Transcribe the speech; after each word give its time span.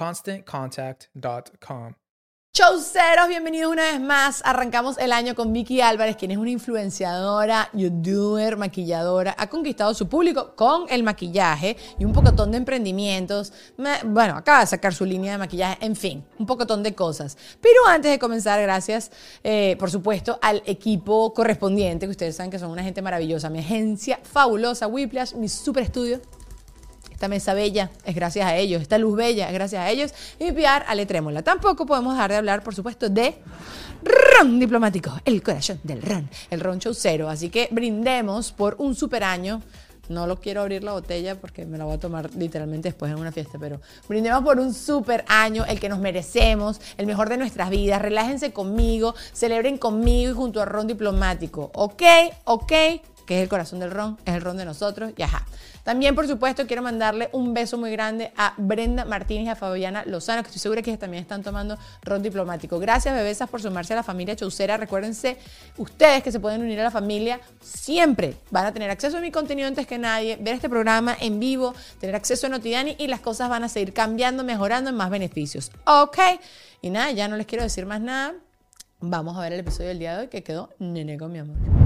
ConstantContact.com. 0.00 1.92
Chauceros, 2.52 3.28
bienvenidos 3.28 3.70
una 3.70 3.82
vez 3.82 4.00
más. 4.00 4.42
Arrancamos 4.46 4.96
el 4.96 5.12
año 5.12 5.34
con 5.34 5.52
Vicky 5.52 5.82
Álvarez, 5.82 6.16
quien 6.16 6.30
es 6.30 6.38
una 6.38 6.48
influenciadora, 6.48 7.68
youtuber, 7.74 8.56
maquilladora. 8.56 9.36
Ha 9.38 9.48
conquistado 9.48 9.92
su 9.92 10.08
público 10.08 10.56
con 10.56 10.86
el 10.88 11.02
maquillaje 11.02 11.76
y 11.98 12.06
un 12.06 12.12
pocotón 12.12 12.50
de 12.50 12.56
emprendimientos. 12.56 13.52
Bueno, 13.76 14.38
acaba 14.38 14.60
de 14.60 14.66
sacar 14.68 14.94
su 14.94 15.04
línea 15.04 15.32
de 15.32 15.38
maquillaje, 15.38 15.84
en 15.84 15.94
fin, 15.94 16.24
un 16.38 16.46
pocotón 16.46 16.82
de 16.82 16.94
cosas. 16.94 17.36
Pero 17.60 17.86
antes 17.86 18.10
de 18.10 18.18
comenzar, 18.18 18.60
gracias, 18.62 19.12
eh, 19.44 19.76
por 19.78 19.90
supuesto, 19.90 20.38
al 20.40 20.62
equipo 20.64 21.34
correspondiente, 21.34 22.06
que 22.06 22.12
ustedes 22.12 22.36
saben 22.36 22.50
que 22.50 22.58
son 22.58 22.70
una 22.70 22.82
gente 22.82 23.02
maravillosa. 23.02 23.50
Mi 23.50 23.58
agencia 23.58 24.18
fabulosa, 24.22 24.86
Whiplash, 24.86 25.34
mi 25.34 25.48
super 25.48 25.82
estudio 25.82 26.20
esta 27.20 27.28
mesa 27.28 27.52
bella 27.52 27.90
es 28.06 28.14
gracias 28.14 28.46
a 28.46 28.56
ellos. 28.56 28.80
Esta 28.80 28.96
luz 28.96 29.14
bella 29.14 29.48
es 29.48 29.52
gracias 29.52 29.82
a 29.82 29.90
ellos. 29.90 30.14
Y 30.38 30.44
mi 30.44 30.52
PR, 30.52 30.84
Ale 30.86 31.04
Trémola. 31.04 31.42
Tampoco 31.42 31.84
podemos 31.84 32.14
dejar 32.14 32.30
de 32.30 32.38
hablar, 32.38 32.62
por 32.62 32.74
supuesto, 32.74 33.10
de 33.10 33.34
ron 34.02 34.58
diplomático. 34.58 35.12
El 35.26 35.42
corazón 35.42 35.80
del 35.82 36.00
ron. 36.00 36.30
El 36.48 36.60
ron 36.60 36.78
show 36.78 36.94
cero. 36.94 37.28
Así 37.28 37.50
que 37.50 37.68
brindemos 37.72 38.52
por 38.52 38.76
un 38.78 38.94
super 38.94 39.22
año. 39.22 39.60
No 40.08 40.26
lo 40.26 40.40
quiero 40.40 40.62
abrir 40.62 40.82
la 40.82 40.92
botella 40.92 41.38
porque 41.38 41.66
me 41.66 41.76
la 41.76 41.84
voy 41.84 41.96
a 41.96 42.00
tomar 42.00 42.34
literalmente 42.36 42.88
después 42.88 43.12
en 43.12 43.18
una 43.18 43.32
fiesta, 43.32 43.58
pero 43.60 43.82
brindemos 44.08 44.42
por 44.42 44.58
un 44.58 44.72
super 44.72 45.26
año, 45.28 45.66
el 45.66 45.78
que 45.78 45.90
nos 45.90 45.98
merecemos, 45.98 46.80
el 46.96 47.04
mejor 47.04 47.28
de 47.28 47.36
nuestras 47.36 47.68
vidas. 47.68 48.00
Relájense 48.00 48.54
conmigo, 48.54 49.14
celebren 49.34 49.76
conmigo 49.76 50.32
y 50.32 50.34
junto 50.34 50.62
a 50.62 50.64
Ron 50.64 50.86
Diplomático. 50.86 51.70
¿Ok? 51.74 52.02
¿Ok? 52.44 52.72
Que 53.30 53.36
es 53.36 53.42
el 53.44 53.48
corazón 53.48 53.78
del 53.78 53.92
ron, 53.92 54.18
es 54.24 54.34
el 54.34 54.40
ron 54.40 54.56
de 54.56 54.64
nosotros 54.64 55.12
y 55.16 55.22
ajá. 55.22 55.46
También, 55.84 56.16
por 56.16 56.26
supuesto, 56.26 56.66
quiero 56.66 56.82
mandarle 56.82 57.30
un 57.30 57.54
beso 57.54 57.78
muy 57.78 57.92
grande 57.92 58.32
a 58.36 58.54
Brenda 58.56 59.04
Martínez 59.04 59.46
y 59.46 59.48
a 59.50 59.54
Fabiana 59.54 60.02
Lozano, 60.04 60.42
que 60.42 60.48
estoy 60.48 60.58
segura 60.58 60.82
que 60.82 60.96
también 60.96 61.22
están 61.22 61.44
tomando 61.44 61.78
ron 62.02 62.24
diplomático. 62.24 62.80
Gracias, 62.80 63.14
bebesas, 63.14 63.48
por 63.48 63.62
sumarse 63.62 63.92
a 63.92 63.96
la 63.96 64.02
familia 64.02 64.34
Chaucera. 64.34 64.76
Recuérdense, 64.78 65.36
ustedes 65.76 66.24
que 66.24 66.32
se 66.32 66.40
pueden 66.40 66.60
unir 66.60 66.80
a 66.80 66.82
la 66.82 66.90
familia, 66.90 67.38
siempre 67.60 68.34
van 68.50 68.66
a 68.66 68.72
tener 68.72 68.90
acceso 68.90 69.18
a 69.18 69.20
mi 69.20 69.30
contenido 69.30 69.68
antes 69.68 69.86
que 69.86 69.96
nadie, 69.96 70.34
ver 70.34 70.54
este 70.54 70.68
programa 70.68 71.16
en 71.20 71.38
vivo, 71.38 71.72
tener 72.00 72.16
acceso 72.16 72.48
a 72.48 72.50
Notidani 72.50 72.96
y 72.98 73.06
las 73.06 73.20
cosas 73.20 73.48
van 73.48 73.62
a 73.62 73.68
seguir 73.68 73.92
cambiando, 73.92 74.42
mejorando 74.42 74.90
en 74.90 74.96
más 74.96 75.08
beneficios. 75.08 75.70
Ok, 75.86 76.18
y 76.82 76.90
nada, 76.90 77.12
ya 77.12 77.28
no 77.28 77.36
les 77.36 77.46
quiero 77.46 77.62
decir 77.62 77.86
más 77.86 78.00
nada. 78.00 78.34
Vamos 78.98 79.36
a 79.36 79.40
ver 79.42 79.52
el 79.52 79.60
episodio 79.60 79.90
del 79.90 80.00
día 80.00 80.16
de 80.16 80.22
hoy 80.22 80.26
que 80.26 80.42
quedó 80.42 80.70
nene 80.80 81.16
con 81.16 81.30
mi 81.30 81.38
amor. 81.38 81.79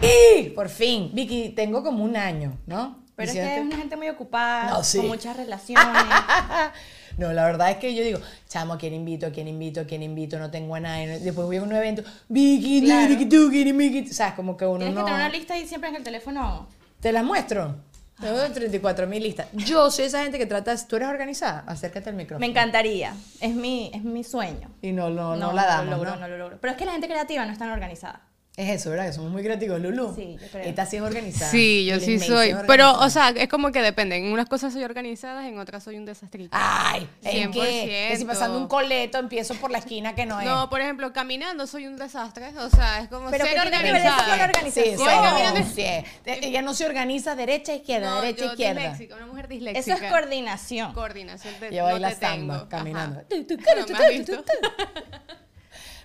Y 0.00 0.50
por 0.50 0.68
fin, 0.68 1.10
Vicky, 1.12 1.50
tengo 1.50 1.82
como 1.82 2.04
un 2.04 2.16
año, 2.16 2.58
¿no? 2.66 3.04
Pero 3.16 3.30
es 3.30 3.36
que 3.36 3.56
es 3.56 3.62
una 3.62 3.76
gente 3.76 3.96
muy 3.96 4.08
ocupada, 4.08 4.82
con 4.96 5.06
muchas 5.06 5.36
relaciones. 5.36 5.86
no, 7.18 7.32
la 7.32 7.44
verdad 7.44 7.70
es 7.70 7.76
que 7.76 7.94
yo 7.94 8.02
digo, 8.02 8.18
chamo, 8.48 8.74
¿a 8.74 8.78
quién 8.78 8.92
invito? 8.92 9.26
¿A 9.26 9.30
quién 9.30 9.46
invito? 9.46 9.80
¿A 9.80 9.84
quién 9.84 10.02
invito? 10.02 10.38
No 10.38 10.50
tengo 10.50 10.74
a 10.74 10.80
nadie. 10.80 11.20
Después 11.20 11.46
voy 11.46 11.58
a 11.58 11.62
un 11.62 11.72
evento, 11.72 12.02
Vicky, 12.28 12.80
Vicky, 12.80 13.26
tú, 13.26 13.50
Vicky. 13.50 14.10
O 14.10 14.12
sea, 14.12 14.34
como 14.34 14.56
que 14.56 14.66
uno 14.66 14.78
Tienes 14.78 14.96
que 14.96 15.04
tener 15.04 15.14
una 15.14 15.28
lista 15.28 15.56
y 15.56 15.66
siempre 15.66 15.90
en 15.90 15.96
el 15.96 16.02
teléfono. 16.02 16.66
¿Te 17.00 17.12
la 17.12 17.22
muestro? 17.22 17.76
Tengo 18.20 18.38
34 18.38 19.06
mil 19.06 19.22
listas. 19.22 19.48
Yo 19.52 19.90
soy 19.90 20.04
esa 20.06 20.22
gente 20.22 20.38
que 20.38 20.46
trata, 20.46 20.74
tú 20.86 20.96
eres 20.96 21.08
organizada, 21.08 21.64
acércate 21.66 22.10
al 22.10 22.16
micrófono. 22.16 22.40
Me 22.40 22.46
encantaría, 22.46 23.14
es 23.40 23.54
mi, 23.54 23.90
es 23.92 24.04
mi 24.04 24.22
sueño. 24.22 24.70
Y 24.82 24.92
no, 24.92 25.10
no, 25.10 25.36
no, 25.36 25.52
la 25.52 25.66
damos, 25.66 25.86
no 25.86 25.96
lo 25.96 26.04
logro, 26.04 26.20
no 26.20 26.28
lo 26.28 26.38
logro. 26.38 26.58
Pero 26.60 26.72
es 26.72 26.76
que 26.78 26.84
la 26.84 26.92
gente 26.92 27.08
creativa 27.08 27.44
no 27.44 27.52
está 27.52 27.72
organizada. 27.72 28.22
Es 28.56 28.70
eso, 28.70 28.90
¿verdad? 28.90 29.06
Que 29.06 29.12
somos 29.14 29.32
muy 29.32 29.42
creativos, 29.42 29.80
Lulu. 29.80 30.14
Sí, 30.14 30.36
yo 30.40 30.46
creo. 30.48 30.64
Esta 30.64 30.86
sí 30.86 30.94
es 30.96 31.02
organizada. 31.02 31.50
Sí, 31.50 31.86
yo 31.86 31.98
sí 31.98 32.20
soy. 32.20 32.54
Pero, 32.68 32.92
o 33.00 33.10
sea, 33.10 33.30
es 33.30 33.48
como 33.48 33.72
que 33.72 33.82
depende. 33.82 34.14
En 34.16 34.26
unas 34.26 34.48
cosas 34.48 34.72
soy 34.72 34.84
organizada, 34.84 35.48
en 35.48 35.58
otras 35.58 35.82
soy 35.82 35.96
un 35.96 36.04
desastrito. 36.04 36.50
Ay, 36.52 37.08
¿en 37.24 37.50
qué? 37.50 38.08
Que 38.10 38.16
si 38.16 38.24
pasando 38.24 38.56
un 38.58 38.68
coleto 38.68 39.18
empiezo 39.18 39.54
por 39.56 39.72
la 39.72 39.78
esquina 39.78 40.14
que 40.14 40.24
no 40.24 40.38
es. 40.40 40.46
No, 40.46 40.70
por 40.70 40.80
ejemplo, 40.80 41.12
caminando 41.12 41.66
soy 41.66 41.88
un 41.88 41.96
desastre. 41.96 42.56
O 42.58 42.70
sea, 42.70 43.00
es 43.00 43.08
como 43.08 43.28
Pero 43.28 43.44
ser 43.44 43.58
organizada. 43.58 44.52
Sí, 44.70 44.82
Voy 44.98 45.04
caminando. 45.06 45.60
sí. 45.74 45.84
Ella 46.24 46.62
no 46.62 46.74
se 46.74 46.86
organiza 46.86 47.34
derecha, 47.34 47.74
izquierda, 47.74 48.10
No, 48.10 48.20
derecha, 48.20 48.44
yo 48.44 48.50
izquierda. 48.52 48.80
disléxica, 48.82 49.16
una 49.16 49.26
mujer 49.26 49.48
disléxica. 49.48 49.94
Eso 49.96 50.04
es 50.04 50.10
coordinación. 50.12 50.92
Coordinación. 50.92 51.54
De, 51.58 51.70
Yo 51.74 51.78
no 51.82 51.90
baila 51.90 52.08
te 52.10 52.20
samba, 52.20 52.54
tengo. 52.54 52.68
caminando. 52.68 53.16
Ajá. 53.18 53.28
Tu, 53.28 53.44
tu, 53.46 53.56
Bueno, 53.56 53.84
tu, 53.84 53.92
¿me 53.94 53.98
tu, 53.98 54.04
has 54.04 54.10
tu, 54.10 54.16
visto? 54.16 54.36
tu, 54.36 54.42
tu. 54.44 54.68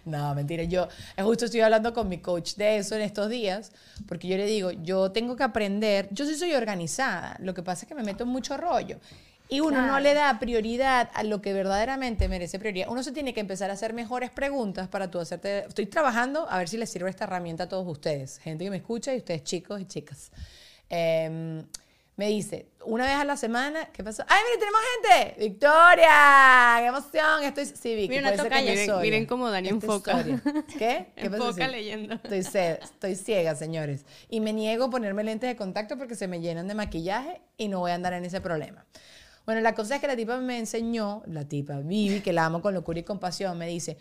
No, 0.06 0.34
mentira. 0.36 0.64
Yo 0.64 0.88
justo 1.18 1.46
estoy 1.46 1.62
hablando 1.62 1.94
con 1.94 2.10
mi 2.10 2.20
coach 2.20 2.56
de 2.56 2.78
eso 2.78 2.96
en 2.96 3.02
estos 3.02 3.30
días, 3.30 3.72
porque 4.08 4.28
yo 4.28 4.38
le 4.38 4.46
digo, 4.46 4.72
yo 4.72 5.12
tengo 5.12 5.36
que 5.36 5.44
aprender, 5.44 6.08
yo 6.12 6.26
sí 6.26 6.36
soy 6.36 6.54
organizada, 6.54 7.36
lo 7.40 7.54
que 7.54 7.64
pasa 7.64 7.84
es 7.84 7.88
que 7.88 7.96
me 7.96 8.04
meto 8.04 8.24
en 8.24 8.30
mucho 8.30 8.58
rollo. 8.58 8.98
Y 9.52 9.62
uno 9.62 9.82
no 9.82 10.00
le 10.00 10.14
da 10.14 10.38
prioridad 10.38 11.10
a 11.12 11.24
lo 11.24 11.42
que 11.42 11.54
verdaderamente 11.54 12.30
merece 12.30 12.60
prioridad. 12.60 12.88
Uno 12.88 13.02
se 13.02 13.12
tiene 13.12 13.34
que 13.34 13.40
empezar 13.40 13.72
a 13.72 13.74
hacer 13.74 13.94
mejores 13.94 14.30
preguntas 14.30 14.88
para 14.88 15.10
tú 15.10 15.18
hacerte... 15.18 15.66
Estoy 15.66 15.88
trabajando 15.88 16.48
a 16.48 16.60
ver 16.60 16.70
si 16.70 16.78
les 16.78 16.92
sirve 16.92 17.10
esta 17.10 17.24
herramienta 17.24 17.64
a 17.64 17.68
todos 17.68 17.88
ustedes, 17.88 18.38
gente 18.38 18.64
que 18.64 18.70
me 18.70 18.78
escucha 18.78 19.12
y 19.12 19.18
ustedes 19.18 19.44
chicos 19.44 19.82
y 19.82 19.86
chicas. 19.86 20.32
Em, 20.88 21.66
me 22.20 22.28
dice, 22.28 22.68
una 22.84 23.06
vez 23.06 23.16
a 23.16 23.24
la 23.24 23.38
semana, 23.38 23.86
¿qué 23.94 24.04
pasó? 24.04 24.26
¡Ay, 24.28 24.42
mire, 24.46 24.60
tenemos 24.60 24.82
gente! 24.92 25.40
¡Victoria! 25.40 26.76
¡Qué 26.80 26.86
emoción! 26.88 27.44
Estoy... 27.46 27.66
Sí, 27.66 27.96
Vicky, 27.96 28.10
Mira, 28.10 28.34
una 28.34 28.50
que 28.50 28.86
Miren- 29.02 29.26
cómo 29.26 29.50
Dani 29.50 29.70
enfoca. 29.70 30.22
¿Qué? 30.26 30.36
¿Qué 30.78 31.08
Enfoca 31.16 31.70
leyendo. 31.70 32.16
Estoy, 32.16 32.40
estoy 32.40 33.16
ciega, 33.16 33.56
señores. 33.56 34.06
Y 34.30 34.42
me 34.42 34.52
niego 34.52 34.84
a 34.84 34.90
ponerme 34.90 35.24
lentes 35.24 35.50
de 35.50 35.56
contacto 35.56 35.98
porque 35.98 36.16
se 36.16 36.28
me 36.28 36.42
llenan 36.42 36.68
de 36.68 36.76
maquillaje 36.76 37.40
y 37.56 37.70
no 37.70 37.80
voy 37.80 37.92
a 37.92 37.96
andar 37.96 38.12
en 38.12 38.26
ese 38.26 38.42
problema. 38.42 38.86
Bueno, 39.46 39.62
la 39.62 39.74
cosa 39.74 39.96
es 39.96 40.02
que 40.02 40.08
la 40.08 40.18
tipa 40.18 40.40
me 40.40 40.60
enseñó, 40.60 41.24
la 41.26 41.48
tipa 41.48 41.80
Vivi, 41.80 42.20
que 42.20 42.34
la 42.34 42.44
amo 42.48 42.62
con 42.62 42.74
locura 42.74 43.00
y 43.00 43.04
compasión, 43.04 43.58
me 43.58 43.66
dice, 43.66 43.98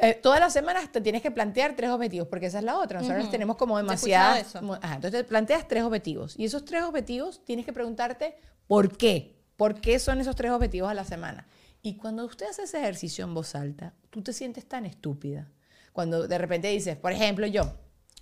eh, 0.00 0.14
todas 0.22 0.40
las 0.40 0.52
semanas 0.52 0.90
te 0.92 1.00
tienes 1.00 1.22
que 1.22 1.30
plantear 1.30 1.74
tres 1.76 1.90
objetivos, 1.90 2.28
porque 2.28 2.46
esa 2.46 2.58
es 2.58 2.64
la 2.64 2.78
otra. 2.78 3.00
Nosotros 3.00 3.30
tenemos 3.30 3.56
como 3.56 3.76
demasiadas... 3.76 4.48
eso. 4.48 4.74
ajá, 4.82 4.94
entonces 4.96 5.20
te 5.20 5.24
planteas 5.24 5.66
tres 5.68 5.82
objetivos. 5.82 6.34
Y 6.38 6.44
esos 6.44 6.64
tres 6.64 6.82
objetivos 6.82 7.44
tienes 7.44 7.64
que 7.64 7.72
preguntarte 7.72 8.36
por 8.66 8.96
qué. 8.96 9.36
¿Por 9.56 9.80
qué 9.80 9.98
son 9.98 10.20
esos 10.20 10.36
tres 10.36 10.50
objetivos 10.52 10.90
a 10.90 10.94
la 10.94 11.04
semana? 11.04 11.46
Y 11.82 11.96
cuando 11.96 12.24
usted 12.26 12.46
hace 12.50 12.64
ese 12.64 12.78
ejercicio 12.78 13.24
en 13.24 13.32
voz 13.32 13.54
alta, 13.54 13.94
tú 14.10 14.22
te 14.22 14.32
sientes 14.32 14.66
tan 14.66 14.84
estúpida. 14.86 15.48
Cuando 15.92 16.26
de 16.28 16.36
repente 16.36 16.68
dices, 16.68 16.96
por 16.96 17.12
ejemplo, 17.12 17.46
yo, 17.46 17.72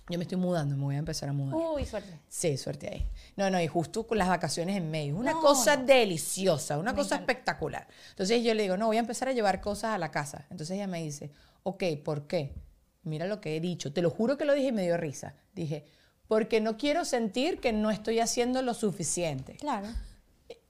yo 0.07 0.17
me 0.17 0.23
estoy 0.23 0.37
mudando, 0.37 0.77
me 0.77 0.83
voy 0.83 0.95
a 0.95 0.99
empezar 0.99 1.27
a 1.27 1.33
mudar. 1.33 1.55
Uy, 1.55 1.83
suerte. 1.83 2.19
Sí, 2.29 2.55
suerte 2.57 2.87
ahí. 2.89 3.07
No, 3.35 3.49
no, 3.49 3.59
y 3.59 3.67
justo 3.67 4.07
con 4.07 4.17
las 4.17 4.29
vacaciones 4.29 4.77
en 4.77 4.89
medio. 4.91 5.17
Una 5.17 5.31
No, 5.33 5.41
cosa 5.41 5.75
no. 5.75 5.85
deliciosa, 5.85 6.77
una 6.77 6.91
Me 6.93 6.97
cosa 6.99 7.15
encanta. 7.15 7.33
espectacular. 7.33 7.87
Entonces 8.11 8.43
yo 8.43 8.53
le 8.53 8.61
digo, 8.63 8.77
no, 8.77 8.85
voy 8.87 8.95
a 8.97 9.01
empezar 9.01 9.27
a 9.27 9.33
llevar 9.33 9.59
cosas 9.59 9.93
a 9.93 9.97
la 9.97 10.11
casa. 10.11 10.45
Entonces 10.51 10.75
ella 10.75 10.87
me 10.87 11.03
dice, 11.03 11.31
ok, 11.65 11.83
¿por 12.03 12.27
qué? 12.27 12.53
Mira 13.03 13.25
lo 13.27 13.41
que 13.41 13.55
he 13.55 13.59
dicho. 13.59 13.91
Te 13.91 14.01
lo 14.01 14.09
juro 14.09 14.37
que 14.37 14.45
lo 14.45 14.53
dije 14.53 14.67
y 14.67 14.71
me 14.71 14.83
dio 14.83 14.97
risa. 14.97 15.35
Dije, 15.53 15.85
porque 16.27 16.61
no 16.61 16.77
quiero 16.77 17.05
sentir 17.05 17.59
que 17.59 17.73
no 17.73 17.91
estoy 17.91 18.19
haciendo 18.19 18.61
lo 18.61 18.73
suficiente. 18.73 19.57
Claro. 19.57 19.87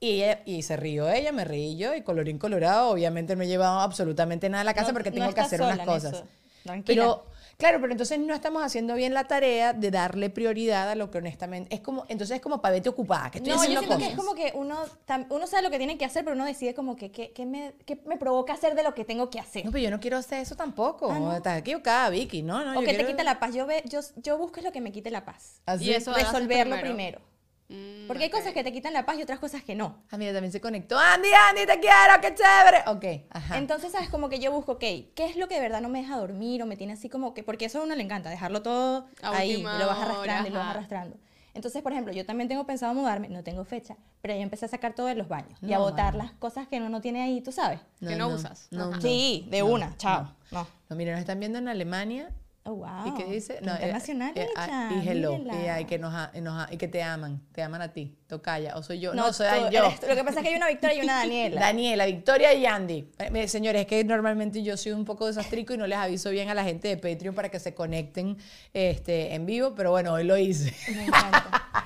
Y, 0.00 0.22
ella- 0.22 0.40
y 0.46 0.62
se 0.62 0.76
rió 0.76 1.08
ella, 1.10 1.32
me 1.32 1.44
reí 1.44 1.76
yo, 1.76 1.94
y 1.94 2.02
colorín 2.02 2.38
colorado, 2.38 2.88
obviamente 2.90 3.36
no 3.36 3.42
he 3.42 3.46
llevado 3.46 3.80
absolutamente 3.80 4.48
nada 4.48 4.62
a 4.62 4.64
la 4.64 4.74
casa 4.74 4.88
No- 4.88 4.94
porque 4.94 5.10
no 5.10 5.16
tengo 5.16 5.34
que 5.34 5.40
hacer 5.40 5.60
unas 5.62 5.80
cosas. 5.80 6.24
Tranquila. 6.62 7.02
Pero, 7.02 7.26
claro, 7.56 7.80
pero 7.80 7.92
entonces 7.92 8.18
no 8.18 8.34
estamos 8.34 8.62
haciendo 8.62 8.94
bien 8.94 9.14
la 9.14 9.24
tarea 9.24 9.72
de 9.72 9.90
darle 9.90 10.30
prioridad 10.30 10.90
a 10.90 10.94
lo 10.94 11.10
que 11.10 11.18
honestamente 11.18 11.74
es 11.74 11.80
como, 11.80 12.04
entonces 12.08 12.36
es 12.36 12.42
como 12.42 12.60
para 12.60 12.72
verte 12.74 12.88
ocupada, 12.88 13.30
que 13.30 13.38
estoy 13.38 13.50
No, 13.52 13.56
yo 13.56 13.62
haciendo 13.62 13.80
siento 13.80 13.94
cosas. 13.96 14.08
que 14.08 14.12
es 14.12 14.18
como 14.18 14.34
que 14.34 14.52
uno, 14.54 14.78
tam- 15.06 15.26
uno 15.30 15.46
sabe 15.46 15.62
lo 15.62 15.70
que 15.70 15.78
tiene 15.78 15.96
que 15.98 16.04
hacer, 16.04 16.24
pero 16.24 16.34
uno 16.36 16.44
decide 16.44 16.74
como 16.74 16.96
que 16.96 17.10
qué 17.10 17.46
me, 17.46 17.74
qué 17.84 18.00
me 18.06 18.16
provoca 18.16 18.52
hacer 18.52 18.74
de 18.74 18.82
lo 18.82 18.94
que 18.94 19.04
tengo 19.04 19.30
que 19.30 19.40
hacer. 19.40 19.64
No, 19.64 19.70
pero 19.72 19.82
yo 19.84 19.90
no 19.90 20.00
quiero 20.00 20.16
hacer 20.18 20.40
eso 20.40 20.54
tampoco. 20.56 21.10
Ah, 21.10 21.18
¿no? 21.18 21.34
Estás 21.36 21.58
equivocada, 21.58 22.10
Vicky. 22.10 22.42
No, 22.42 22.64
no, 22.64 22.72
o 22.72 22.74
yo 22.74 22.80
que 22.80 22.86
te 22.88 22.92
quiero- 22.96 23.08
quite 23.08 23.24
la 23.24 23.38
paz. 23.38 23.54
Yo, 23.54 23.66
ve, 23.66 23.82
yo, 23.86 24.00
yo 24.16 24.38
busco 24.38 24.60
lo 24.60 24.72
que 24.72 24.80
me 24.80 24.92
quite 24.92 25.10
la 25.10 25.24
paz. 25.24 25.60
Así. 25.66 25.84
Y 25.86 25.94
eso- 25.94 26.10
haces 26.12 26.24
Resolverlo 26.32 26.76
primero. 26.76 26.82
primero. 26.94 27.35
Mm, 27.68 28.06
Porque 28.06 28.24
hay 28.24 28.30
cosas 28.30 28.52
que 28.52 28.62
te 28.62 28.72
quitan 28.72 28.92
la 28.92 29.04
paz 29.04 29.18
y 29.18 29.22
otras 29.22 29.38
cosas 29.38 29.62
que 29.64 29.74
no. 29.74 30.02
Ah, 30.10 30.16
mira, 30.16 30.32
también 30.32 30.52
se 30.52 30.60
conectó. 30.60 30.98
Andy, 30.98 31.28
Andy, 31.50 31.66
te 31.66 31.80
quiero, 31.80 32.20
qué 32.22 32.34
chévere. 32.34 32.84
Ok, 32.86 33.26
ajá. 33.30 33.58
Entonces, 33.58 33.90
¿sabes? 33.92 34.08
Como 34.08 34.28
que 34.28 34.38
yo 34.38 34.52
busco, 34.52 34.72
ok, 34.72 34.80
¿qué 34.80 35.24
es 35.24 35.36
lo 35.36 35.48
que 35.48 35.56
de 35.56 35.60
verdad 35.62 35.80
no 35.80 35.88
me 35.88 36.00
deja 36.00 36.16
dormir 36.16 36.62
o 36.62 36.66
me 36.66 36.76
tiene 36.76 36.92
así 36.92 37.08
como 37.08 37.34
que... 37.34 37.42
Porque 37.42 37.64
eso 37.64 37.80
a 37.80 37.84
uno 37.84 37.94
le 37.96 38.02
encanta, 38.02 38.30
dejarlo 38.30 38.62
todo 38.62 39.08
A 39.22 39.36
ahí, 39.36 39.54
y 39.54 39.62
lo 39.62 39.68
vas 39.68 39.98
hora, 39.98 40.02
arrastrando 40.02 40.48
y 40.48 40.52
lo 40.52 40.58
vas 40.60 40.68
arrastrando. 40.76 41.16
Entonces, 41.54 41.82
por 41.82 41.90
ejemplo, 41.92 42.12
yo 42.12 42.26
también 42.26 42.48
tengo 42.48 42.66
pensado 42.66 42.92
mudarme, 42.92 43.30
no 43.30 43.42
tengo 43.42 43.64
fecha, 43.64 43.96
pero 44.20 44.34
yo 44.34 44.42
empecé 44.42 44.66
a 44.66 44.68
sacar 44.68 44.94
todo 44.94 45.06
de 45.06 45.14
los 45.14 45.26
baños 45.26 45.58
y 45.62 45.72
a 45.72 45.78
botar 45.78 46.14
las 46.14 46.32
cosas 46.32 46.68
que 46.68 46.76
uno 46.76 46.90
no 46.90 47.00
tiene 47.00 47.22
ahí, 47.22 47.40
tú 47.40 47.50
sabes. 47.50 47.80
que 47.98 48.14
no 48.14 48.28
usas. 48.28 48.68
No, 48.70 49.00
sí, 49.00 49.46
de 49.50 49.60
no, 49.60 49.66
una, 49.66 49.96
chao. 49.96 50.24
No. 50.50 50.60
No. 50.60 50.66
No, 50.90 50.96
mira, 50.96 51.12
nos 51.12 51.20
están 51.20 51.40
viendo 51.40 51.58
en 51.58 51.68
Alemania 51.68 52.30
Oh, 52.68 52.74
wow. 52.74 53.06
¿Y 53.06 53.14
qué 53.14 53.24
dice? 53.30 53.60
No, 53.62 53.70
eh, 53.72 53.76
internacional, 53.76 54.32
eh, 54.34 54.48
Licha, 54.48 54.90
y 54.92 55.08
hello. 55.08 55.38
Y, 55.38 55.68
ay, 55.68 55.84
que 55.84 55.98
nos, 56.00 56.12
nos 56.42 56.72
y 56.72 56.76
que 56.76 56.88
te 56.88 57.00
aman. 57.00 57.40
Te 57.52 57.62
aman 57.62 57.80
a 57.80 57.92
ti. 57.92 58.18
Tocaya. 58.26 58.74
O 58.76 58.82
soy 58.82 58.98
yo. 58.98 59.14
No, 59.14 59.26
No, 59.28 59.32
soy 59.32 59.46
tú 59.46 59.70
yo. 59.70 59.84
eres. 59.84 60.00
Lo 60.02 60.16
que 60.16 60.24
pasa 60.24 60.40
es 60.40 60.42
que 60.42 60.48
hay 60.50 60.56
una 60.56 60.68
Victoria 60.68 60.96
y 60.96 61.00
una 61.04 61.18
Daniela. 61.20 61.60
Daniela, 61.60 62.06
Victoria 62.06 62.52
y 62.54 62.66
Andy. 62.66 63.08
Eh, 63.18 63.30
mire, 63.30 63.46
señores, 63.46 63.82
es 63.82 63.86
que 63.86 64.02
normalmente 64.02 64.64
yo 64.64 64.76
soy 64.76 64.92
un 64.92 65.04
poco 65.04 65.26
desastrico 65.28 65.74
y 65.74 65.78
no 65.78 65.86
les 65.86 65.96
aviso 65.98 66.30
bien 66.30 66.48
a 66.48 66.54
la 66.54 66.64
gente 66.64 66.88
de 66.88 66.96
Patreon 66.96 67.36
para 67.36 67.50
que 67.50 67.60
se 67.60 67.72
conecten 67.72 68.36
este, 68.74 69.34
en 69.34 69.46
vivo, 69.46 69.74
pero 69.76 69.92
bueno, 69.92 70.12
hoy 70.14 70.24
lo 70.24 70.36
hice. 70.36 70.74
Me 70.92 71.04
encanta. 71.04 71.62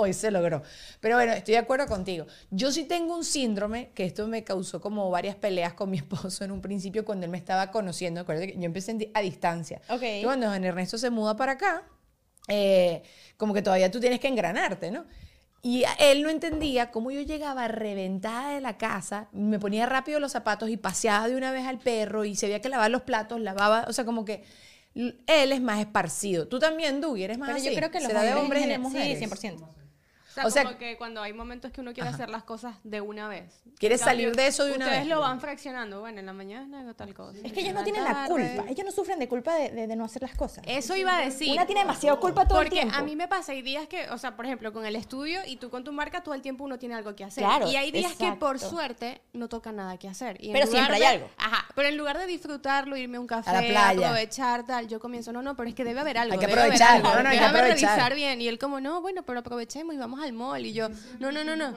Hoy 0.00 0.12
se 0.14 0.30
logró. 0.30 0.62
Pero 1.00 1.16
bueno, 1.16 1.32
estoy 1.32 1.52
de 1.52 1.58
acuerdo 1.58 1.86
contigo. 1.86 2.26
Yo 2.50 2.72
sí 2.72 2.84
tengo 2.84 3.14
un 3.14 3.24
síndrome 3.24 3.90
que 3.94 4.04
esto 4.04 4.26
me 4.28 4.44
causó 4.44 4.80
como 4.80 5.10
varias 5.10 5.36
peleas 5.36 5.74
con 5.74 5.90
mi 5.90 5.96
esposo 6.04 6.42
en 6.44 6.50
un 6.52 6.60
principio 6.62 7.04
cuando 7.04 7.26
él 7.26 7.30
me 7.30 7.38
estaba 7.38 7.70
conociendo. 7.70 8.20
Acuérdate 8.22 8.52
que 8.52 8.58
yo 8.58 8.64
empecé 8.64 9.10
a 9.12 9.20
distancia. 9.20 9.80
Ok. 9.90 10.02
Y 10.02 10.24
cuando 10.24 10.46
Juan 10.46 10.64
Ernesto 10.64 10.96
se 10.98 11.10
muda 11.10 11.36
para 11.36 11.52
acá, 11.52 11.82
eh, 12.48 13.02
como 13.36 13.52
que 13.54 13.62
todavía 13.62 13.90
tú 13.90 14.00
tienes 14.00 14.20
que 14.20 14.28
engranarte, 14.28 14.90
¿no? 14.90 15.04
Y 15.62 15.84
él 15.98 16.22
no 16.22 16.30
entendía 16.30 16.90
cómo 16.90 17.10
yo 17.10 17.20
llegaba 17.20 17.68
reventada 17.68 18.54
de 18.54 18.62
la 18.62 18.78
casa, 18.78 19.28
me 19.32 19.58
ponía 19.58 19.84
rápido 19.84 20.18
los 20.18 20.32
zapatos 20.32 20.70
y 20.70 20.78
paseaba 20.78 21.28
de 21.28 21.36
una 21.36 21.52
vez 21.52 21.66
al 21.66 21.78
perro 21.78 22.24
y 22.24 22.34
se 22.34 22.46
veía 22.46 22.60
que 22.62 22.70
lavar 22.70 22.90
los 22.90 23.02
platos, 23.02 23.38
lavaba, 23.42 23.84
o 23.86 23.92
sea, 23.92 24.06
como 24.06 24.24
que 24.24 24.42
él 24.94 25.18
es 25.52 25.60
más 25.60 25.78
esparcido. 25.78 26.48
Tú 26.48 26.58
también, 26.58 27.02
Dougie, 27.02 27.24
eres 27.26 27.36
más 27.38 27.48
Pero 27.50 27.58
así. 27.58 27.68
yo 27.68 27.74
creo 27.76 27.90
que 27.90 27.98
los 28.00 28.08
¿Será 28.08 28.22
de 28.22 28.28
hombres 28.30 28.42
hombres 28.42 28.62
en 28.62 28.68
general- 28.70 28.80
mujeres. 28.80 29.18
Sí, 29.18 29.24
100%. 29.26 29.68
O 30.30 30.32
sea, 30.32 30.46
O 30.46 30.50
sea, 30.50 30.64
como 30.64 30.78
que 30.78 30.96
cuando 30.96 31.20
hay 31.22 31.32
momentos 31.32 31.72
que 31.72 31.80
uno 31.80 31.92
quiere 31.92 32.08
hacer 32.08 32.30
las 32.30 32.44
cosas 32.44 32.76
de 32.84 33.00
una 33.00 33.26
vez. 33.28 33.62
¿Quieres 33.78 34.00
cambio, 34.00 34.24
salir 34.26 34.36
de 34.36 34.46
eso 34.46 34.64
de 34.64 34.72
una 34.74 34.84
ustedes 34.84 35.00
vez? 35.00 35.08
lo 35.08 35.20
van 35.20 35.40
fraccionando. 35.40 36.00
Bueno, 36.00 36.20
en 36.20 36.26
la 36.26 36.32
mañana 36.32 36.80
hago 36.80 36.94
tal 36.94 37.12
cosa. 37.14 37.38
Es 37.42 37.52
que 37.52 37.60
ellos 37.60 37.74
no 37.74 37.82
tienen 37.82 38.04
la 38.04 38.26
culpa. 38.26 38.64
Ellos 38.68 38.84
no 38.84 38.92
sufren 38.92 39.18
de 39.18 39.28
culpa 39.28 39.54
de, 39.54 39.70
de- 39.70 39.86
de 39.88 39.96
no 39.96 40.04
hacer 40.04 40.22
las 40.22 40.34
cosas. 40.36 40.62
Eso 40.68 40.94
iba 40.96 41.16
a 41.16 41.20
decir. 41.20 41.50
Una 41.52 41.66
tiene 41.66 41.80
demasiado 41.80 42.20
culpa 42.20 42.46
todo 42.46 42.60
el 42.60 42.66
Porque 42.68 42.80
tiempo. 42.82 42.96
a 42.96 43.02
mí 43.02 43.16
me 43.16 43.26
pasa, 43.28 43.52
hay 43.52 43.62
días 43.62 43.88
que, 43.88 44.08
o 44.10 44.18
sea, 44.18 44.36
por 44.36 44.46
ejemplo, 44.46 44.72
con 44.72 44.86
el 44.86 44.94
estudio 44.96 45.40
y 45.46 45.56
tú 45.56 45.68
con 45.70 45.82
tu 45.84 45.92
marca, 45.92 46.22
todo 46.22 46.34
el 46.34 46.42
tiempo 46.42 46.62
uno 46.64 46.78
tiene 46.78 46.94
algo 46.94 47.16
que 47.16 47.24
hacer. 47.24 47.42
Claro, 47.44 47.68
y 47.70 47.76
hay 47.76 47.90
días 47.90 48.14
que 48.14 48.30
por 48.32 48.58
suerte 48.60 49.20
no 49.32 49.48
toca 49.48 49.72
nada 49.72 49.96
que 49.98 50.08
hacer. 50.08 50.36
Y 50.40 50.52
Pero 50.52 50.66
siempre 50.66 50.94
hay 50.96 51.02
algo. 51.02 51.28
Ajá, 51.38 51.66
pero 51.74 51.88
en 51.88 51.96
lugar 51.96 52.18
de 52.18 52.26
disfrutarlo, 52.26 52.96
irme 52.96 53.16
a 53.16 53.20
un 53.20 53.26
café, 53.26 53.52
la 53.52 53.60
playa. 53.60 54.08
aprovechar, 54.10 54.64
tal, 54.64 54.86
yo 54.88 55.00
comienzo, 55.00 55.32
no, 55.32 55.42
no, 55.42 55.56
pero 55.56 55.68
es 55.68 55.74
que 55.74 55.84
debe 55.84 56.00
haber 56.00 56.18
algo. 56.18 56.34
Hay 56.34 56.38
que 56.38 56.46
debe 56.46 56.60
haber 56.60 56.74
aprovechar, 56.74 56.96
algo, 56.96 57.14
no, 57.16 57.22
no, 57.24 57.28
hay 57.30 57.38
que 57.38 57.44
aprovechar. 57.44 57.90
revisar 57.90 58.14
bien. 58.14 58.40
Y 58.40 58.48
él 58.48 58.58
como, 58.58 58.80
no, 58.80 59.00
bueno, 59.00 59.22
pero 59.24 59.40
aprovechemos 59.40 59.94
y 59.94 59.98
vamos 59.98 60.19
al 60.22 60.32
mall. 60.32 60.64
Y 60.66 60.72
yo, 60.72 60.88
no, 61.18 61.30
no, 61.32 61.44
no, 61.44 61.56
no. 61.56 61.74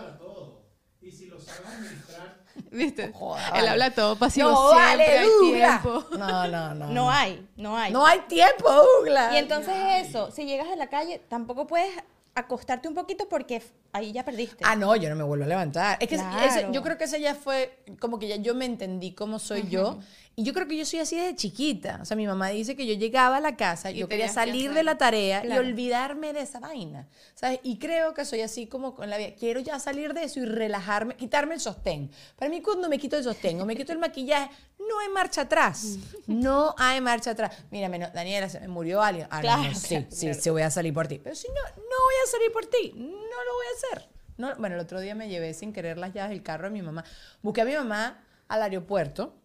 ¿Viste? 2.71 3.11
Joda, 3.13 3.49
Él 3.59 3.67
habla 3.67 3.91
todo 3.91 4.15
pasivo 4.15 4.49
No, 4.49 4.69
siempre, 4.71 4.89
vale, 4.89 5.19
hay 5.19 5.27
Douglas. 5.27 5.81
tiempo. 5.81 6.05
No, 6.17 6.47
no, 6.47 6.73
no. 6.75 6.87
No 6.89 7.09
hay, 7.11 7.47
no 7.55 7.77
hay. 7.77 7.91
No 7.91 8.05
hay 8.05 8.19
tiempo, 8.21 8.71
Douglas. 8.71 9.33
Y 9.33 9.37
entonces 9.37 9.75
eso, 10.07 10.31
si 10.31 10.45
llegas 10.45 10.69
de 10.69 10.75
la 10.75 10.87
calle, 10.87 11.19
tampoco 11.27 11.67
puedes 11.67 11.91
acostarte 12.35 12.87
un 12.87 12.95
poquito 12.95 13.27
porque 13.29 13.61
ahí 13.91 14.11
ya 14.11 14.23
perdiste. 14.25 14.63
Ah, 14.65 14.75
no, 14.75 14.95
yo 14.95 15.09
no 15.09 15.15
me 15.15 15.23
vuelvo 15.23 15.45
a 15.45 15.47
levantar. 15.47 15.97
Es 15.99 16.07
que 16.07 16.15
Claro. 16.15 16.45
ese- 16.45 16.67
yo 16.71 16.81
creo 16.81 16.97
que 16.97 17.03
ese 17.03 17.19
ya 17.21 17.35
fue 17.35 17.77
como 17.99 18.17
que 18.17 18.27
ya 18.27 18.37
yo 18.37 18.55
me 18.55 18.65
entendí 18.65 19.13
cómo 19.13 19.37
soy 19.39 19.67
yo. 19.69 19.99
Y 20.35 20.43
yo 20.43 20.53
creo 20.53 20.67
que 20.67 20.75
yo 20.75 20.83
soy 20.83 20.97
así 20.99 21.15
desde 21.15 21.35
chiquita. 21.35 21.99
O 22.01 22.05
sea, 22.05 22.17
mi 22.17 22.25
mamá 22.25 22.49
dice 22.49 22.75
que 22.75 22.87
yo 22.87 22.95
llegaba 22.95 23.37
a 23.37 23.39
la 23.39 23.55
casa, 23.55 23.91
Y 23.91 23.97
yo 23.99 24.07
quería 24.09 24.25
que 24.25 24.33
salir 24.33 24.65
hacer. 24.71 24.73
de 24.77 24.83
la 24.83 24.97
tarea 24.97 25.41
Claro. 25.41 25.61
y 25.61 25.65
olvidarme 25.67 26.33
de 26.33 26.41
esa 26.41 26.59
vaina. 26.59 27.07
¿Sabes? 27.35 27.59
Y 27.61 27.77
creo 27.77 28.15
que 28.15 28.25
soy 28.25 28.41
así 28.41 28.65
como 28.65 28.95
con 28.95 29.11
la 29.11 29.17
vida. 29.19 29.35
Quiero 29.37 29.59
ya 29.59 29.77
salir 29.77 30.15
de 30.15 30.23
eso 30.23 30.39
y 30.39 30.45
relajarme, 30.45 31.15
quitarme 31.15 31.53
el 31.53 31.59
sostén. 31.59 32.09
Para 32.35 32.49
mí, 32.49 32.61
cuando 32.63 32.89
me 32.89 32.97
quito 32.97 33.15
el 33.15 33.23
sostén 33.23 33.61
o 33.61 33.65
me 33.67 33.75
quito 33.75 33.91
el 33.91 33.99
maquillaje, 33.99 34.49
no 34.79 34.99
hay 34.99 35.09
marcha 35.09 35.41
atrás. 35.41 35.97
No 36.25 36.73
hay 36.79 36.99
marcha 36.99 37.31
atrás. 37.31 37.55
Mírame, 37.69 37.99
no, 37.99 38.09
Daniela, 38.09 38.49
se 38.49 38.59
me 38.59 38.67
murió 38.69 39.03
alguien. 39.03 39.27
Ah, 39.29 39.39
Claro, 39.39 39.63
no, 39.63 39.75
sí, 39.75 39.87
claro, 39.87 40.05
sí, 40.09 40.33
sí, 40.33 40.49
voy 40.49 40.63
a 40.63 40.71
salir 40.71 40.93
por 40.95 41.07
ti. 41.07 41.19
Pero 41.23 41.35
si 41.35 41.47
no, 41.49 41.53
no 41.53 41.81
voy 41.83 42.15
a 42.25 42.31
salir 42.31 42.51
por 42.51 42.65
ti. 42.65 42.91
No 42.95 43.05
lo 43.05 43.53
voy 43.53 43.65
a 43.71 43.77
hacer. 43.97 44.09
No, 44.37 44.55
bueno, 44.57 44.73
el 44.75 44.81
otro 44.81 44.99
día 44.99 45.13
me 45.13 45.29
llevé 45.29 45.53
sin 45.53 45.71
querer 45.73 45.99
las 45.99 46.11
llaves 46.11 46.31
del 46.31 46.41
carro 46.41 46.63
de 46.63 46.71
mi 46.71 46.81
mamá. 46.81 47.03
Busqué 47.43 47.61
a 47.61 47.65
mi 47.65 47.75
mamá 47.75 48.19
al 48.47 48.63
aeropuerto 48.63 49.35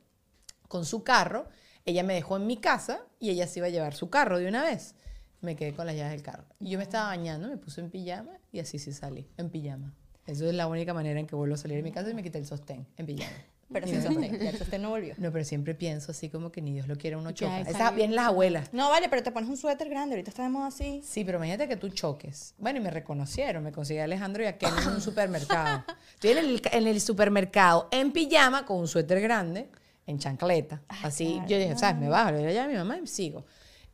con 0.69 0.85
su 0.85 1.03
carro. 1.03 1.49
Ella 1.85 2.03
me 2.03 2.15
dejó 2.15 2.37
en 2.37 2.47
mi 2.47 2.59
casa 2.59 3.01
y 3.19 3.31
ella 3.31 3.47
se 3.47 3.61
iba 3.61 3.67
a 3.67 3.71
llevar 3.71 3.95
su 3.95 4.11
carro 4.11 4.39
de 4.39 4.47
una 4.47 4.63
vez. 4.63 4.95
Me 5.41 5.57
quedé 5.57 5.73
con 5.73 5.87
las 5.87 5.97
llaves 5.97 6.13
del 6.13 6.23
carro. 6.23 6.45
Y 6.61 6.71
yo 6.71 6.79
me 6.79 6.85
estaba 6.85 7.09
bañando, 7.09 7.49
me 7.49 7.57
puse 7.57 7.81
en 7.81 7.91
pijama 7.91 8.33
y 8.53 8.61
así 8.61 8.79
sí 8.79 8.93
salí, 8.93 9.29
en 9.37 9.51
pijama. 9.51 9.95
Eso 10.27 10.47
es 10.47 10.55
la 10.55 10.67
única 10.67 10.93
manera 10.93 11.19
en 11.19 11.27
que 11.27 11.35
vuelvo 11.35 11.55
a 11.55 11.59
salir 11.59 11.79
de 11.79 11.83
mi 11.83 11.93
casa 11.93 12.11
y 12.11 12.15
me 12.15 12.23
quité 12.23 12.39
el 12.39 12.47
sostén, 12.47 12.87
en 12.97 13.07
pijama. 13.07 13.33
pero 13.73 13.87
sin 13.87 14.03
sostén, 14.03 14.39
ya 14.39 14.51
el 14.51 14.59
sostén 14.59 14.83
no 14.83 14.91
volvió. 14.91 15.15
No, 15.19 15.31
pero 15.31 15.45
siempre 15.45 15.75
pienso 15.75 16.13
así 16.13 16.29
como 16.29 16.51
que 16.51 16.61
ni 16.63 16.73
Dios 16.73 16.89
lo 16.89 16.97
quiere 16.97 17.17
uno 17.17 17.33
choca. 17.33 17.61
Esas 17.61 17.95
vienen 17.95 18.17
las 18.17 18.27
abuelas. 18.27 18.73
No, 18.73 18.89
vale, 18.89 19.09
pero 19.09 19.23
te 19.23 19.31
pones 19.31 19.49
un 19.49 19.57
suéter 19.57 19.89
grande, 19.89 20.15
ahorita 20.15 20.31
estamos 20.31 20.75
así. 20.75 21.03
Sí, 21.05 21.25
pero 21.25 21.39
imagínate 21.39 21.69
que 21.69 21.77
tú 21.77 21.89
choques. 21.91 22.55
Bueno, 22.59 22.79
y 22.79 22.83
me 22.83 22.91
reconocieron, 22.91 23.63
me 23.63 23.73
conseguí 23.73 24.01
a 24.01 24.05
Alejandro 24.05 24.43
y 24.43 24.47
a 24.47 24.59
Ken 24.59 24.71
en 24.83 24.89
un 24.89 25.01
supermercado. 25.01 25.85
Estoy 26.15 26.31
en 26.31 26.39
el, 26.39 26.63
en 26.73 26.87
el 26.87 27.01
supermercado 27.01 27.89
en 27.91 28.13
pijama 28.13 28.65
con 28.65 28.79
un 28.79 28.89
suéter 28.89 29.21
grande, 29.21 29.69
en 30.09 30.19
chancleta. 30.19 30.83
Así, 30.89 31.35
claro. 31.35 31.49
yo 31.49 31.59
dije, 31.59 31.77
¿sabes? 31.79 32.01
Me 32.01 32.09
bajo, 32.09 32.33
le 32.33 32.39
digo 32.39 32.51
ya 32.51 32.65
a 32.65 32.69
mi 32.69 32.75
mamá 32.75 32.99
y 32.99 33.07
sigo. 33.07 33.45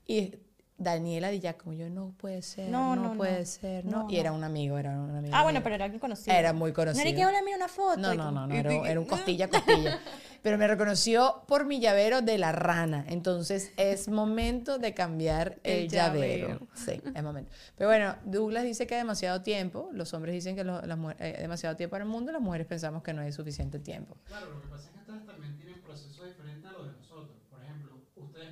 Y 0.06 0.34
Daniela 0.76 1.28
Di 1.30 1.38
Giacomo, 1.40 1.72
yo 1.72 1.88
no 1.88 2.12
puede 2.18 2.42
ser, 2.42 2.68
No, 2.68 2.96
no, 2.96 3.02
no, 3.02 3.08
no. 3.10 3.16
puede 3.16 3.46
ser, 3.46 3.84
no. 3.84 4.04
No, 4.04 4.10
Y 4.10 4.14
no. 4.14 4.20
era 4.20 4.32
un 4.32 4.42
amigo, 4.42 4.76
era 4.76 4.90
un 4.90 5.14
amigo. 5.14 5.34
Ah, 5.36 5.42
bueno, 5.44 5.62
pero 5.62 5.76
era 5.76 5.84
alguien 5.84 6.00
conocido. 6.00 6.34
Era 6.36 6.52
muy 6.52 6.70
No 6.70 6.74
conocido. 6.74 7.06
era 7.06 7.38
que 7.38 7.44
mira 7.44 7.56
una 7.56 7.68
foto. 7.68 7.96
No, 7.98 8.12
y 8.12 8.16
no, 8.16 8.24
como- 8.26 8.40
no, 8.40 8.46
no, 8.48 8.54
era, 8.54 8.72
era 8.90 8.98
un 9.00 9.06
costilla, 9.06 9.48
costilla. 9.48 9.98
Pero 10.42 10.58
me 10.58 10.66
reconoció 10.68 11.42
por 11.48 11.64
mi 11.64 11.80
llavero 11.80 12.20
de 12.20 12.36
la 12.36 12.52
rana. 12.52 13.06
Entonces 13.08 13.72
es 13.78 14.08
momento 14.08 14.76
de 14.76 14.92
cambiar 14.92 15.58
el, 15.62 15.84
El 15.84 15.88
llavero. 15.88 16.48
llavero. 16.48 16.66
Sí, 16.74 17.00
es 17.14 17.22
momento. 17.22 17.50
Pero 17.76 17.88
bueno, 17.88 18.16
Douglas 18.26 18.64
dice 18.64 18.86
que 18.86 18.94
hay 18.94 19.00
demasiado 19.00 19.40
tiempo. 19.40 19.88
Los 19.94 20.12
hombres 20.12 20.34
dicen 20.34 20.54
que 20.54 20.62
lo- 20.62 20.82
las 20.82 20.98
mujeres, 20.98 21.22
hay 21.36 21.40
demasiado 21.40 21.76
tiempo 21.76 21.96
en 21.96 22.02
el 22.02 22.08
mundo. 22.08 22.30
Las 22.30 22.42
mujeres 22.42 22.66
pensamos 22.66 23.02
que 23.02 23.14
no 23.14 23.22
hay 23.22 23.32
suficiente 23.32 23.78
tiempo. 23.78 24.18
Claro, 24.26 24.50
lo 24.52 24.60
que 24.60 24.68
pasa 24.68 24.84
es 24.84 24.90
que 24.90 24.98
ustedes 24.98 25.24
también 25.24 25.56
tienen 25.56 25.80
procesos 25.80 26.26
diferentes 26.26 26.66
a 26.68 26.72
los 26.72 26.86
de 26.88 26.92
nosotros. 26.98 27.36
Por 27.48 27.62
ejemplo, 27.62 27.92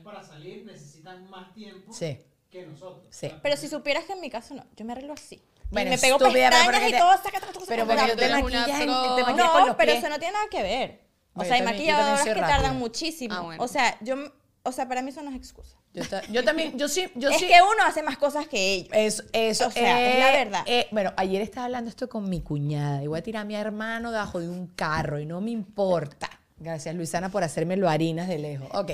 para 0.03 0.23
salir 0.23 0.65
necesitan 0.65 1.29
más 1.31 1.53
tiempo 1.55 1.93
Sí. 1.93 2.19
que 2.51 2.67
nosotros. 2.67 3.07
Sí. 3.11 3.31
Pero 3.43 3.57
si 3.57 3.69
supieras 3.69 4.05
que 4.05 4.13
en 4.13 4.21
mi 4.21 4.31
caso 4.31 4.55
no, 4.55 4.65
yo 4.77 4.85
me 4.85 4.93
arreglo 4.93 5.13
así. 5.15 5.43
Y 5.71 5.75
me 5.75 5.97
pego 5.99 6.19
pestañas 6.19 6.65
porque 6.67 6.89
y 6.89 6.93
te- 6.93 6.99
todo, 6.99 7.13
saca, 7.13 7.41
saca, 7.41 7.47
saca, 7.47 7.61
Pero 7.67 7.87
porque 7.87 8.07
yo 8.09 8.17
te 8.17 8.29
maquillas, 8.29 8.67
te 8.67 8.87
maquillas 8.87 9.25
con 9.27 9.37
No, 9.37 9.67
los 9.69 9.77
pero 9.77 9.93
pies. 9.93 9.99
eso 10.05 10.09
no 10.11 10.19
tiene 10.19 10.33
nada 10.35 10.45
que 10.51 10.63
ver. 10.63 11.01
O 11.35 11.37
Bueno, 11.37 11.49
sea, 11.49 11.57
hay 11.57 11.63
maquilladoras 11.63 12.25
que 12.25 12.35
tardan 12.35 12.79
muchísimo. 12.79 13.35
Ah, 13.35 13.41
bueno. 13.41 13.65
O 13.65 13.69
sea, 13.69 13.97
yo, 14.03 14.17
o 14.65 14.73
sea, 14.73 14.87
para 14.87 15.01
mí 15.01 15.09
eso 15.11 15.23
no 15.23 15.31
es 15.31 15.37
excusa. 15.37 15.79
Yo, 15.95 16.07
ta- 16.07 16.23
yo 16.31 16.45
también, 16.45 16.79
yo 16.79 16.89
sí, 16.89 17.11
yo 17.15 17.31
es 17.31 17.39
sí. 17.39 17.47
que 17.47 17.55
uno 17.63 17.85
hace 17.87 18.03
más 18.03 18.19
cosas 18.19 18.47
que 18.49 18.75
ellos. 18.75 18.89
Eso, 18.93 19.23
eso 19.33 19.69
O 19.69 19.71
sea, 19.71 20.11
es 20.13 20.19
la 20.19 20.31
verdad. 20.33 20.63
eh, 20.67 20.89
bueno, 20.91 21.13
ayer 21.17 21.41
estaba 21.41 21.65
hablando 21.67 21.89
esto 21.89 22.09
con 22.11 22.29
mi 22.29 22.43
cuñada 22.43 23.03
y 23.03 23.07
voy 23.07 23.19
a 23.19 23.23
tirar 23.23 23.43
a 23.43 23.45
mi 23.47 23.55
hermano 23.55 24.11
debajo 24.11 24.41
de 24.41 24.49
un 24.51 24.67
carro 24.69 25.21
y 25.21 25.25
no 25.27 25.41
me 25.41 25.51
importa. 25.53 26.29
Gracias, 26.59 26.95
Luisana, 26.95 27.31
por 27.31 27.45
hacerme 27.45 27.77
lo 27.79 27.89
harinas 27.89 28.29
de 28.29 28.39
lejos. 28.39 28.69
Ok, 28.75 28.91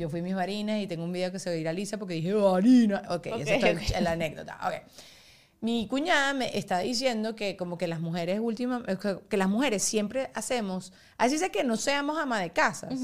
yo 0.00 0.08
fui 0.08 0.22
mis 0.22 0.34
varinas 0.34 0.80
y 0.80 0.86
tengo 0.86 1.04
un 1.04 1.12
video 1.12 1.30
que 1.30 1.38
se 1.38 1.54
viraliza 1.54 1.98
porque 1.98 2.14
dije, 2.14 2.32
harina. 2.32 3.02
Ok, 3.10 3.26
esa 3.26 3.56
Ok, 3.56 3.80
es 3.94 4.00
la 4.00 4.12
anécdota. 4.12 4.58
Ok. 4.66 4.74
Mi 5.60 5.86
cuñada 5.88 6.32
me 6.32 6.56
está 6.56 6.78
diciendo 6.78 7.36
que 7.36 7.54
como 7.56 7.76
que 7.76 7.86
las 7.86 8.00
mujeres 8.00 8.40
última, 8.40 8.82
eh, 8.88 8.96
que, 9.28 9.36
las 9.36 9.48
mujeres 9.50 9.82
siempre 9.82 10.30
hacemos, 10.34 10.92
así 11.18 11.38
sea 11.38 11.50
que 11.50 11.64
no 11.64 11.76
seamos 11.76 12.18
ama 12.18 12.40
de 12.40 12.50
casas, 12.50 12.94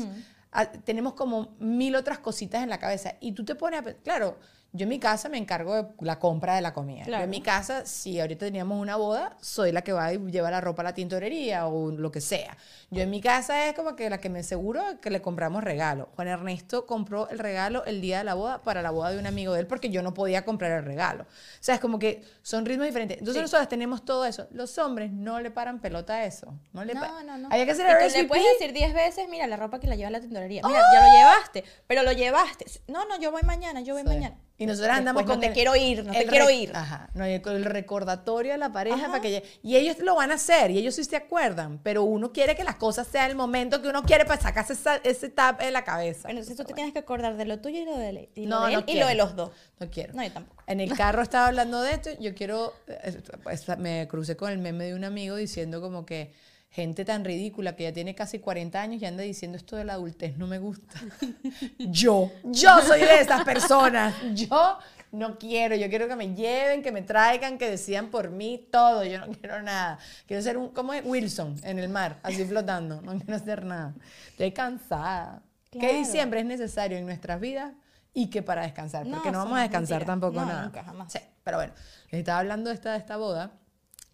a- 0.52 0.72
tenemos 0.72 1.12
como 1.12 1.54
mil 1.58 1.94
otras 1.96 2.18
cositas 2.18 2.62
en 2.62 2.70
la 2.70 2.78
cabeza 2.78 3.14
y 3.20 3.32
tú 3.32 3.44
te 3.44 3.54
pones 3.56 3.80
a 3.80 3.82
claro, 4.02 4.38
yo 4.76 4.84
en 4.84 4.88
mi 4.90 4.98
casa 4.98 5.28
me 5.28 5.38
encargo 5.38 5.74
de 5.74 5.86
la 6.00 6.18
compra 6.18 6.54
de 6.54 6.60
la 6.60 6.72
comida. 6.72 7.04
Yo 7.06 7.16
en 7.16 7.30
mi 7.30 7.40
casa, 7.40 7.84
si 7.86 8.20
ahorita 8.20 8.46
teníamos 8.46 8.80
una 8.80 8.96
boda, 8.96 9.36
soy 9.40 9.72
la 9.72 9.82
que 9.82 9.92
va 9.92 10.12
y 10.12 10.18
lleva 10.30 10.50
la 10.50 10.60
ropa 10.60 10.82
a 10.82 10.84
la 10.84 10.94
tintorería 10.94 11.66
o 11.66 11.90
lo 11.90 12.10
que 12.12 12.20
sea. 12.20 12.56
Yo 12.90 13.02
en 13.02 13.10
mi 13.10 13.20
casa 13.20 13.68
es 13.68 13.74
como 13.74 13.96
que 13.96 14.08
la 14.10 14.18
que 14.18 14.28
me 14.28 14.40
aseguro 14.40 14.82
que 15.00 15.10
le 15.10 15.20
compramos 15.22 15.64
regalo. 15.64 16.08
Juan 16.14 16.28
Ernesto 16.28 16.86
compró 16.86 17.28
el 17.30 17.38
regalo 17.38 17.84
el 17.84 18.00
día 18.00 18.18
de 18.18 18.24
la 18.24 18.34
boda 18.34 18.62
para 18.62 18.82
la 18.82 18.90
boda 18.90 19.10
de 19.10 19.18
un 19.18 19.26
amigo 19.26 19.52
de 19.54 19.60
él 19.60 19.66
porque 19.66 19.90
yo 19.90 20.02
no 20.02 20.14
podía 20.14 20.44
comprar 20.44 20.70
el 20.72 20.84
regalo. 20.84 21.24
O 21.24 21.26
sea, 21.60 21.74
es 21.74 21.80
como 21.80 21.98
que 21.98 22.22
son 22.42 22.64
ritmos 22.66 22.86
diferentes. 22.86 23.18
Entonces 23.18 23.42
nosotros 23.42 23.68
tenemos 23.68 24.04
todo 24.04 24.24
eso. 24.26 24.46
Los 24.52 24.78
hombres 24.78 25.10
no 25.12 25.40
le 25.40 25.50
paran 25.50 25.80
pelota 25.80 26.14
a 26.14 26.24
eso. 26.26 26.54
No 26.72 26.84
le 26.84 26.94
No, 26.94 27.22
no, 27.22 27.36
no. 27.38 27.48
Había 27.50 27.64
que 27.64 27.72
hacer 27.72 27.86
RSVP. 27.86 28.22
le 28.22 28.28
puedes 28.28 28.46
decir 28.58 28.72
10 28.72 28.94
veces, 28.94 29.28
mira, 29.28 29.46
la 29.46 29.56
ropa 29.56 29.80
que 29.80 29.86
la 29.86 29.96
lleva 29.96 30.08
a 30.08 30.12
la 30.12 30.20
tintorería. 30.20 30.62
Mira, 30.64 30.80
ya 30.92 31.00
lo 31.00 31.12
llevaste, 31.12 31.64
pero 31.86 32.02
lo 32.02 32.12
llevaste. 32.12 32.66
No, 32.88 33.04
no, 33.06 33.18
yo 33.18 33.30
voy 33.30 33.42
mañana, 33.42 33.80
yo 33.80 33.94
voy 33.94 34.02
Sí. 34.02 34.08
mañana. 34.08 34.36
Y 34.58 34.64
nosotros 34.64 34.90
andamos 34.96 35.20
Después, 35.20 35.34
con 35.34 35.36
no 35.36 35.40
te 35.40 35.46
el- 35.48 35.52
quiero 35.52 35.76
ir, 35.76 36.02
no 36.04 36.12
te 36.14 36.24
quiero 36.26 36.48
ir. 36.48 36.72
Ajá, 36.74 37.10
no, 37.12 37.26
el 37.26 37.64
recordatorio 37.64 38.54
a 38.54 38.56
la 38.56 38.72
pareja 38.72 38.96
Ajá. 38.96 39.08
para 39.08 39.20
que 39.20 39.44
y 39.62 39.76
ellos 39.76 39.98
lo 39.98 40.14
van 40.14 40.30
a 40.30 40.34
hacer 40.36 40.70
y 40.70 40.78
ellos 40.78 40.94
sí 40.94 41.04
se 41.04 41.16
acuerdan, 41.16 41.78
pero 41.82 42.04
uno 42.04 42.32
quiere 42.32 42.56
que 42.56 42.64
las 42.64 42.76
cosas 42.76 43.06
sean 43.06 43.30
el 43.30 43.36
momento 43.36 43.82
que 43.82 43.88
uno 43.88 44.02
quiere 44.02 44.24
para 44.24 44.40
sacarse 44.40 44.72
esa- 44.72 44.96
ese 44.96 45.28
tap 45.28 45.60
en 45.60 45.74
la 45.74 45.84
cabeza. 45.84 46.22
Bueno, 46.22 46.40
entonces 46.40 46.56
tú 46.56 46.64
te 46.64 46.72
tienes 46.72 46.94
que 46.94 47.00
acordar 47.00 47.36
de 47.36 47.44
lo 47.44 47.58
tuyo 47.60 47.80
y 47.80 47.84
lo 47.84 47.98
de, 47.98 48.08
él, 48.08 48.28
y 48.34 48.46
lo 48.46 48.60
de 48.66 48.72
no 48.72 48.84
y 48.86 48.94
lo 48.98 49.06
de 49.06 49.14
los 49.14 49.36
dos. 49.36 49.50
No 49.78 49.90
quiero. 49.90 50.14
No, 50.14 50.22
yo 50.22 50.32
tampoco. 50.32 50.62
En 50.66 50.80
el 50.80 50.96
carro 50.96 51.20
estaba 51.22 51.48
hablando 51.48 51.82
de 51.82 51.92
esto, 51.92 52.10
yo 52.18 52.34
quiero, 52.34 52.72
eh, 52.86 53.20
pues, 53.42 53.66
me 53.78 54.08
crucé 54.08 54.36
con 54.36 54.50
el 54.50 54.58
meme 54.58 54.86
de 54.86 54.94
un 54.94 55.04
amigo 55.04 55.36
diciendo 55.36 55.82
como 55.82 56.06
que 56.06 56.32
gente 56.76 57.06
tan 57.06 57.24
ridícula 57.24 57.74
que 57.74 57.84
ya 57.84 57.92
tiene 57.94 58.14
casi 58.14 58.38
40 58.38 58.78
años 58.78 59.00
y 59.00 59.06
anda 59.06 59.22
diciendo 59.22 59.56
esto 59.56 59.76
de 59.76 59.84
la 59.84 59.94
adultez 59.94 60.36
no 60.36 60.46
me 60.46 60.58
gusta. 60.58 61.00
yo, 61.78 62.30
yo 62.44 62.80
soy 62.82 63.00
de 63.00 63.20
esas 63.20 63.44
personas. 63.44 64.14
Yo 64.34 64.78
no 65.10 65.38
quiero, 65.38 65.74
yo 65.74 65.88
quiero 65.88 66.06
que 66.06 66.16
me 66.16 66.34
lleven, 66.34 66.82
que 66.82 66.92
me 66.92 67.00
traigan, 67.00 67.56
que 67.56 67.70
decidan 67.70 68.08
por 68.10 68.28
mí 68.30 68.68
todo, 68.70 69.04
yo 69.04 69.18
no 69.24 69.28
quiero 69.32 69.62
nada. 69.62 69.98
Quiero 70.26 70.42
ser 70.42 70.58
un, 70.58 70.68
como 70.68 70.92
es 70.92 71.02
Wilson 71.02 71.56
en 71.62 71.78
el 71.78 71.88
mar, 71.88 72.18
así 72.22 72.44
flotando, 72.44 73.00
no 73.00 73.16
quiero 73.16 73.36
hacer 73.36 73.64
nada. 73.64 73.94
Estoy 74.28 74.52
cansada. 74.52 75.42
Que 75.70 75.78
Claro. 75.78 75.94
diciembre 75.96 76.40
es 76.40 76.46
necesario 76.46 76.98
en 76.98 77.06
nuestras 77.06 77.40
vidas 77.40 77.72
y 78.12 78.28
que 78.28 78.42
para 78.42 78.62
descansar, 78.62 79.06
porque 79.08 79.30
No, 79.30 79.38
no, 79.38 79.44
vamos 79.44 79.58
a 79.58 79.64
es 79.64 79.70
descansar 79.70 79.98
mentira. 80.00 80.12
tampoco 80.12 80.40
No, 80.40 80.46
nada. 80.46 80.62
nunca, 80.64 80.84
jamás. 80.84 81.10
Sí, 81.12 81.20
pero 81.42 81.56
bueno, 81.56 81.72
les 82.10 82.18
estaba 82.18 82.38
hablando 82.40 82.68
de 82.68 82.74
esta, 82.74 82.92
de 82.92 82.98
esta 82.98 83.16
boda 83.16 83.52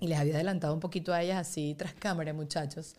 y 0.02 0.08
les 0.08 0.18
había 0.18 0.34
adelantado 0.34 0.74
un 0.74 0.80
poquito 0.80 1.14
a 1.14 1.22
ellas 1.22 1.38
así 1.38 1.76
tras 1.78 1.94
cámara, 1.94 2.32
muchachos, 2.32 2.96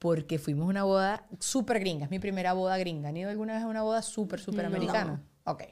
porque 0.00 0.40
fuimos 0.40 0.66
a 0.66 0.70
una 0.70 0.82
boda 0.82 1.24
súper 1.38 1.78
gringa, 1.78 2.06
es 2.06 2.10
mi 2.10 2.18
primera 2.18 2.52
boda 2.52 2.76
gringa. 2.78 3.10
¿Han 3.10 3.16
ido 3.16 3.30
alguna 3.30 3.54
vez 3.54 3.62
a 3.62 3.68
una 3.68 3.82
boda 3.82 4.02
súper, 4.02 4.40
súper 4.40 4.66
americana? 4.66 5.22
Ok. 5.44 5.62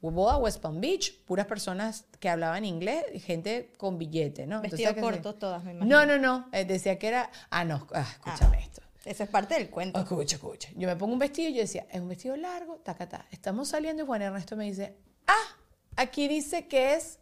Boda 0.00 0.36
West 0.36 0.60
Palm 0.60 0.80
Beach, 0.80 1.24
puras 1.24 1.46
personas 1.46 2.04
que 2.20 2.28
hablaban 2.28 2.64
inglés, 2.64 3.04
gente 3.24 3.72
con 3.76 3.98
billete, 3.98 4.46
¿no? 4.46 4.60
Vestido 4.60 4.90
¿sabes 4.90 4.94
qué 4.94 5.00
corto 5.00 5.32
sí? 5.32 5.38
todas, 5.40 5.64
me 5.64 5.72
imagino. 5.72 5.96
No, 5.96 6.06
no, 6.06 6.18
no, 6.18 6.48
eh, 6.52 6.64
decía 6.64 6.96
que 6.96 7.08
era, 7.08 7.30
ah, 7.50 7.64
no, 7.64 7.84
ah, 7.92 8.06
escúchame 8.08 8.60
esto. 8.60 8.82
Eso 9.04 9.24
es 9.24 9.28
parte 9.28 9.54
del 9.54 9.68
cuento. 9.68 9.98
Escucha, 9.98 10.36
escucha. 10.36 10.68
Yo 10.76 10.86
me 10.86 10.94
pongo 10.94 11.12
un 11.12 11.18
vestido 11.18 11.48
y 11.50 11.54
yo 11.54 11.60
decía, 11.60 11.86
es 11.90 12.00
un 12.00 12.08
vestido 12.08 12.36
largo, 12.36 12.76
tacata. 12.76 13.26
Estamos 13.32 13.68
saliendo 13.68 14.04
y 14.04 14.06
Juan 14.06 14.22
Ernesto 14.22 14.56
me 14.56 14.64
dice, 14.64 14.96
ah, 15.26 15.56
aquí 15.96 16.28
dice 16.28 16.68
que 16.68 16.94
es 16.94 17.18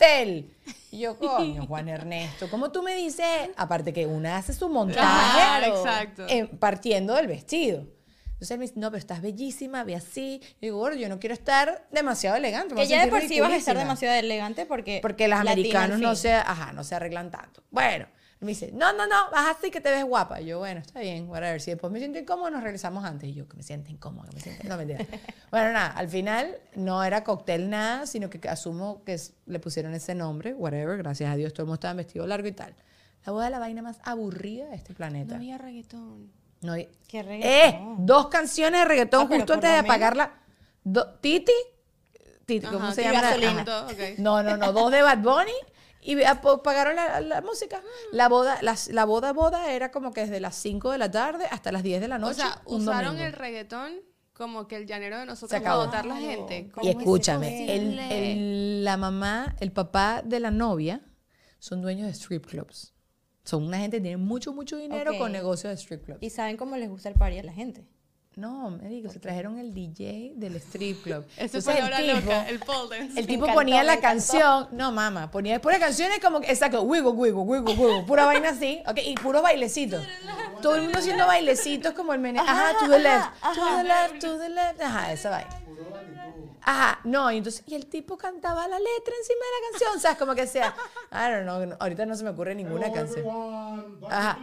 cóctel. 0.00 0.50
Y 0.90 0.98
yo, 1.00 1.18
coño, 1.18 1.66
Juan 1.66 1.88
Ernesto, 1.88 2.48
¿cómo 2.50 2.70
tú 2.72 2.82
me 2.82 2.94
dices? 2.94 3.26
Aparte 3.56 3.92
que 3.92 4.06
una 4.06 4.36
hace 4.38 4.52
su 4.52 4.68
montaje 4.68 4.98
Claro, 5.00 5.76
exacto. 5.78 6.26
en- 6.28 6.48
partiendo 6.58 7.14
del 7.14 7.26
vestido. 7.26 7.86
Entonces 8.26 8.52
él 8.52 8.58
me 8.58 8.64
dice, 8.66 8.80
no, 8.80 8.88
pero 8.90 8.98
estás 8.98 9.20
bellísima, 9.20 9.84
ve 9.84 9.94
así. 9.96 10.40
Yo 10.42 10.56
digo, 10.62 10.92
yo 10.94 11.10
no 11.10 11.18
quiero 11.20 11.34
estar 11.34 11.86
demasiado 11.90 12.36
elegante. 12.36 12.74
Que 12.74 12.86
ya 12.86 13.04
de 13.04 13.10
por 13.10 13.20
sí 13.20 13.38
vas 13.38 13.52
a 13.52 13.56
estar 13.56 13.74
ridiculísima". 13.74 13.80
demasiado 13.80 14.14
elegante 14.18 14.64
porque... 14.64 15.00
Porque 15.02 15.28
los 15.28 15.38
americanos 15.38 15.98
no 16.00 16.16
se, 16.16 16.32
ajá, 16.32 16.72
no 16.72 16.82
se 16.82 16.94
arreglan 16.94 17.30
tanto. 17.30 17.62
Bueno, 17.70 18.06
me 18.40 18.48
dice, 18.48 18.70
no, 18.72 18.92
no, 18.94 19.06
no, 19.06 19.30
vas 19.30 19.56
así 19.56 19.70
que 19.70 19.80
te 19.82 19.90
ves 19.90 20.04
guapa. 20.04 20.40
Y 20.40 20.46
yo, 20.46 20.58
bueno, 20.58 20.80
está 20.80 21.00
bien, 21.00 21.28
whatever. 21.28 21.60
Si 21.60 21.70
después 21.70 21.92
me 21.92 21.98
siento 21.98 22.18
incómodo, 22.18 22.50
nos 22.50 22.62
regresamos 22.62 23.04
antes. 23.04 23.28
Y 23.28 23.34
yo, 23.34 23.46
que 23.46 23.56
me 23.56 23.62
siento 23.62 23.90
incómodo, 23.90 24.28
que 24.30 24.36
me 24.36 24.40
siento... 24.40 24.66
No, 24.66 24.76
mentira. 24.78 25.04
bueno, 25.50 25.72
nada, 25.72 25.88
al 25.90 26.08
final 26.08 26.56
no 26.74 27.04
era 27.04 27.22
cóctel 27.22 27.68
nada, 27.68 28.06
sino 28.06 28.30
que 28.30 28.48
asumo 28.48 29.02
que 29.04 29.20
le 29.46 29.58
pusieron 29.60 29.92
ese 29.94 30.14
nombre, 30.14 30.54
whatever. 30.54 30.96
Gracias 30.96 31.30
a 31.30 31.36
Dios, 31.36 31.52
todo 31.52 31.64
el 31.64 31.66
mundo 31.66 31.74
estaba 31.74 31.94
vestido 31.94 32.26
largo 32.26 32.48
y 32.48 32.52
tal. 32.52 32.74
La 33.26 33.32
boda 33.32 33.44
de 33.44 33.50
la 33.50 33.58
vaina 33.58 33.82
más 33.82 33.98
aburrida 34.04 34.66
de 34.68 34.76
este 34.76 34.94
planeta. 34.94 35.32
No 35.34 35.36
había 35.36 35.58
reggaetón. 35.58 36.32
No 36.62 36.74
Qué 36.74 36.88
¡Eh! 37.12 37.22
reggaetón. 37.22 38.06
Dos 38.06 38.28
canciones 38.28 38.80
de 38.80 38.84
reggaetón 38.86 39.28
Ah, 39.30 39.36
justo 39.36 39.52
antes 39.52 39.70
de 39.70 39.76
apagarla. 39.76 40.32
Do- 40.82 41.12
Titi. 41.20 41.52
Titi, 42.46 42.66
¿cómo 42.66 42.86
Ajá, 42.86 42.94
se 42.94 43.02
y 43.02 43.04
llama? 43.04 43.20
la- 43.20 43.28
gasolina. 43.28 43.62
Ajá. 43.62 43.86
Ok. 43.86 44.18
No, 44.18 44.42
no, 44.42 44.56
no, 44.56 44.72
dos 44.72 44.90
de 44.90 45.02
Bad 45.02 45.18
Bunny 45.18 45.52
y 46.02 46.16
pagaron 46.62 46.96
la, 46.96 47.20
la 47.20 47.40
música. 47.42 47.82
La 48.12 48.28
boda, 48.28 48.58
las- 48.62 48.88
la 48.88 49.04
boda, 49.04 49.32
boda 49.32 49.70
era 49.72 49.90
como 49.90 50.12
que 50.12 50.22
desde 50.22 50.40
las 50.40 50.54
5 50.56 50.90
de 50.92 50.98
la 50.98 51.10
tarde 51.10 51.46
hasta 51.50 51.72
las 51.72 51.82
10 51.82 52.00
de 52.00 52.08
la 52.08 52.16
O 52.16 52.18
noche. 52.20 52.36
sea, 52.36 52.62
un 52.66 52.82
usaron 52.82 53.12
domingo. 53.12 53.26
el 53.26 53.32
reggaetón 53.34 53.92
como 54.32 54.66
que 54.66 54.76
el 54.76 54.86
llanero 54.86 55.16
de 55.16 55.22
Se 55.22 55.26
nosotros 55.26 55.60
acabó. 55.60 55.90
para 55.90 56.02
votar 56.02 56.06
la 56.06 56.16
gente. 56.16 56.70
¿Cómo 56.72 56.86
Y 56.86 56.90
es 56.90 56.96
escúchame, 56.96 57.74
el, 57.76 57.82
posible? 57.96 58.32
el- 58.32 58.84
la 58.84 58.96
mamá, 58.96 59.54
el 59.60 59.70
papá 59.72 60.22
de 60.24 60.40
la 60.40 60.50
novia 60.50 61.02
son 61.58 61.82
dueños 61.82 62.06
de 62.06 62.12
strip 62.14 62.46
clubs. 62.46 62.94
Son 63.44 63.64
una 63.64 63.78
gente 63.78 63.98
que 63.98 64.02
tiene 64.02 64.16
mucho, 64.16 64.52
mucho 64.54 64.76
dinero 64.78 65.12
con 65.18 65.32
negocios 65.32 65.70
de 65.70 65.76
strip 65.76 66.04
clubs. 66.04 66.22
Y 66.22 66.30
saben 66.30 66.56
cómo 66.56 66.76
les 66.76 66.88
gusta 66.88 67.08
el 67.10 67.14
party 67.16 67.38
a 67.38 67.42
la 67.42 67.52
gente. 67.52 67.86
No, 68.36 68.70
me 68.70 68.88
digo, 68.88 69.10
se 69.10 69.18
trajeron 69.18 69.58
el 69.58 69.74
DJ 69.74 70.32
del 70.36 70.54
strip 70.56 71.02
club. 71.02 71.26
Eso 71.36 71.60
fue 71.60 71.78
el 71.78 71.90
tipo- 71.90 72.14
loca, 72.20 72.48
el 72.48 72.58
pole 72.60 72.98
dance. 72.98 73.20
El 73.20 73.26
tipo 73.26 73.44
encantó, 73.44 73.54
ponía 73.54 73.82
la 73.82 74.00
canción, 74.00 74.68
no 74.70 74.92
mamá, 74.92 75.30
ponía 75.30 75.54
después 75.54 75.76
la 75.78 75.84
canción 75.84 76.12
es 76.12 76.20
como 76.20 76.40
que, 76.40 76.50
exacto, 76.50 76.82
wiggle, 76.82 77.10
wiggle, 77.10 77.42
wiggle, 77.42 77.74
wiggle, 77.74 78.02
pura 78.04 78.24
vaina 78.26 78.50
así, 78.50 78.82
ok, 78.86 78.98
y 79.04 79.14
puro 79.16 79.42
bailecito. 79.42 80.00
Todo 80.62 80.76
el 80.76 80.82
mundo 80.82 80.98
haciendo 81.00 81.26
bailecitos 81.26 81.92
como 81.92 82.12
el 82.14 82.20
mene, 82.20 82.38
ajá, 82.38 82.78
to 82.78 82.88
the 82.88 82.98
left, 83.00 83.30
to 83.54 83.76
the 83.76 83.84
left, 83.84 84.20
to 84.20 84.38
the 84.38 84.48
left, 84.48 84.80
ajá, 84.80 85.12
esa 85.12 85.30
vaina. 85.30 85.50
Ajá, 86.62 87.00
no, 87.04 87.30
y 87.32 87.38
entonces, 87.38 87.62
y 87.66 87.74
el 87.74 87.86
tipo 87.86 88.16
cantaba 88.18 88.68
la 88.68 88.78
letra 88.78 89.14
encima 89.18 89.38
de 89.38 89.50
la 89.56 89.70
canción, 89.78 90.00
sea, 90.00 90.16
como 90.18 90.34
que 90.34 90.46
sea, 90.46 90.74
I 91.10 91.32
don't 91.32 91.42
know, 91.44 91.76
ahorita 91.80 92.04
no 92.06 92.14
se 92.14 92.22
me 92.24 92.30
ocurre 92.30 92.54
ninguna 92.54 92.92
canción. 92.92 93.26
Ajá. 94.10 94.38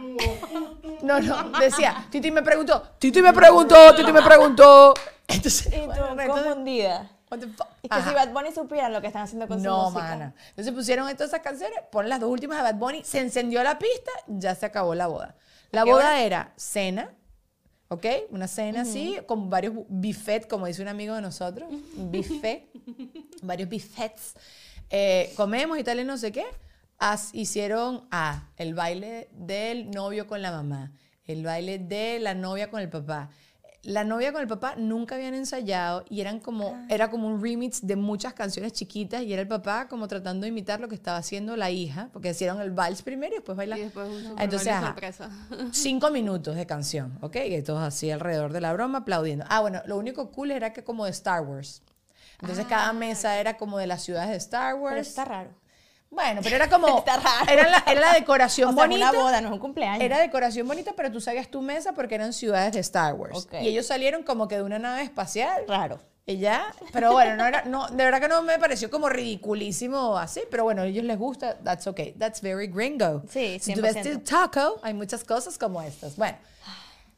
No, 1.02 1.20
no, 1.20 1.50
decía, 1.60 2.06
Titi 2.10 2.30
me 2.30 2.42
preguntó, 2.42 2.82
Titi 2.98 3.22
me 3.22 3.32
preguntó, 3.32 3.94
Titi 3.94 4.12
me 4.12 4.22
preguntó. 4.22 4.94
Entonces, 5.28 5.66
Y 5.68 5.70
tú, 5.80 5.86
bueno, 5.86 6.10
entonces, 6.20 6.44
confundida. 6.44 7.10
what 7.30 7.38
the 7.38 7.46
fuck? 7.48 7.68
Es 7.82 7.90
que 7.90 7.96
Ajá. 7.96 8.08
si 8.08 8.14
Bad 8.14 8.28
Bunny 8.32 8.52
supieran 8.52 8.92
lo 8.92 9.00
que 9.00 9.06
están 9.06 9.22
haciendo 9.22 9.46
con 9.46 9.58
su 9.58 9.64
No, 9.66 9.84
música. 9.90 10.02
mana. 10.02 10.34
Entonces 10.50 10.72
pusieron 10.74 11.06
todas 11.14 11.28
esas 11.28 11.40
canciones, 11.40 11.78
pon 11.92 12.08
las 12.08 12.18
dos 12.18 12.30
últimas 12.30 12.56
de 12.58 12.64
Bad 12.64 12.74
Bunny, 12.76 13.04
se 13.04 13.20
encendió 13.20 13.62
la 13.62 13.78
pista, 13.78 14.10
ya 14.26 14.54
se 14.54 14.66
acabó 14.66 14.94
la 14.94 15.06
boda. 15.06 15.36
La 15.70 15.84
boda 15.84 15.96
hora? 16.06 16.20
era 16.22 16.52
cena, 16.56 17.10
¿ok? 17.88 18.06
Una 18.30 18.48
cena 18.48 18.82
así, 18.82 19.16
con 19.26 19.48
varios 19.50 19.74
bu- 19.74 19.86
buffets, 19.88 20.46
como 20.46 20.66
dice 20.66 20.82
un 20.82 20.88
amigo 20.88 21.14
de 21.14 21.22
nosotros, 21.22 21.68
buffet, 21.96 22.68
varios 23.42 23.68
buffets. 23.68 24.34
Eh, 24.90 25.32
comemos 25.36 25.78
y 25.78 25.84
tal 25.84 26.00
y 26.00 26.04
no 26.04 26.16
sé 26.16 26.32
qué. 26.32 26.44
As- 26.98 27.34
hicieron 27.34 28.06
ah, 28.10 28.48
el 28.56 28.74
baile 28.74 29.28
del 29.32 29.90
novio 29.90 30.26
con 30.26 30.42
la 30.42 30.50
mamá, 30.50 30.92
el 31.24 31.44
baile 31.44 31.78
de 31.78 32.18
la 32.20 32.34
novia 32.34 32.70
con 32.70 32.80
el 32.80 32.88
papá. 32.88 33.30
La 33.88 34.04
novia 34.04 34.32
con 34.32 34.42
el 34.42 34.48
papá 34.48 34.74
nunca 34.76 35.14
habían 35.14 35.32
ensayado 35.32 36.04
y 36.10 36.20
eran 36.20 36.40
como, 36.40 36.78
era 36.90 37.08
como 37.10 37.26
un 37.26 37.42
remix 37.42 37.86
de 37.86 37.96
muchas 37.96 38.34
canciones 38.34 38.74
chiquitas 38.74 39.22
y 39.22 39.32
era 39.32 39.40
el 39.40 39.48
papá 39.48 39.88
como 39.88 40.06
tratando 40.08 40.42
de 40.42 40.48
imitar 40.48 40.78
lo 40.78 40.88
que 40.88 40.94
estaba 40.94 41.16
haciendo 41.16 41.56
la 41.56 41.70
hija, 41.70 42.10
porque 42.12 42.28
hicieron 42.28 42.60
el 42.60 42.70
vals 42.70 43.00
primero 43.00 43.32
y 43.32 43.36
después 43.38 43.56
bailar. 43.56 43.78
Y 43.78 43.82
después 43.84 44.06
un 44.10 44.38
Entonces, 44.38 44.68
ajá, 44.68 44.94
cinco 45.72 46.10
minutos 46.10 46.54
de 46.54 46.66
canción, 46.66 47.18
¿ok? 47.22 47.36
Y 47.46 47.62
todos 47.62 47.80
así 47.80 48.10
alrededor 48.10 48.52
de 48.52 48.60
la 48.60 48.74
broma 48.74 48.98
aplaudiendo. 48.98 49.46
Ah, 49.48 49.60
bueno, 49.60 49.80
lo 49.86 49.96
único 49.96 50.30
cool 50.32 50.50
era 50.50 50.74
que 50.74 50.84
como 50.84 51.06
de 51.06 51.10
Star 51.12 51.40
Wars. 51.40 51.80
Entonces 52.42 52.66
cada 52.66 52.92
mesa 52.92 53.38
era 53.38 53.56
como 53.56 53.78
de 53.78 53.86
las 53.86 54.02
ciudades 54.02 54.28
de 54.28 54.36
Star 54.36 54.74
Wars. 54.74 54.92
Pero 54.92 55.00
está 55.00 55.24
raro. 55.24 55.50
Bueno, 56.10 56.40
pero 56.42 56.56
era 56.56 56.68
como... 56.70 56.98
Está 56.98 57.16
raro. 57.16 57.50
Era 57.50 57.68
la, 57.68 57.84
era 57.86 58.00
la 58.00 58.12
decoración 58.14 58.70
O 58.70 58.72
sea, 58.72 58.82
bonita. 58.86 59.10
una 59.10 59.20
boda, 59.20 59.40
no 59.40 59.48
es 59.48 59.52
un 59.54 59.58
cumpleaños. 59.60 60.02
Era 60.02 60.18
decoración 60.18 60.66
bonita, 60.66 60.92
pero 60.96 61.12
tú 61.12 61.20
sabías 61.20 61.48
tu 61.48 61.60
mesa 61.62 61.92
porque 61.92 62.14
eran 62.14 62.32
ciudades 62.32 62.72
de 62.72 62.80
Star 62.80 63.14
Wars. 63.14 63.44
Ok. 63.44 63.54
Y 63.62 63.68
ellos 63.68 63.86
salieron 63.86 64.22
como 64.22 64.48
que 64.48 64.56
de 64.56 64.62
una 64.62 64.78
nave 64.78 65.02
espacial. 65.02 65.64
raro. 65.68 66.00
Y 66.26 66.36
ya, 66.36 66.74
pero 66.92 67.12
bueno, 67.12 67.36
no 67.36 67.46
era, 67.46 67.64
no, 67.64 67.88
de 67.88 68.04
verdad 68.04 68.20
que 68.20 68.28
no 68.28 68.42
me 68.42 68.58
pareció 68.58 68.90
como 68.90 69.08
ridiculísimo 69.08 70.18
así, 70.18 70.42
pero 70.50 70.62
bueno, 70.62 70.82
a 70.82 70.86
ellos 70.86 71.02
les 71.04 71.16
gusta, 71.16 71.56
that's 71.64 71.86
okay, 71.86 72.12
that's 72.18 72.42
very 72.42 72.66
gringo. 72.66 73.22
Sí, 73.30 73.58
Si 73.58 73.72
tú 73.72 73.80
ves 73.80 73.96
100%. 73.96 74.24
taco, 74.24 74.78
hay 74.82 74.92
muchas 74.92 75.24
cosas 75.24 75.56
como 75.56 75.80
estas. 75.80 76.16
Bueno, 76.16 76.36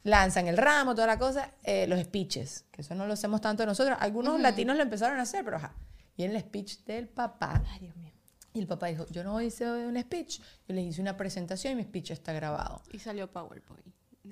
lanzan 0.04 0.46
el 0.46 0.56
ramo, 0.56 0.94
toda 0.94 1.08
la 1.08 1.18
cosa, 1.18 1.50
eh, 1.64 1.88
los 1.88 2.00
speeches, 2.00 2.64
que 2.70 2.82
eso 2.82 2.94
no 2.94 3.04
lo 3.06 3.14
hacemos 3.14 3.40
tanto 3.40 3.66
nosotros, 3.66 3.98
algunos 4.00 4.38
latinos 4.38 4.76
lo 4.76 4.82
empezaron 4.84 5.18
a 5.18 5.22
hacer, 5.22 5.44
pero 5.44 5.56
ajá. 5.56 5.72
Y 6.16 6.22
en 6.22 6.30
el 6.36 6.40
speech 6.40 6.84
del 6.84 7.08
papá, 7.08 7.62
Ay, 7.72 7.80
Dios 7.80 7.96
mío. 7.96 8.09
Y 8.52 8.60
el 8.60 8.66
papá 8.66 8.86
dijo, 8.86 9.06
yo 9.10 9.22
no 9.22 9.40
hice 9.40 9.70
un 9.70 10.00
speech, 10.00 10.40
yo 10.66 10.74
les 10.74 10.84
hice 10.86 11.00
una 11.00 11.16
presentación 11.16 11.74
y 11.74 11.76
mi 11.76 11.82
speech 11.84 12.10
está 12.10 12.32
grabado. 12.32 12.82
Y 12.92 12.98
salió 12.98 13.30
PowerPoint. 13.30 13.86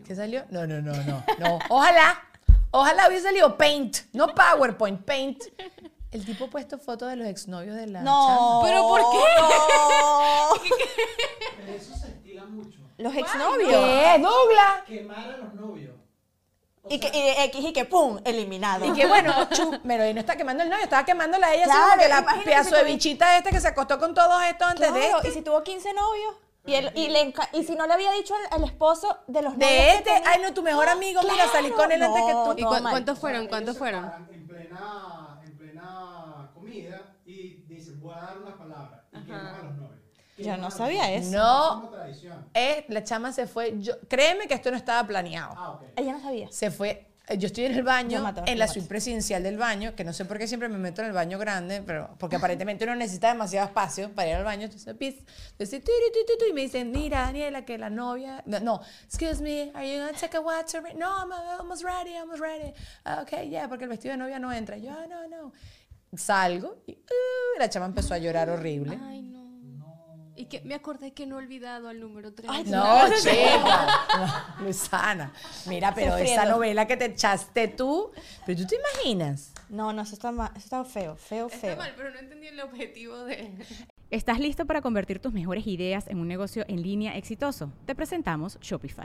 ¿Qué 0.05 0.15
salió? 0.15 0.45
No, 0.51 0.67
no, 0.67 0.81
no, 0.83 0.93
no, 1.05 1.25
no. 1.39 1.59
Ojalá, 1.69 2.21
ojalá 2.71 3.09
hubiese 3.09 3.25
salido 3.25 3.57
Paint, 3.57 3.99
no 4.13 4.35
PowerPoint, 4.35 5.03
Paint. 5.05 5.43
El 6.11 6.25
tipo 6.25 6.47
ha 6.47 6.51
puesto 6.51 6.79
fotos 6.79 7.11
de 7.11 7.17
los 7.17 7.27
exnovios 7.27 7.77
de 7.77 7.87
la 7.87 8.03
No. 8.03 8.63
¿Pero 8.65 8.83
por 8.83 9.01
qué? 9.01 10.69
Pero 11.59 11.73
eso 11.77 11.95
se 11.95 12.09
estila 12.09 12.47
mucho. 12.47 12.79
Los 12.97 13.15
exnovios. 13.15 13.71
¿Qué? 13.71 14.19
Douglas. 14.21 14.83
Quemar 14.87 15.31
a 15.31 15.37
los 15.37 15.55
novios. 15.55 15.95
O 16.83 16.95
Y 16.95 17.01
que, 17.01 17.09
sea, 17.11 17.45
y 17.45 17.49
X 17.49 17.65
y 17.65 17.73
que 17.73 17.85
pum, 17.85 18.19
eliminado. 18.25 18.87
Y 18.87 18.93
que 18.93 19.07
bueno, 19.07 19.33
chu, 19.51 19.79
pero 19.87 20.07
y 20.07 20.15
no 20.15 20.21
está 20.21 20.37
quemando 20.37 20.63
el 20.63 20.71
novio, 20.71 20.85
estaba 20.85 21.05
quemándola 21.05 21.49
a 21.49 21.55
ella 21.55 21.65
así 21.65 21.73
Claro, 21.73 21.89
como 21.91 22.03
que 22.03 22.09
la 22.09 22.45
pedazo 22.45 22.77
de 22.77 22.85
bichita 22.85 23.37
este 23.39 23.51
que 23.51 23.61
se 23.61 23.69
acostó 23.69 23.99
con 23.99 24.15
todos 24.15 24.43
estos 24.45 24.69
antes 24.69 24.93
de 24.93 25.01
Claro, 25.01 25.17
este. 25.19 25.29
y 25.29 25.33
si 25.33 25.43
tuvo 25.43 25.63
15 25.63 25.93
novios. 25.93 26.35
Y, 26.67 26.75
él- 26.75 26.93
y, 26.95 27.09
le 27.09 27.33
y 27.55 27.65
si 27.65 27.75
no 27.77 27.87
le 27.87 27.95
había 27.95 28.13
dicho 28.13 28.35
al, 28.35 28.59
al 28.61 28.65
esposo 28.69 29.19
de 29.27 29.41
los 29.41 29.55
novios 29.57 29.71
De 29.71 29.77
que 29.77 29.95
este, 30.11 30.23
ay 30.27 30.43
no, 30.43 30.53
tu 30.53 30.63
mejor 30.63 30.89
amigo, 30.89 31.23
mira, 31.23 31.49
salí 31.49 31.71
con 31.71 31.91
él 31.91 32.03
antes 32.03 32.23
que 32.27 32.33
No, 32.33 32.45
tú. 32.45 32.55
¿Y 32.59 32.65
cu- 32.65 32.71
mal. 32.83 32.91
cuántos 32.93 33.19
fueron? 33.19 33.49
¿Cuántos 33.49 33.79
fueron? 33.79 34.13
En 34.31 34.47
plena, 34.47 35.39
en 35.47 35.57
plena 35.57 36.51
comida 36.55 37.17
y 37.25 37.63
dicen, 37.69 37.99
voy 38.01 38.13
a 38.15 38.19
dar 38.21 38.39
unas 38.39 38.55
palabras. 38.57 39.01
Y 39.13 39.25
queman 39.25 39.47
a 39.47 39.63
los 39.63 39.77
novios. 39.77 39.88
Yo 40.39 40.57
no 40.57 40.71
sabía 40.71 41.13
eso. 41.13 41.31
No. 41.37 41.91
Eh, 42.55 42.85
la 42.89 43.05
chama 43.05 43.33
se 43.33 43.47
fue, 43.47 43.75
yo, 43.81 43.95
créeme 44.09 44.47
que 44.47 44.55
esto 44.55 44.71
no 44.71 44.77
estaba 44.77 45.07
planeado. 45.07 45.55
Ah, 45.57 45.71
ok. 45.73 45.83
Ella 45.97 46.13
no 46.13 46.21
sabía. 46.21 46.49
se 46.51 46.71
fue. 46.71 47.05
Yo 47.37 47.47
estoy 47.49 47.67
en 47.67 47.75
el 47.75 47.83
baño, 47.83 48.23
mato, 48.23 48.43
en 48.47 48.59
la 48.59 48.65
mato. 48.65 48.73
suite 48.73 48.89
presidencial 48.89 49.43
del 49.43 49.59
baño, 49.59 49.95
que 49.95 50.03
no 50.03 50.15
sé 50.15 50.25
por 50.25 50.39
qué 50.39 50.47
siempre 50.49 50.71
me 50.71 50.79
meto 50.79 51.03
en 51.03 51.09
el 51.09 51.13
baño 51.13 51.39
grande, 51.39 51.83
pero 51.85 52.17
porque 52.19 52.37
aparentemente 52.37 52.85
uno 52.85 52.95
necesita 52.95 53.29
demasiado 53.29 53.67
espacio 53.67 54.11
para 54.15 54.31
ir 54.31 54.35
al 54.37 54.45
baño. 54.45 54.65
Entonces, 54.65 54.95
pis- 54.95 55.27
entonces, 55.59 55.83
y 56.49 56.53
me 56.55 56.63
dicen, 56.63 56.91
mira, 56.91 57.21
Daniela, 57.21 57.67
que 57.67 57.77
la 57.77 57.91
novia, 57.91 58.43
no, 58.47 58.61
no, 58.61 58.81
excuse 59.05 59.43
me, 59.43 59.71
are 59.75 59.87
you 59.93 59.99
gonna 60.03 60.19
take 60.19 60.39
a 60.39 60.41
water? 60.41 60.81
break?" 60.81 60.97
No, 60.97 61.07
I'm 61.23 61.31
almost 61.61 61.83
ready, 61.85 62.17
almost 62.17 62.41
ready. 62.41 62.73
"Ah, 63.05 63.21
okay, 63.23 63.51
yeah, 63.51 63.69
porque 63.69 63.85
el 63.85 63.91
vestido 63.91 64.13
de 64.13 64.17
novia 64.19 64.39
no 64.39 64.51
entra. 64.51 64.79
Yo, 64.79 64.91
"Ah, 64.91 65.07
no, 65.07 65.29
no. 65.29 65.53
Salgo 66.17 66.79
y 66.87 66.93
uh, 66.93 67.59
la 67.59 67.69
chama 67.69 67.85
empezó 67.85 68.15
a 68.15 68.19
llorar 68.19 68.49
horrible. 68.49 68.99
Ay, 69.07 69.21
no. 69.21 69.48
Y 70.39 70.45
que 70.47 70.61
me 70.61 70.75
acordé 70.75 71.13
que 71.13 71.27
no 71.27 71.35
he 71.39 71.43
olvidado 71.43 71.89
al 71.89 71.99
número 72.01 72.33
3. 72.33 72.49
Ay, 72.51 72.65
No, 72.65 72.97
chica. 73.21 74.07
No, 74.59 74.65
Luisana. 74.65 75.33
Mira, 75.67 75.93
pero 75.95 76.17
esa 76.17 76.45
novela 76.47 76.87
que 76.87 76.97
te 76.97 77.07
echaste 77.07 77.69
tú. 77.69 78.11
Pero 78.47 78.61
tú 78.61 78.67
te 78.69 78.77
imaginas. 78.77 79.53
No, 79.69 79.93
no, 79.93 80.03
eso 80.03 80.15
está, 80.15 80.31
ma- 80.33 80.53
eso 80.57 80.65
está 80.65 80.85
feo, 80.85 81.17
feo, 81.17 81.47
Está 81.49 81.59
feo. 81.59 81.77
mal, 81.77 81.93
pero 81.97 82.11
no 82.13 82.19
entendí 82.21 82.47
el 82.47 82.61
objetivo 82.61 83.17
de... 83.25 83.53
¿Estás 84.11 84.39
listo 84.39 84.65
para 84.65 84.81
convertir 84.81 85.19
tus 85.19 85.33
mejores 85.35 85.67
ideas 85.67 86.07
en 86.09 86.19
un 86.21 86.29
negocio 86.29 86.65
en 86.69 86.83
línea 86.83 87.17
exitoso? 87.17 87.71
Te 87.85 87.95
presentamos 87.95 88.59
Shopify. 88.61 89.05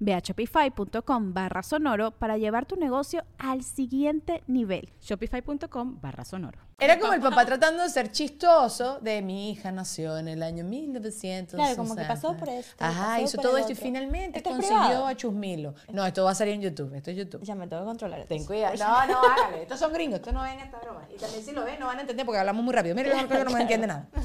Ve 0.00 0.14
a 0.14 0.20
shopify.com 0.20 1.34
barra 1.34 1.62
sonoro 1.62 2.10
para 2.12 2.36
llevar 2.38 2.66
tu 2.66 2.76
negocio 2.76 3.24
al 3.38 3.62
siguiente 3.62 4.42
nivel. 4.46 4.90
Shopify.com 5.00 6.00
barra 6.00 6.24
sonoro. 6.24 6.58
Era 6.80 7.00
como 7.00 7.12
el 7.12 7.20
papá 7.20 7.44
tratando 7.44 7.82
de 7.82 7.88
ser 7.88 8.12
chistoso 8.12 9.00
de 9.00 9.20
mi 9.20 9.50
hija 9.50 9.72
nació 9.72 10.16
en 10.16 10.28
el 10.28 10.44
año 10.44 10.62
1960. 10.64 11.56
Claro, 11.56 11.76
como 11.76 11.96
que 11.96 12.04
pasó 12.04 12.36
por 12.36 12.48
esto, 12.48 12.72
Ajá, 12.78 13.20
hizo 13.20 13.36
todo 13.38 13.58
esto 13.58 13.72
y 13.72 13.74
finalmente 13.74 14.38
Esto 14.38 14.50
consiguió 14.50 14.78
privado. 14.78 15.06
a 15.08 15.16
Chusmilo. 15.16 15.74
No, 15.92 16.06
esto 16.06 16.22
va 16.22 16.30
a 16.30 16.34
salir 16.36 16.54
en 16.54 16.62
YouTube. 16.62 16.94
Esto 16.94 17.10
es 17.10 17.16
YouTube. 17.16 17.42
Ya 17.42 17.56
me 17.56 17.66
tengo 17.66 17.82
que 17.82 17.86
controlar. 17.86 18.24
Ten 18.26 18.44
cuidado. 18.44 18.76
No, 18.76 19.06
no, 19.06 19.18
hágale. 19.20 19.62
Estos 19.62 19.80
son 19.80 19.92
gringos. 19.92 20.20
Estos 20.20 20.32
no 20.32 20.42
ven 20.42 20.60
esta 20.60 20.78
broma. 20.78 21.02
Y 21.12 21.18
también 21.18 21.44
si 21.44 21.50
lo 21.50 21.64
ven, 21.64 21.80
no 21.80 21.86
van 21.86 21.98
a 21.98 22.00
entender 22.02 22.24
porque 22.24 22.38
hablamos 22.38 22.64
muy 22.64 22.72
rápido. 22.72 22.94
Mira, 22.94 23.20
yo 23.22 23.26
creo 23.26 23.40
que 23.40 23.44
no 23.44 23.56
me 23.56 23.62
entiende 23.62 23.86
nada. 23.86 24.08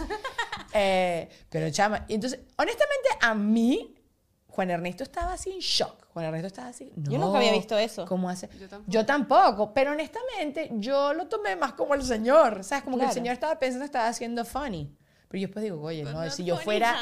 Eh, 0.76 1.30
pero 1.50 1.70
chama, 1.70 2.04
y 2.08 2.16
entonces, 2.16 2.40
honestamente, 2.58 3.10
a 3.22 3.36
mí, 3.36 3.94
Juan 4.54 4.70
Ernesto 4.70 5.04
estaba 5.04 5.34
así 5.34 5.50
en 5.52 5.60
shock. 5.60 6.06
Juan 6.14 6.26
Ernesto 6.26 6.48
estaba 6.48 6.68
así. 6.68 6.92
Yo 6.96 7.18
"No, 7.18 7.26
nunca 7.26 7.40
había 7.40 7.52
visto 7.52 7.76
eso". 7.78 8.06
¿Cómo 8.06 8.30
hace? 8.30 8.48
Yo 8.60 8.68
tampoco. 8.70 8.92
Yo 8.92 9.06
tampoco. 9.06 9.74
Pero 9.74 9.92
honestamente, 9.94 10.70
yo 10.74 11.14
lo 11.14 11.28
tomé 11.28 11.56
más 11.56 11.74
como 11.74 11.96
el 11.96 12.04
señor. 12.04 12.64
¿Sabes? 12.64 12.84
Como 12.84 12.98
que 12.98 13.04
el 13.04 13.08
Claro. 13.08 13.14
señor 13.16 13.34
estaba 13.34 13.58
pensando 13.58 13.84
estaba 13.86 14.08
haciendo 14.08 14.46
funny. 14.46 14.96
Pero 15.28 15.42
yo 15.42 15.48
después 15.48 15.64
digo, 15.64 15.82
oye, 15.82 16.04
no, 16.04 16.30
si 16.30 16.44
yo 16.46 16.58
fuera. 16.58 16.96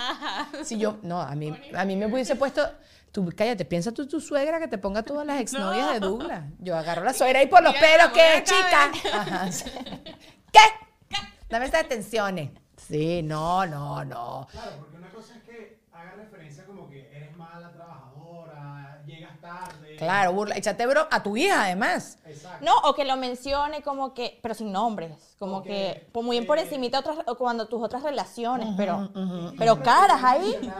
Si 0.64 0.78
yo. 0.78 0.98
No, 1.02 1.20
a 1.22 1.36
mí, 1.36 1.54
a 1.76 1.84
mí 1.84 1.96
me 1.98 2.06
hubiese 2.06 2.36
puesto. 2.38 2.66
Tú, 3.12 3.30
cállate, 3.36 3.66
piensa 3.66 3.92
tú 3.92 4.08
tu 4.08 4.22
suegra 4.22 4.58
que 4.58 4.70
te 4.70 4.78
ponga 4.78 5.04
todas 5.04 5.28
las 5.28 5.42
exnovias 5.42 5.92
de 5.92 6.00
Douglas. 6.00 6.46
Yo 6.60 6.78
agarro 6.78 7.02
a 7.02 7.06
la 7.06 7.14
suegra 7.14 7.40
ahí 7.42 7.48
por 7.48 7.62
los 7.62 7.74
Mira, 7.74 7.86
pelos, 7.86 8.12
¿qué, 8.14 8.44
chica? 8.46 8.92
Ajá, 9.20 9.52
sí. 9.52 9.66
¿Qué? 10.54 10.60
Dame 11.50 11.66
estas 11.66 11.84
atenciones. 11.84 12.52
Sí, 12.78 13.22
no, 13.22 13.66
no, 13.68 14.06
no. 14.06 14.48
Claro, 14.50 14.72
porque 14.80 14.96
una 14.96 15.10
cosa 15.12 15.36
es 15.36 15.44
que 15.44 15.82
haga 15.92 16.12
referencia 16.12 16.41
como 17.60 18.01
Claro, 19.98 20.34
burla. 20.34 20.56
Échate 20.56 20.88
bro 20.88 21.08
a 21.12 21.22
tu 21.22 21.38
hija, 21.38 21.64
además. 21.66 22.18
Exacto. 22.26 22.66
No, 22.66 22.76
o 22.90 22.96
que 22.96 23.06
lo 23.06 23.16
mencione 23.18 23.84
como 23.84 24.16
que, 24.16 24.40
pero 24.42 24.56
sin 24.56 24.72
nombres, 24.72 25.36
como 25.38 25.62
que, 25.62 26.08
por 26.12 26.24
muy 26.24 26.36
bien 26.38 26.48
por 26.48 26.58
encimita 26.58 27.00
otras, 27.00 27.18
cuando 27.38 27.68
tus 27.68 27.84
otras 27.84 28.02
relaciones, 28.02 28.68
pero, 28.76 29.10
pero 29.60 29.82
caras 29.84 30.24
ahí. 30.24 30.72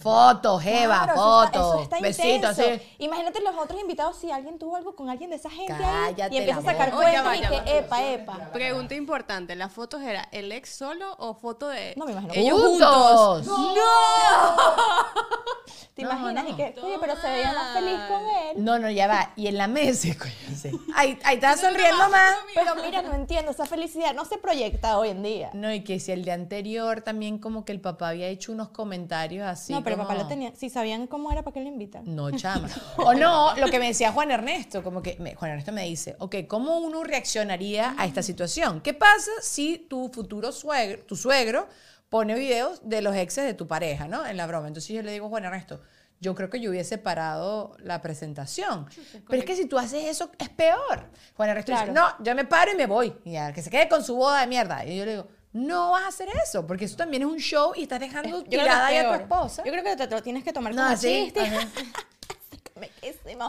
Fotos, 0.00 0.62
Jeva, 0.62 1.04
Claro, 1.04 1.14
eso 1.14 1.44
está- 1.44 1.58
fotos, 1.58 1.74
eso 1.74 1.82
está 1.82 2.00
besitos, 2.00 2.50
intenso. 2.58 2.74
así. 2.74 2.94
Imagínate 2.98 3.40
los 3.42 3.56
otros 3.56 3.80
invitados 3.80 4.16
si 4.16 4.30
alguien 4.30 4.58
tuvo 4.60 4.76
algo 4.76 4.94
con 4.94 5.10
alguien 5.10 5.30
de 5.30 5.36
esa 5.36 5.50
gente 5.50 5.72
ahí 5.72 6.14
y 6.30 6.36
empieza 6.36 6.60
a 6.60 6.62
sacar. 6.62 6.92
Oh, 6.94 6.98
va, 6.98 7.36
y 7.36 7.40
que 7.40 7.78
epa, 7.78 8.02
epa. 8.04 8.38
Pregunta 8.52 8.94
importante, 8.94 9.56
¿las 9.56 9.72
fotos 9.72 10.02
era 10.02 10.28
el 10.30 10.52
ex 10.52 10.68
solo 10.70 11.16
o 11.18 11.34
foto 11.34 11.66
de 11.68 11.94
No, 11.96 12.04
me 12.06 12.12
imagino. 12.12 12.32
ellos 12.34 12.60
¡Juntos! 12.60 13.48
juntos? 13.48 13.82
¿Te 15.94 16.02
No, 16.02 16.10
imaginas? 16.10 16.44
no. 16.44 16.50
Y 16.50 16.54
que, 16.54 16.74
oye, 16.82 16.96
pero 17.00 17.14
se 17.20 17.28
veía 17.30 17.52
más 17.52 17.72
feliz 17.78 17.98
con 18.08 18.20
él. 18.22 18.64
No, 18.64 18.80
no, 18.80 18.90
ya 18.90 19.06
va. 19.06 19.32
Y 19.36 19.46
en 19.46 19.56
la 19.56 19.68
mesa, 19.68 20.08
coño, 20.18 20.32
sí. 20.60 20.70
Ahí, 20.96 21.16
ahí 21.22 21.36
está 21.36 21.56
sonriendo 21.56 22.08
más. 22.10 22.34
Pero 22.52 22.74
mira, 22.84 23.00
no 23.02 23.14
entiendo, 23.14 23.52
esa 23.52 23.64
felicidad 23.64 24.12
no 24.12 24.24
se 24.24 24.36
proyecta 24.38 24.98
hoy 24.98 25.10
en 25.10 25.22
día. 25.22 25.50
No, 25.52 25.72
y 25.72 25.84
que 25.84 26.00
si 26.00 26.10
el 26.10 26.24
día 26.24 26.34
anterior 26.34 27.00
también 27.02 27.38
como 27.38 27.64
que 27.64 27.70
el 27.70 27.80
papá 27.80 28.08
había 28.08 28.26
hecho 28.26 28.50
unos 28.50 28.70
comentarios 28.70 29.46
así 29.46 29.72
no, 29.72 29.84
pero 29.84 29.96
como- 29.96 30.08
papá 30.08 30.20
lo 30.20 30.26
tenía. 30.26 30.52
Si 30.56 30.68
sabían 30.68 31.06
cómo 31.06 31.30
era, 31.30 31.42
¿para 31.42 31.54
qué 31.54 31.60
lo 31.60 31.68
invitan? 31.68 32.02
No, 32.12 32.30
chama. 32.32 32.68
O 32.96 33.14
no, 33.14 33.54
lo 33.56 33.68
que 33.68 33.78
me 33.78 33.86
decía 33.86 34.10
Juan 34.10 34.32
Ernesto, 34.32 34.82
como 34.82 35.00
que 35.00 35.16
me- 35.20 35.36
Juan 35.36 35.52
Ernesto 35.52 35.70
me 35.70 35.84
dice, 35.84 36.16
ok, 36.18 36.36
¿cómo 36.48 36.78
uno 36.78 37.04
reaccionaría 37.04 37.94
a 37.98 38.06
esta 38.06 38.22
situación? 38.22 38.80
¿Qué 38.80 38.94
pasa 38.94 39.30
si 39.42 39.78
tu 39.78 40.08
futuro 40.08 40.50
suegro, 40.50 41.04
tu 41.04 41.14
suegro, 41.16 41.68
pone 42.14 42.36
videos 42.36 42.80
de 42.84 43.02
los 43.02 43.16
exes 43.16 43.44
de 43.44 43.54
tu 43.54 43.66
pareja, 43.66 44.06
¿no? 44.06 44.24
En 44.24 44.36
la 44.36 44.46
broma. 44.46 44.68
Entonces 44.68 44.94
yo 44.94 45.02
le 45.02 45.10
digo 45.10 45.26
a 45.26 45.30
Juan 45.30 45.46
Ernesto, 45.46 45.82
yo 46.20 46.32
creo 46.36 46.48
que 46.48 46.60
yo 46.60 46.70
hubiese 46.70 46.96
parado 46.96 47.76
la 47.80 48.00
presentación. 48.02 48.86
Pero 49.28 49.40
es 49.40 49.44
que 49.44 49.56
si 49.56 49.66
tú 49.66 49.76
haces 49.80 50.04
eso, 50.04 50.30
es 50.38 50.48
peor. 50.48 51.10
Juan 51.36 51.48
Ernesto 51.48 51.72
dice, 51.72 51.90
no, 51.90 52.06
yo 52.20 52.36
me 52.36 52.44
paro 52.44 52.70
y 52.70 52.76
me 52.76 52.86
voy. 52.86 53.16
Y 53.24 53.32
ya, 53.32 53.52
que 53.52 53.62
se 53.62 53.68
quede 53.68 53.88
con 53.88 54.04
su 54.04 54.14
boda 54.14 54.42
de 54.42 54.46
mierda. 54.46 54.86
Y 54.86 54.96
yo 54.96 55.04
le 55.04 55.10
digo, 55.10 55.26
no 55.54 55.90
vas 55.90 56.04
a 56.04 56.06
hacer 56.06 56.28
eso, 56.40 56.64
porque 56.64 56.84
eso 56.84 56.96
también 56.96 57.24
es 57.24 57.28
un 57.28 57.38
show 57.38 57.72
y 57.74 57.82
estás 57.82 57.98
dejando 57.98 58.28
Yo 58.28 58.44
creo 58.44 58.44
que 58.44 58.50
tirada 58.60 58.86
ahí 58.86 58.96
es 58.98 59.04
a 59.06 59.08
tu 59.08 59.14
esposa. 59.14 59.62
Yo 59.64 59.72
creo 59.72 59.82
que 59.82 59.96
te, 59.96 60.06
te 60.06 60.14
lo 60.14 60.22
tienes 60.22 60.44
que 60.44 60.52
tomar 60.52 60.72
No, 60.72 60.84
como 60.84 60.96
sí, 60.96 61.32
chiste. 61.34 61.40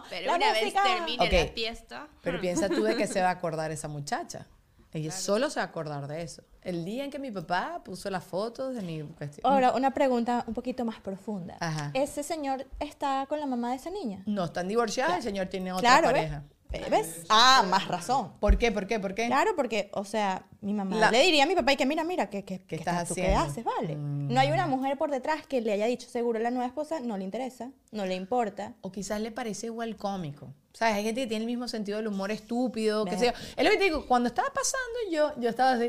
Pero 0.10 0.26
La 0.26 0.36
una 0.38 0.50
música. 0.50 0.84
vez 0.84 0.96
termine 0.96 1.24
Ok. 1.24 1.32
la 1.32 1.54
fiesta. 1.54 2.08
Pero 2.24 2.42
piensa 2.42 2.68
tú 2.68 2.84
de 2.84 2.96
que 2.96 3.06
se 3.06 3.22
va 3.22 3.28
a 3.28 3.34
acordar 3.34 3.70
esa 3.70 3.88
muchacha. 3.88 4.48
Ella 4.96 5.12
solo 5.12 5.50
se 5.50 5.60
va 5.60 5.66
a 5.66 5.68
acordar 5.68 6.08
de 6.08 6.22
eso. 6.22 6.42
El 6.62 6.86
día 6.86 7.04
en 7.04 7.12
que 7.12 7.20
mi 7.20 7.30
papá 7.30 7.82
puso 7.84 8.10
las 8.10 8.24
fotos 8.24 8.76
de 8.76 8.82
mi 8.82 9.04
cuestión. 9.04 9.46
Ahora, 9.46 9.74
una 9.74 9.92
pregunta 9.92 10.46
un 10.48 10.54
poquito 10.54 10.86
más 10.86 11.02
profunda. 11.02 11.58
Ajá. 11.60 11.92
¿Ese 11.94 12.24
señor 12.24 12.66
está 12.80 13.26
con 13.28 13.42
la 13.42 13.46
mamá 13.46 13.72
de 13.72 13.76
esa 13.76 13.90
niña? 13.90 14.24
No 14.26 14.46
están 14.46 14.70
divorciadas, 14.70 15.18
el 15.18 15.24
señor 15.24 15.48
tiene 15.48 15.74
otra 15.74 15.82
Claro, 15.82 16.08
pareja. 16.08 16.40
¿ves? 16.40 16.55
¿Ves? 16.90 17.24
Ah, 17.30 17.66
más 17.70 17.88
razón. 17.88 18.34
¿Por 18.40 18.58
qué? 18.58 18.72
¿Por 18.72 18.88
qué? 18.88 19.00
¿Por 19.00 19.14
qué? 19.16 19.28
Claro, 19.28 19.52
porque, 19.56 19.90
o 19.94 20.04
sea, 20.06 20.46
mi 20.62 20.74
mamá 20.74 20.96
La- 20.96 21.12
le 21.12 21.22
diría 21.22 21.44
a 21.44 21.48
mi 21.48 21.56
papá 21.56 21.74
y 21.74 21.78
que 21.78 21.86
mira, 21.86 22.04
mira, 22.04 22.30
¿qué, 22.30 22.44
qué, 22.44 22.62
¿Qué 22.62 22.76
estás 22.76 23.08
tú 23.08 23.16
qué 23.16 23.22
haciendo? 23.28 23.42
haces? 23.52 23.64
Vale. 23.64 23.96
No 23.96 24.40
hay 24.40 24.52
una 24.52 24.68
mujer 24.68 24.98
por 24.98 25.12
detrás 25.12 25.46
que 25.48 25.62
le 25.62 25.72
haya 25.72 25.86
dicho, 25.86 26.08
seguro 26.10 26.40
la 26.40 26.52
nueva 26.52 26.68
esposa 26.68 27.00
no 27.00 27.18
le 27.18 27.24
interesa, 27.24 27.72
no 27.92 28.06
le 28.06 28.16
importa. 28.16 28.74
O 28.82 28.92
quizás 28.92 29.22
le 29.22 29.32
parece 29.32 29.68
igual 29.68 29.96
cómico. 29.98 30.54
¿Sabes? 30.74 30.96
Hay 30.96 31.04
gente 31.06 31.22
que 31.22 31.28
tiene 31.28 31.44
el 31.44 31.48
mismo 31.50 31.68
sentido 31.70 31.98
del 31.98 32.08
humor 32.08 32.32
estúpido, 32.32 33.06
qué 33.06 33.18
sé 33.18 33.28
yo. 33.28 33.32
Es 33.56 33.64
lo 33.64 33.72
que 33.72 33.78
te 33.78 33.84
digo, 33.86 34.06
cuando 34.08 34.28
estaba 34.28 34.50
pasando 34.50 35.00
yo, 35.12 35.32
yo 35.40 35.50
estaba 35.50 35.72
así, 35.72 35.88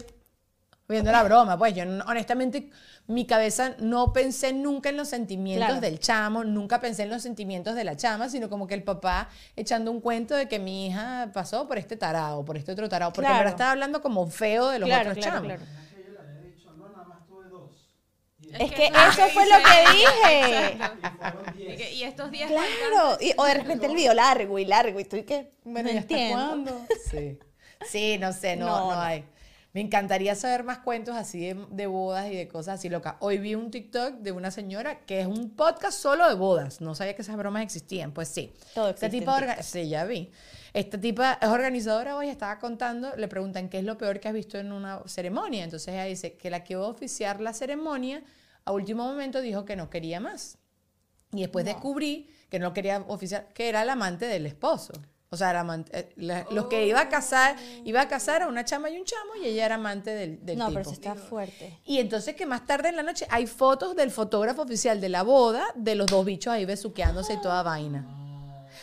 viendo 0.89 1.11
la 1.11 1.23
broma, 1.25 1.59
pues 1.59 1.75
yo 1.75 1.85
no- 1.85 2.05
honestamente, 2.07 2.71
mi 3.09 3.27
cabeza 3.27 3.75
no 3.79 4.13
pensé 4.13 4.53
nunca 4.53 4.89
en 4.89 4.97
los 4.97 5.09
sentimientos 5.09 5.67
Claro. 5.67 5.81
del 5.81 5.99
chamo, 5.99 6.45
nunca 6.45 6.81
pensé 6.81 7.03
en 7.05 7.11
los 7.11 7.23
sentimientos 7.23 7.75
de 7.75 7.85
la 7.85 7.97
chama, 7.97 8.29
sino 8.29 8.49
como 8.49 8.67
que 8.67 8.75
el 8.75 8.83
papá 8.85 9.29
echando 9.57 9.91
un 9.91 10.01
cuento 10.01 10.35
de 10.37 10.49
que 10.49 10.59
mi 10.59 10.87
hija 10.87 11.31
pasó 11.33 11.67
por 11.67 11.79
este 11.79 11.97
tarado, 11.97 12.45
por 12.45 12.57
este 12.57 12.73
otro 12.73 12.89
tarado, 12.89 13.13
porque 13.13 13.27
Claro. 13.27 13.39
verdad 13.39 13.53
estaba 13.55 13.71
hablando 13.73 14.01
como 14.01 14.27
feo 14.29 14.69
de 14.69 14.79
los 14.79 14.89
Claro, 14.89 15.11
otros 15.11 15.25
claro, 15.25 15.37
chamos. 15.43 15.47
claro. 15.59 15.73
que 15.95 16.03
yo 16.05 16.13
le 16.13 16.19
había 16.21 16.41
dicho, 16.55 16.73
no, 16.77 16.89
nada 16.89 17.05
más 17.05 17.27
tuve 17.27 17.49
dos. 17.49 17.71
Y, 18.41 18.49
Es 18.63 18.73
que 18.73 18.87
eso 18.87 18.97
eso 19.11 19.25
es 19.27 19.33
fue 19.33 19.45
lo 19.47 19.57
que 19.57 19.93
dije. 19.93 20.79
y 21.03 21.19
fueron 21.19 21.55
Y, 21.55 21.63
diez. 21.65 21.77
que- 21.77 21.95
y 21.95 22.03
estos 22.05 22.31
días 22.31 22.49
Claro. 22.51 23.19
Y- 23.21 23.33
o 23.37 23.45
de 23.45 23.55
repente 23.55 23.87
el 23.87 23.95
video 23.95 24.15
largo 24.15 24.59
y 24.59 24.65
largo 24.65 25.01
y 25.01 25.05
tú 25.05 25.17
y 25.17 25.25
que 25.25 25.53
Bueno, 25.65 25.89
no 25.89 25.95
¿y 25.95 25.99
hasta 25.99 26.15
entiendo. 26.15 26.47
cuándo? 26.47 26.87
Sí. 27.11 27.39
Sí, 27.91 28.19
no 28.19 28.33
sé, 28.33 28.57
no, 28.57 28.67
No, 28.67 28.79
no, 28.91 28.95
no. 28.95 29.01
hay. 29.01 29.25
Me 29.77 29.83
encantaría 29.83 30.35
saber 30.35 30.65
más 30.65 30.79
cuentos 30.79 31.15
así 31.17 31.39
de, 31.39 31.67
de 31.71 31.87
bodas 31.87 32.33
y 32.33 32.35
de 32.35 32.49
cosas 32.49 32.79
así 32.79 32.89
locas. 32.89 33.17
Hoy 33.21 33.37
vi 33.37 33.55
un 33.55 33.71
TikTok 33.71 34.21
de 34.21 34.33
una 34.33 34.51
señora 34.51 35.01
que 35.01 35.21
es 35.21 35.27
un 35.27 35.51
podcast 35.51 35.99
solo 36.01 36.27
de 36.31 36.35
bodas. 36.35 36.81
No 36.81 36.95
sabía 36.95 37.15
que 37.15 37.21
esas 37.21 37.37
bromas 37.37 37.63
existían. 37.63 38.13
Pues 38.13 38.29
sí. 38.29 38.55
Todo 38.75 38.95
tipa 38.95 39.39
orga- 39.39 39.61
Sí, 39.61 39.87
ya 39.91 40.07
vi. 40.07 40.31
Esta 40.73 40.99
tipa 40.99 41.35
es 41.43 41.49
organizadora 41.51 42.17
hoy, 42.17 42.31
estaba 42.31 42.59
contando, 42.59 43.15
le 43.17 43.29
preguntan 43.29 43.69
qué 43.69 43.77
es 43.81 43.85
lo 43.85 43.99
peor 43.99 44.19
que 44.19 44.29
has 44.29 44.35
visto 44.35 44.57
en 44.57 44.73
una 44.73 45.03
ceremonia. 45.05 45.65
Entonces 45.65 45.89
ella 45.89 46.05
dice 46.05 46.39
que 46.39 46.49
la 46.49 46.65
que 46.65 46.73
iba 46.73 46.83
a 46.83 46.89
oficiar 46.89 47.43
la 47.43 47.53
ceremonia, 47.53 48.25
a 48.65 48.73
último 48.73 49.05
momento 49.05 49.43
dijo 49.43 49.67
que 49.67 49.77
no 49.77 49.91
quería 49.91 50.21
más. 50.21 50.57
Y 51.33 51.41
después 51.43 51.67
descubrí 51.67 52.31
que 52.49 52.59
no 52.59 52.73
quería 52.73 53.05
oficiar, 53.09 53.53
que 53.53 53.69
era 53.69 53.83
el 53.83 53.91
amante 53.91 54.25
del 54.25 54.47
esposo. 54.47 54.95
O 55.31 55.37
sea, 55.37 55.51
era 55.51 55.61
amante- 55.61 55.91
eh, 55.93 56.13
la- 56.17 56.47
los 56.53 56.67
que 56.67 56.87
iba 56.87 57.01
a 57.01 57.09
casar, 57.09 57.57
iba 57.85 58.01
a 58.01 58.09
casar 58.09 58.43
a 58.43 58.47
una 58.49 58.65
chama 58.65 58.91
y 58.91 58.97
un 58.97 59.05
chamo 59.05 59.35
y 59.43 59.47
ella 59.47 59.67
era 59.67 59.75
amante 59.75 60.11
del, 60.11 60.45
del 60.47 60.57
No, 60.57 60.69
tipo. 60.69 60.79
pero 60.79 60.89
sí 60.91 60.95
está 60.95 61.15
fuerte. 61.17 61.79
Y 61.85 61.99
entonces 61.99 62.37
que 62.37 62.47
más 62.47 62.65
tarde 62.65 62.91
en 62.91 62.97
la 62.97 63.03
noche 63.03 63.27
hay 63.29 63.47
fotos 63.49 63.97
del 63.97 64.11
fotógrafo 64.13 64.63
oficial 64.63 65.01
de 65.01 65.09
la 65.09 65.23
boda 65.23 65.65
de 65.75 65.97
los 65.97 66.07
dos 66.07 66.25
bichos 66.25 66.53
ahí 66.53 66.65
besuqueándose 66.65 67.35
y 67.35 67.41
toda 67.41 67.63
vaina. 67.65 68.07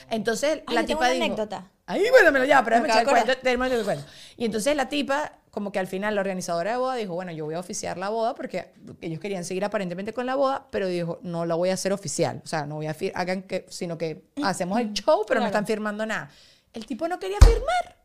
Entonces 0.10 0.63
Ay, 0.67 0.75
la 0.75 0.82
yo 0.82 0.88
tengo 0.88 0.99
tipa 0.99 1.06
una 1.06 1.10
dijo, 1.13 1.25
anécdota. 1.25 1.71
Ahí, 1.86 2.06
bueno, 2.12 2.32
me 2.32 2.39
lo 2.39 2.45
lleva, 2.45 2.63
pero 2.63 2.77
Me 2.77 2.84
déjame 2.88 3.01
el 3.01 3.08
cuento, 3.08 3.75
el 3.75 3.84
cuento. 3.84 4.06
Y 4.38 4.45
entonces 4.45 4.75
la 4.75 4.89
tipa, 4.89 5.34
como 5.54 5.72
que 5.72 5.78
al 5.78 5.86
final 5.86 6.16
la 6.16 6.22
organizadora 6.22 6.72
de 6.72 6.78
boda 6.78 6.96
dijo, 6.96 7.13
bueno, 7.13 7.32
yo 7.32 7.46
voy 7.46 7.54
a 7.54 7.60
oficiar 7.60 8.00
la 8.00 8.10
boda 8.10 8.34
porque 8.34 8.74
ellos 9.02 9.20
querían 9.20 9.46
seguir 9.46 9.63
aparentemente 9.63 10.12
con 10.12 10.26
la 10.26 10.34
boda, 10.34 10.66
pero 10.72 10.88
dijo, 10.88 11.20
no 11.22 11.46
la 11.46 11.54
voy 11.54 11.70
a 11.70 11.76
hacer 11.76 11.94
oficial. 11.94 12.42
O 12.44 12.48
sea, 12.48 12.66
no 12.66 12.74
voy 12.74 12.88
a 12.88 12.96
hagan 13.13 13.44
que, 13.44 13.68
sino 13.70 13.96
que 13.96 14.24
hacemos 14.44 14.80
el 14.80 14.94
show, 14.94 15.24
pero 15.28 15.42
no 15.42 15.46
están 15.46 15.68
firmando 15.68 16.08
nada. 16.08 16.32
El 16.74 16.88
tipo 16.88 17.08
no 17.08 17.20
quería 17.20 17.38
firmar. 17.46 18.03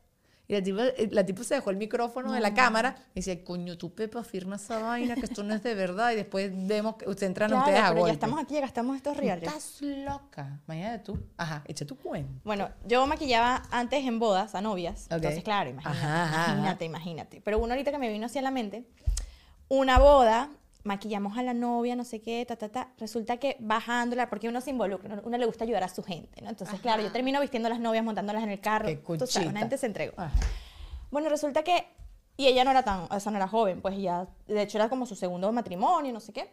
Y 0.51 0.55
la 0.55 0.63
tipa, 0.63 0.83
eh, 0.87 1.09
la 1.13 1.27
tipa 1.27 1.45
se 1.45 1.57
dejó 1.57 1.69
el 1.69 1.77
micrófono 1.77 2.33
de 2.33 2.41
la 2.41 2.55
cámara 2.55 2.97
y 3.13 3.17
dice, 3.17 3.45
coño, 3.45 3.77
tú 3.77 3.95
Pepa, 3.95 4.25
firma 4.25 4.57
esa 4.57 4.79
vaina, 4.79 5.15
que 5.15 5.27
esto 5.27 5.43
no 5.43 5.55
es 5.55 5.63
de 5.63 5.75
verdad. 5.75 6.13
Y 6.13 6.17
después 6.17 6.51
vemos 6.67 6.97
que 6.97 7.07
ustedes 7.07 7.29
entran 7.29 7.51
Claro, 7.51 7.65
ustedes 7.67 7.81
a 7.81 7.89
pero 7.93 8.07
ya 8.07 8.13
estamos 8.15 8.41
aquí, 8.41 8.55
ya 8.55 8.63
gastamos 8.63 8.97
estos 8.97 9.15
reales. 9.15 9.47
Estás 9.47 9.83
loca. 9.83 10.59
Imagínate 10.67 11.05
tú. 11.05 11.19
Ajá, 11.37 11.63
echa 11.67 11.85
tu 11.85 11.97
cuento. 11.99 12.41
Bueno, 12.45 12.71
yo 12.87 13.07
maquillaba 13.07 13.63
antes 13.71 14.03
en 14.07 14.19
bodas 14.19 14.55
a 14.55 14.63
novias. 14.63 15.07
Entonces, 15.11 15.45
claro, 15.45 15.69
imagínate, 15.69 15.99
Ajá, 15.99 16.25
ajá, 16.25 16.43
ajá. 16.45 16.53
imagínate, 16.53 16.85
imagínate. 16.87 17.41
Pero 17.43 17.59
uno 17.59 17.75
ahorita 17.75 17.91
que 17.91 17.99
me 17.99 18.09
vino 18.11 18.25
hacia 18.25 18.41
la 18.41 18.51
mente, 18.51 18.89
una 19.69 19.99
boda, 19.99 20.49
maquillamos 20.85 21.37
a 21.37 21.43
la 21.43 21.55
novia, 21.55 21.97
no 21.97 22.05
sé 22.05 22.21
qué, 22.21 22.45
ta, 22.47 22.57
ta, 22.57 22.69
ta. 22.69 22.93
Resulta 22.99 23.37
que 23.39 23.57
bajándola, 23.61 24.29
porque 24.31 24.49
uno 24.49 24.61
se 24.61 24.71
involucra, 24.71 25.21
uno, 25.25 25.39
le 25.39 25.47
gusta 25.47 25.65
ayudar 25.65 25.85
a 25.85 25.89
su 25.89 26.03
gente, 26.03 26.41
¿no? 26.43 26.51
Entonces, 26.51 26.81
claro, 26.81 27.03
yo 27.03 27.13
termino 27.13 27.41
vistiendo 27.41 27.67
a 27.67 27.71
las 27.71 27.81
novias, 27.81 28.05
montándolas 28.05 28.43
en 28.43 28.51
el 28.51 28.61
carro. 28.61 28.87
Qué 28.87 28.97
Tú 28.97 29.27
sabes, 29.27 29.49
una 29.49 29.61
gente 29.61 29.79
se 29.79 29.87
entregó. 29.87 30.15
Ajá. 30.17 30.33
Bueno, 31.11 31.29
resulta 31.29 31.63
que. 31.63 31.87
Y 32.37 32.47
ella 32.47 32.65
no 32.65 32.71
era 32.71 32.85
tan. 32.85 33.07
O 33.11 33.21
sea, 33.21 33.33
no 33.33 33.39
era 33.39 33.49
joven, 33.49 33.81
pues 33.81 33.99
ya. 33.99 34.29
De 34.47 34.63
hecho, 34.63 34.79
era 34.79 34.89
como 34.89 35.07
su 35.07 35.17
segundo 35.17 35.51
matrimonio, 35.53 36.13
no 36.13 36.21
sé 36.21 36.33
qué. 36.33 36.51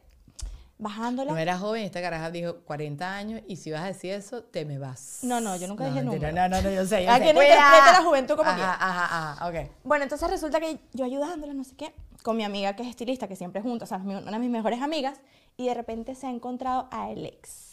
Bajándola. 0.77 1.31
No 1.31 1.37
era 1.37 1.57
joven, 1.57 1.83
esta 1.83 2.01
caraja 2.01 2.31
dijo 2.31 2.57
40 2.65 3.15
años 3.15 3.41
y 3.47 3.55
si 3.55 3.71
vas 3.71 3.81
a 3.83 3.85
decir 3.87 4.11
eso, 4.11 4.43
te 4.43 4.65
me 4.65 4.77
vas. 4.77 5.19
No, 5.23 5.39
no, 5.39 5.55
yo 5.55 5.67
nunca 5.69 5.85
dije 5.85 6.03
mentira, 6.03 6.31
número. 6.31 6.49
No, 6.49 6.55
no, 6.57 6.61
no, 6.61 6.75
yo 6.75 6.85
sé. 6.85 7.05
Yo 7.05 7.11
A 7.11 7.15
sé. 7.17 7.23
quien 7.23 7.35
Cuidado. 7.35 7.53
interprete 7.55 7.91
la 7.97 8.03
juventud 8.05 8.35
como 8.35 8.49
ajá, 8.49 8.57
quiera. 8.57 8.73
Ajá, 8.73 9.31
ajá, 9.33 9.47
ok. 9.47 9.69
Bueno, 9.85 10.03
entonces 10.03 10.29
resulta 10.29 10.59
que 10.59 10.79
yo 10.93 11.05
ayudándola, 11.05 11.53
no 11.53 11.63
sé 11.63 11.75
qué, 11.77 11.93
con 12.23 12.35
mi 12.35 12.43
amiga 12.43 12.75
que 12.75 12.83
es 12.83 12.89
estilista, 12.89 13.27
que 13.29 13.37
siempre 13.37 13.61
juntos, 13.61 13.89
o 13.89 13.95
sea, 13.95 14.03
una 14.05 14.19
de 14.31 14.39
mis 14.39 14.49
mejores 14.49 14.81
amigas, 14.81 15.17
y 15.55 15.67
de 15.67 15.73
repente 15.73 16.13
se 16.15 16.27
ha 16.27 16.29
encontrado 16.29 16.89
a 16.91 17.09
el 17.09 17.25
ex. 17.25 17.63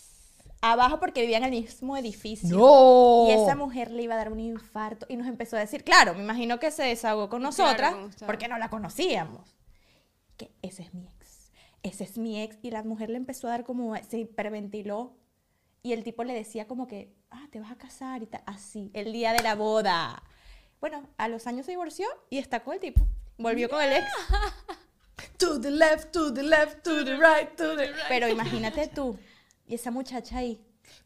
Abajo 0.65 1.01
porque 1.01 1.23
vivían 1.23 1.43
en 1.43 1.55
el 1.55 1.63
mismo 1.63 1.97
edificio. 1.97 2.57
¡No! 2.57 3.27
Y 3.29 3.33
esa 3.33 3.57
mujer 3.57 3.91
le 3.91 4.05
iba 4.05 4.15
a 4.15 4.17
dar 4.17 4.31
un 4.31 4.39
infarto 4.39 5.07
y 5.09 5.17
nos 5.17 5.27
empezó 5.27 5.57
a 5.57 5.59
decir, 5.59 5.83
claro, 5.83 6.15
me 6.15 6.23
imagino 6.23 6.61
que 6.61 6.71
se 6.71 6.85
desahogó 6.85 7.29
con 7.29 7.43
nosotras 7.43 7.95
ustedes. 7.95 8.23
porque 8.25 8.47
no 8.47 8.57
la 8.59 8.71
conocíamos. 8.71 9.57
Que 10.37 10.53
ese 10.63 10.83
es 10.85 10.95
mi 10.95 11.03
ex. 11.09 11.22
Ese 11.83 12.05
es 12.05 12.19
mi 12.19 12.41
ex. 12.41 12.59
Y 12.63 12.71
la 12.71 12.83
mujer 12.83 13.11
le 13.11 13.17
empezó 13.17 13.47
a 13.49 13.51
dar 13.51 13.65
como, 13.65 13.97
se 14.09 14.19
hiperventiló. 14.19 15.17
Y 15.83 15.93
el 15.93 16.05
tipo 16.05 16.25
le 16.25 16.35
decía 16.35 16.67
como 16.67 16.87
que, 16.87 17.15
ah, 17.31 17.49
te 17.51 17.61
vas 17.61 17.73
a 17.73 17.77
casar 17.77 18.23
y 18.23 18.27
tal. 18.27 18.43
Así, 18.47 18.91
el 18.95 19.13
día 19.13 19.33
de 19.33 19.43
la 19.43 19.55
boda. 19.55 20.23
Bueno, 20.81 21.09
a 21.17 21.29
los 21.29 21.47
años 21.47 21.67
se 21.67 21.73
divorció 21.73 22.07
y 22.31 22.39
está 22.39 22.61
con 22.63 22.75
el 22.75 22.81
tipo. 22.81 23.03
Volvió 23.39 23.69
con 23.69 23.83
el 23.83 23.93
ex. 23.93 24.07
To 25.39 25.61
the 25.61 25.71
left, 25.71 26.13
to 26.13 26.33
the 26.33 26.43
left, 26.43 26.85
to 26.85 27.05
the 27.05 27.17
right, 27.17 27.49
to 27.57 27.77
the 27.77 27.87
right. 27.87 28.09
Pero 28.09 28.29
imagínate 28.29 28.89
tú 28.89 29.19
y 29.67 29.75
esa 29.75 29.91
muchacha 29.91 30.39
ahí. 30.39 30.61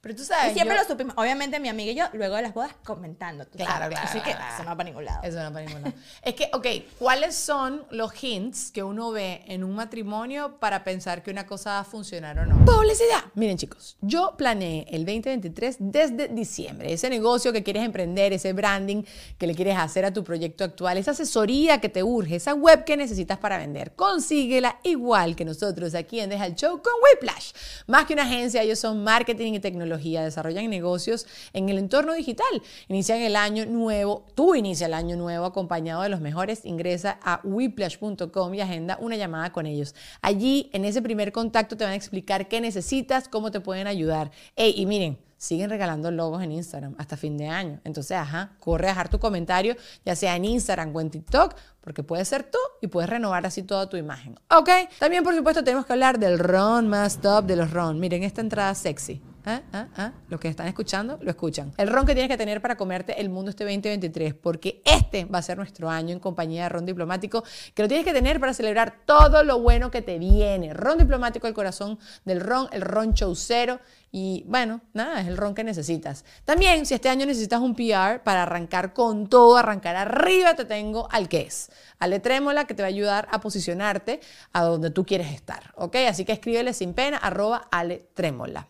Pero 0.07 0.19
tú 0.19 0.25
sabes. 0.25 0.53
Y 0.53 0.55
siempre 0.55 0.77
yo- 0.77 0.83
lo 0.85 0.88
supimos. 0.88 1.14
Obviamente 1.16 1.59
mi 1.59 1.69
amiga 1.69 1.90
y 1.90 1.97
yo, 1.97 2.05
luego 2.12 2.37
de 2.37 2.42
las 2.42 2.55
bodas, 2.55 2.71
comentando. 2.85 3.45
tú 3.45 3.59
Claro, 3.59 3.73
sabes. 3.73 3.88
claro, 3.99 4.09
Así 4.09 4.21
que 4.21 4.31
claro. 4.37 4.55
eso 4.55 4.62
no 4.62 4.71
va 4.71 4.77
para 4.77 4.88
ningún 4.88 5.05
lado. 5.05 5.21
Eso 5.25 5.42
no 5.42 5.53
para 5.53 5.66
ningún 5.66 5.83
lado. 5.83 5.95
Es 6.23 6.35
que, 6.35 6.49
ok, 6.53 6.66
¿cuáles 6.97 7.35
son 7.35 7.85
los 7.90 8.12
hints 8.23 8.71
que 8.71 8.85
uno 8.85 9.11
ve 9.11 9.42
en 9.49 9.64
un 9.64 9.75
matrimonio 9.75 10.59
para 10.61 10.85
pensar 10.85 11.25
que 11.25 11.33
una 11.33 11.45
cosa 11.45 11.71
va 11.71 11.79
a 11.81 11.85
funcionar 11.85 12.38
o 12.38 12.47
no? 12.47 12.64
Publicidad. 12.64 13.19
Miren, 13.35 13.57
chicos, 13.59 13.97
yo 14.01 14.35
planeé 14.38 14.87
el 14.90 15.05
2023 15.05 15.77
desde 15.81 16.29
diciembre. 16.29 16.92
Ese 16.92 17.11
negocio 17.11 17.53
que 17.53 17.64
quieres 17.64 17.83
emprender, 17.85 18.33
ese 18.33 18.53
branding 18.53 19.03
que 19.38 19.49
le 19.49 19.57
quieres 19.57 19.77
hacer 19.77 20.05
a 20.05 20.12
tu 20.12 20.23
proyecto 20.23 20.62
actual, 20.62 20.99
esa 20.99 21.11
asesoría 21.11 21.81
que 21.81 21.88
te 21.88 22.05
urge, 22.05 22.37
esa 22.37 22.55
web 22.55 22.85
que 22.85 22.97
necesitas 22.97 23.38
para 23.38 23.59
vender, 23.59 23.92
consíguela 23.97 24.79
igual 24.85 25.35
que 25.35 25.45
nosotros 25.45 25.97
aquí 25.97 26.21
en 26.21 26.31
Deja 26.31 26.47
el 26.47 26.55
Show 26.55 26.81
con 26.81 26.92
Whiplash. 27.12 27.51
Más 27.88 28.05
que 28.07 28.12
una 28.12 28.23
agencia, 28.23 28.62
ellos 28.62 28.79
son 28.79 29.03
marketing 29.03 29.55
y 29.55 29.59
tecnología, 29.61 29.96
desarrollan 30.03 30.65
negocios 30.69 31.27
en 31.53 31.69
el 31.69 31.79
entorno 31.79 32.13
digital. 32.13 32.47
Inician 32.89 33.21
el 33.21 33.37
año 33.37 33.67
nuevo, 33.67 34.25
tú 34.35 34.55
inicia 34.55 34.87
el 34.87 34.95
año 34.95 35.17
nuevo 35.17 35.45
acompañado 35.45 36.03
de 36.03 36.09
los 36.09 36.21
mejores, 36.21 36.65
ingresa 36.65 37.19
a 37.23 37.41
whiplash.com 37.45 38.55
y 38.55 38.61
agenda 38.61 38.99
una 39.01 39.17
llamada 39.17 39.53
con 39.53 39.67
ellos. 39.67 39.95
Allí, 40.23 40.71
en 40.73 40.85
ese 40.85 41.03
primer 41.03 41.33
contacto, 41.33 41.77
te 41.77 41.85
van 41.85 41.93
a 41.93 41.97
explicar 41.97 42.49
qué 42.49 42.61
necesitas, 42.61 43.29
cómo 43.29 43.51
te 43.51 43.61
pueden 43.61 43.87
ayudar. 43.87 44.31
Ey, 44.57 44.75
y 44.77 44.87
miren, 44.87 45.19
siguen 45.37 45.71
regalando 45.71 46.11
logos 46.11 46.43
en 46.43 46.53
Instagram 46.53 46.95
hasta 46.99 47.17
fin 47.17 47.37
de 47.37 47.49
año. 47.49 47.81
Entonces, 47.85 48.17
ajá, 48.17 48.57
corre 48.61 48.87
a 48.87 48.91
dejar 48.91 49.09
tu 49.09 49.19
comentario, 49.19 49.77
ya 50.05 50.17
sea 50.17 50.37
en 50.37 50.45
Instagram 50.45 50.95
o 50.95 51.01
en 51.01 51.11
TikTok, 51.11 51.55
porque 51.81 52.03
puedes 52.03 52.29
ser 52.29 52.45
tú 52.45 52.59
y 52.81 52.89
puedes 52.89 53.09
renovar 53.11 53.47
así 53.47 53.63
toda 53.63 53.89
tu 53.89 53.97
imagen. 53.97 54.39
¿Ok? 54.51 54.69
También, 54.99 55.23
por 55.23 55.35
supuesto, 55.35 55.63
tenemos 55.63 55.87
que 55.87 55.93
hablar 55.93 56.19
del 56.19 56.39
ron 56.39 56.89
más 56.89 57.21
top 57.21 57.45
de 57.45 57.57
los 57.57 57.71
ron. 57.71 58.01
Miren 58.01 58.23
esta 58.23 58.41
entrada 58.41 58.75
sexy. 58.75 59.23
¿Ah? 59.47 59.63
¿Ah? 59.73 59.89
¿Ah? 59.97 60.13
Los 60.29 60.41
que 60.41 60.49
están 60.49 60.67
escuchando, 60.67 61.21
lo 61.23 61.31
escuchan. 61.31 61.73
El 61.79 61.87
ron 61.87 62.05
que 62.05 62.15
tienes 62.15 62.29
que 62.29 62.37
tener 62.37 62.61
para 62.61 62.77
comerte 62.77 63.21
el 63.21 63.31
mundo 63.31 63.51
este 63.51 63.63
2023, 63.63 64.35
porque 64.35 64.83
este 64.85 65.25
va 65.25 65.39
a 65.39 65.43
ser 65.43 65.57
nuestro 65.57 65.89
año 65.89 66.13
en 66.13 66.19
compañía 66.19 66.65
de 66.65 66.69
Ron 66.71 66.85
Diplomático, 66.85 67.45
que 67.73 67.83
lo 67.83 67.87
tienes 67.87 68.05
que 68.05 68.13
tener 68.13 68.41
para 68.41 68.53
celebrar 68.55 69.05
todo 69.07 69.45
lo 69.45 69.61
bueno 69.61 69.93
que 69.93 70.03
te 70.03 70.19
viene. 70.19 70.75
Ron 70.75 70.99
Diplomático, 70.99 71.47
el 71.47 71.55
corazón 71.55 71.97
del 72.25 72.41
ron, 72.41 72.69
el 72.73 72.81
ron 72.81 73.15
chaucero. 73.15 73.79
Y 74.12 74.45
bueno, 74.47 74.81
nada, 74.95 75.21
es 75.21 75.27
el 75.27 75.37
ron 75.37 75.55
que 75.55 75.64
necesitas. 75.64 76.25
También, 76.45 76.87
si 76.87 76.95
este 76.95 77.09
año 77.09 77.27
necesitas 77.27 77.61
un 77.61 77.75
PR 77.75 78.23
para 78.23 78.45
arrancar 78.45 78.95
con 78.95 79.29
todo, 79.29 79.57
arrancar 79.57 79.97
arriba, 79.97 80.55
te 80.55 80.64
tengo 80.64 81.09
al 81.11 81.29
que 81.29 81.42
es. 81.42 81.71
Ale 81.99 82.21
Trémola, 82.21 82.66
que 82.66 82.75
te 82.75 82.83
va 82.83 82.87
a 82.87 82.88
ayudar 82.88 83.29
a 83.31 83.40
posicionarte 83.40 84.21
a 84.53 84.62
donde 84.62 84.90
tú 84.90 85.05
quieres 85.05 85.33
estar. 85.35 85.73
¿Ok? 85.77 85.97
Así 86.09 86.25
que 86.25 86.33
escríbele 86.33 86.73
sin 86.73 86.95
pena, 86.95 87.19
arroba 87.19 87.69
Ale 87.71 88.09
Trémola. 88.14 88.69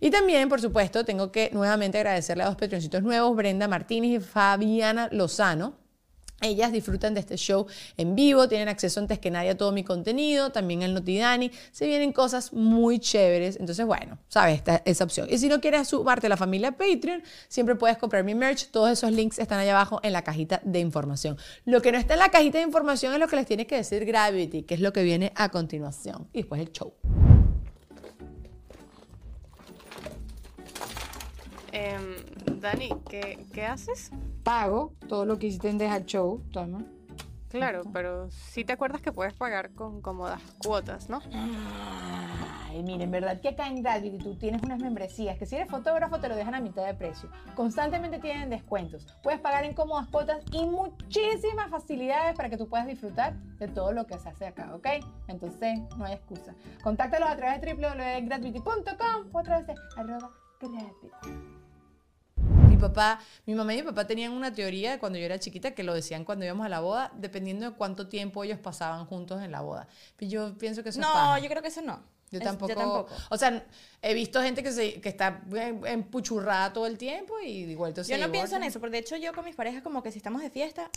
Y 0.00 0.10
también, 0.10 0.48
por 0.48 0.60
supuesto, 0.60 1.04
tengo 1.04 1.30
que 1.32 1.50
nuevamente 1.52 1.98
agradecerle 1.98 2.44
a 2.44 2.46
dos 2.46 2.56
patroncitos 2.56 3.02
nuevos, 3.02 3.36
Brenda 3.36 3.68
Martínez 3.68 4.10
y 4.10 4.20
Fabiana 4.20 5.08
Lozano. 5.12 5.87
Ellas 6.40 6.70
disfrutan 6.70 7.14
de 7.14 7.20
este 7.20 7.36
show 7.36 7.66
en 7.96 8.14
vivo, 8.14 8.48
tienen 8.48 8.68
acceso 8.68 9.00
antes 9.00 9.18
que 9.18 9.30
nadie 9.30 9.50
a 9.50 9.56
todo 9.56 9.72
mi 9.72 9.82
contenido, 9.82 10.50
también 10.52 10.84
al 10.84 10.94
Notidani, 10.94 11.50
se 11.72 11.86
vienen 11.86 12.12
cosas 12.12 12.52
muy 12.52 13.00
chéveres, 13.00 13.56
entonces 13.58 13.84
bueno, 13.84 14.18
sabes, 14.28 14.56
esta, 14.56 14.82
esa 14.84 15.04
opción. 15.04 15.26
Y 15.30 15.38
si 15.38 15.48
no 15.48 15.60
quieres 15.60 15.88
sumarte 15.88 16.26
a 16.26 16.30
la 16.30 16.36
familia 16.36 16.72
Patreon, 16.72 17.22
siempre 17.48 17.74
puedes 17.74 17.98
comprar 17.98 18.22
mi 18.22 18.36
merch, 18.36 18.70
todos 18.70 18.90
esos 18.90 19.10
links 19.10 19.38
están 19.38 19.58
allá 19.58 19.72
abajo 19.72 19.98
en 20.04 20.12
la 20.12 20.22
cajita 20.22 20.60
de 20.64 20.78
información. 20.78 21.36
Lo 21.64 21.82
que 21.82 21.90
no 21.90 21.98
está 21.98 22.14
en 22.14 22.20
la 22.20 22.28
cajita 22.28 22.58
de 22.58 22.64
información 22.64 23.12
es 23.12 23.18
lo 23.18 23.26
que 23.26 23.36
les 23.36 23.46
tiene 23.46 23.66
que 23.66 23.76
decir 23.76 24.04
Gravity, 24.04 24.62
que 24.62 24.74
es 24.74 24.80
lo 24.80 24.92
que 24.92 25.02
viene 25.02 25.32
a 25.34 25.48
continuación, 25.48 26.28
y 26.32 26.38
después 26.38 26.60
el 26.60 26.70
show. 26.70 26.92
Em, 31.72 32.17
Dani, 32.50 32.90
¿qué, 33.08 33.46
¿qué 33.52 33.66
haces? 33.66 34.10
Pago 34.42 34.94
todo 35.08 35.24
lo 35.24 35.38
que 35.38 35.48
hiciste 35.48 35.68
en 35.68 35.78
Deja 35.78 36.04
Show, 36.04 36.42
toma. 36.52 36.84
Claro, 37.48 37.82
pero 37.92 38.30
sí 38.30 38.64
te 38.64 38.74
acuerdas 38.74 39.00
que 39.00 39.10
puedes 39.10 39.32
pagar 39.32 39.70
con 39.72 40.02
cómodas 40.02 40.42
cuotas, 40.58 41.08
¿no? 41.08 41.20
Ay, 41.32 42.82
miren, 42.82 43.10
¿verdad 43.10 43.40
que 43.40 43.48
acá 43.48 43.66
en 43.68 43.82
Gravity 43.82 44.18
tú 44.18 44.34
tienes 44.34 44.62
unas 44.62 44.78
membresías 44.80 45.38
que 45.38 45.46
si 45.46 45.56
eres 45.56 45.70
fotógrafo 45.70 46.20
te 46.20 46.28
lo 46.28 46.36
dejan 46.36 46.54
a 46.54 46.60
mitad 46.60 46.84
de 46.84 46.92
precio? 46.92 47.30
Constantemente 47.54 48.18
tienen 48.18 48.50
descuentos. 48.50 49.06
Puedes 49.22 49.40
pagar 49.40 49.64
en 49.64 49.72
cómodas 49.72 50.08
cuotas 50.08 50.44
y 50.52 50.66
muchísimas 50.66 51.70
facilidades 51.70 52.36
para 52.36 52.50
que 52.50 52.58
tú 52.58 52.68
puedas 52.68 52.86
disfrutar 52.86 53.34
de 53.58 53.68
todo 53.68 53.92
lo 53.92 54.06
que 54.06 54.18
se 54.18 54.28
hace 54.28 54.46
acá, 54.46 54.74
¿ok? 54.74 54.86
Entonces, 55.28 55.80
no 55.96 56.04
hay 56.04 56.14
excusa. 56.14 56.54
Contáctalos 56.82 57.30
a 57.30 57.36
través 57.36 57.62
de 57.62 57.74
www.gravity.com 57.74 59.30
o 59.32 59.38
a 59.38 59.42
través 59.42 59.66
de 59.66 59.74
arroba 59.96 60.30
gravity. 60.60 61.57
Mi 62.78 62.82
papá, 62.82 63.18
mi 63.44 63.54
mamá 63.54 63.74
y 63.74 63.78
mi 63.78 63.82
papá 63.82 64.06
tenían 64.06 64.30
una 64.32 64.52
teoría 64.54 64.92
de 64.92 64.98
cuando 65.00 65.18
yo 65.18 65.24
era 65.24 65.38
chiquita 65.40 65.72
que 65.72 65.82
lo 65.82 65.94
decían 65.94 66.24
cuando 66.24 66.44
íbamos 66.44 66.64
a 66.64 66.68
la 66.68 66.78
boda, 66.78 67.10
dependiendo 67.16 67.68
de 67.68 67.76
cuánto 67.76 68.06
tiempo 68.08 68.44
ellos 68.44 68.60
pasaban 68.60 69.04
juntos 69.06 69.42
en 69.42 69.50
la 69.50 69.62
boda. 69.62 69.88
Pero 70.16 70.30
yo 70.30 70.58
pienso 70.58 70.84
que 70.84 70.90
eso 70.90 71.00
es 71.00 71.06
No, 71.06 71.12
paja. 71.12 71.40
yo 71.40 71.48
creo 71.48 71.60
que 71.60 71.68
eso 71.68 71.82
no. 71.82 72.00
Yo 72.30 72.38
Es- 72.38 72.44
tampoco, 72.44 72.68
Yo 72.72 72.76
tampoco. 72.78 73.14
O 73.30 73.36
sea, 73.36 73.66
he 74.00 74.14
visto 74.14 74.40
gente 74.42 74.62
que, 74.62 74.70
se, 74.70 75.00
que 75.00 75.08
está 75.08 75.42
empuchurrada 75.86 76.72
todo 76.72 76.86
el 76.86 76.98
tiempo 76.98 77.34
y 77.40 77.48
igual 77.64 77.94
se 77.96 78.04
Yo 78.04 78.18
no 78.24 78.30
pienso 78.30 78.54
en 78.56 78.62
eso, 78.62 78.78
porque 78.78 78.92
de 78.92 78.98
hecho 78.98 79.16
yo 79.16 79.32
con 79.32 79.44
mis 79.44 79.56
parejas 79.56 79.82
como 79.82 80.00
que 80.02 80.12
si 80.12 80.18
estamos 80.18 80.40
de 80.42 80.50
fiesta, 80.50 80.88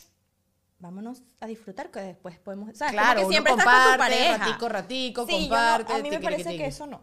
vámonos 0.80 1.24
a 1.39 1.48
disfrutar, 1.48 1.89
que 1.89 2.00
después 2.02 2.38
podemos... 2.39 2.78
¿sabes? 2.78 2.94
Como 2.94 3.02
Claro, 3.04 3.20
que 3.22 3.26
uno 3.26 3.32
siempre 3.32 3.52
estás 3.54 3.65
con 3.65 3.74
tu 3.74 3.80
comparte, 3.80 3.98
pareja. 3.98 4.38
ratico, 4.38 4.70
ratico, 4.70 5.26
Sí, 5.26 5.32
yo 5.32 5.39
no- 5.41 5.48
comparte, 5.50 5.94
a 5.94 5.98
mí 5.98 6.04
me 6.04 6.10
tiqui, 6.17 6.24
parece 6.24 6.44
tiqui, 6.44 6.58
que 6.58 6.65
eso 6.67 6.86
no. 6.86 7.02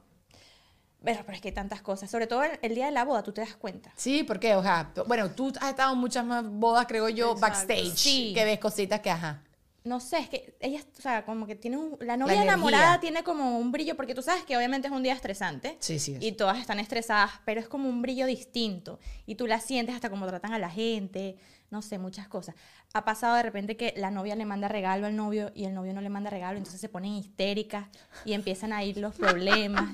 Pero, 1.05 1.21
pero 1.25 1.37
es 1.37 1.41
que 1.41 1.49
hay 1.49 1.55
tantas 1.55 1.81
cosas. 1.81 2.11
Sobre 2.11 2.27
todo 2.27 2.43
el, 2.43 2.59
el 2.61 2.75
día 2.75 2.87
de 2.87 2.93
la 2.93 3.05
boda, 3.05 3.23
tú 3.23 3.33
te 3.33 3.41
das 3.41 3.55
cuenta. 3.57 3.93
Sí, 3.97 4.25
porque, 4.25 4.55
o 4.57 4.63
sea, 4.63 4.93
bueno, 5.07 5.31
tú 5.31 5.53
has 5.61 5.71
estado 5.71 5.93
en 5.93 5.99
muchas 5.99 6.25
más 6.25 6.45
bodas, 6.49 6.87
creo 6.87 7.09
yo, 7.09 7.33
Exacto. 7.33 7.41
backstage, 7.41 7.97
Sí. 7.97 8.33
que 8.35 8.45
ves 8.45 8.59
cositas 8.59 9.01
que, 9.01 9.11
ajá. 9.11 9.43
No 9.85 10.01
sé, 10.01 10.19
es 10.19 10.29
que 10.29 10.55
ellas, 10.61 10.85
o 10.99 11.01
sea, 11.01 11.25
como 11.25 11.47
que 11.47 11.55
tiene 11.55 11.79
un... 11.79 11.97
La 12.01 12.17
novia 12.17 12.43
enamorada 12.43 13.01
tiene 13.01 13.23
como 13.23 13.59
un 13.59 13.73
brillo, 13.73 13.97
porque 13.97 14.15
tú 14.15 14.21
sabes 14.23 14.43
que 14.45 14.55
obviamente 14.57 14.89
es 14.89 14.93
un 14.93 15.03
día 15.03 15.15
estresante. 15.15 15.77
Sí, 15.81 15.99
sí. 15.99 16.17
Y 16.21 16.33
todas 16.33 16.59
están 16.59 16.79
estresadas, 16.81 17.31
pero 17.47 17.61
es 17.61 17.69
como 17.69 17.89
un 17.89 18.03
brillo 18.03 18.27
distinto. 18.27 18.99
Y 19.25 19.37
tú 19.37 19.47
la 19.47 19.61
sientes 19.61 19.95
hasta 19.95 20.11
como 20.11 20.27
tratan 20.27 20.53
a 20.53 20.59
la 20.59 20.69
gente, 20.69 21.37
no 21.71 21.83
sé, 21.83 21.99
muchas 21.99 22.29
cosas. 22.29 22.55
Ha 22.95 23.05
pasado 23.05 23.37
de 23.37 23.43
repente 23.43 23.77
que 23.77 23.93
la 23.97 24.11
novia 24.11 24.35
le 24.37 24.45
manda 24.47 24.69
regalo 24.69 25.07
al 25.07 25.15
novio 25.17 25.53
y 25.55 25.65
el 25.65 25.75
novio 25.75 25.93
no 25.93 26.01
le 26.01 26.09
manda 26.09 26.31
regalo, 26.31 26.57
entonces 26.57 26.81
se 26.81 26.89
ponen 26.89 27.13
histéricas 27.13 27.87
y 28.25 28.33
empiezan 28.33 28.73
a 28.73 28.83
ir 28.85 28.97
los 28.97 29.15
problemas. 29.15 29.85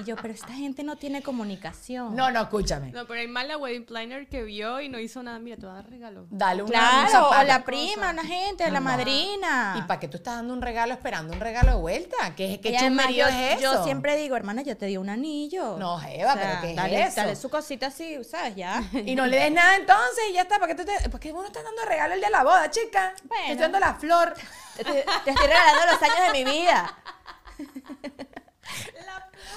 Y 0.00 0.04
yo, 0.04 0.16
pero 0.16 0.32
esta 0.32 0.52
gente 0.52 0.82
no 0.84 0.96
tiene 0.96 1.22
comunicación. 1.22 2.14
No, 2.14 2.30
no, 2.30 2.42
escúchame. 2.42 2.92
No, 2.92 3.06
pero 3.06 3.20
hay 3.20 3.28
mal 3.28 3.48
la 3.48 3.56
wedding 3.56 3.84
planner 3.84 4.28
que 4.28 4.42
vio 4.44 4.80
y 4.80 4.88
no 4.88 4.98
hizo 4.98 5.22
nada. 5.22 5.38
Mira, 5.38 5.56
te 5.56 5.62
voy 5.66 5.72
a 5.72 5.74
dar 5.76 5.90
regalo. 5.90 6.26
Dale 6.30 6.62
una, 6.62 6.68
un 6.68 6.70
Claro, 7.06 7.10
zapato. 7.10 7.46
la 7.46 7.64
prima, 7.64 8.10
una 8.10 8.24
gente, 8.24 8.64
la 8.70 8.78
Ajá. 8.78 8.80
madrina. 8.80 9.74
¿Y 9.78 9.82
para 9.82 10.00
qué 10.00 10.08
tú 10.08 10.16
estás 10.18 10.36
dando 10.36 10.54
un 10.54 10.62
regalo 10.62 10.92
esperando 10.92 11.32
un 11.32 11.40
regalo 11.40 11.72
de 11.72 11.78
vuelta? 11.78 12.34
¿Qué, 12.36 12.60
qué 12.60 12.72
yo, 13.12 13.26
es 13.26 13.58
eso? 13.58 13.60
yo 13.62 13.84
siempre 13.84 14.16
digo, 14.16 14.36
hermana, 14.36 14.62
yo 14.62 14.76
te 14.76 14.86
di 14.86 14.96
un 14.96 15.08
anillo. 15.08 15.76
No, 15.78 15.98
Jeva, 15.98 16.34
pero 16.34 16.60
¿qué 16.60 16.70
es 16.70 16.76
dale, 16.76 17.02
eso? 17.02 17.16
Dale 17.16 17.36
su 17.36 17.48
cosita 17.50 17.86
así, 17.88 18.22
¿sabes? 18.24 18.54
Ya. 18.56 18.82
Y 19.04 19.14
no 19.14 19.26
le 19.26 19.36
des 19.38 19.52
nada 19.52 19.76
entonces 19.76 20.24
y 20.30 20.34
ya 20.34 20.42
está. 20.42 20.58
¿Para 20.58 20.74
qué 20.74 20.82
tú 20.82 20.84
te.? 20.84 21.08
Porque 21.24 21.38
uno 21.38 21.46
está 21.46 21.62
dando 21.62 21.82
regalo 21.86 22.12
el 22.12 22.20
día 22.20 22.28
de 22.28 22.32
la 22.32 22.44
boda, 22.44 22.70
chica. 22.70 23.14
Bueno. 23.24 23.44
Te 23.46 23.52
estoy 23.52 23.62
dando 23.62 23.80
la 23.80 23.94
flor. 23.94 24.34
Te, 24.76 24.82
estoy 24.82 25.46
regalando 25.46 25.92
los 25.92 26.02
años 26.02 26.26
de 26.26 26.44
mi 26.44 26.44
vida. 26.44 26.98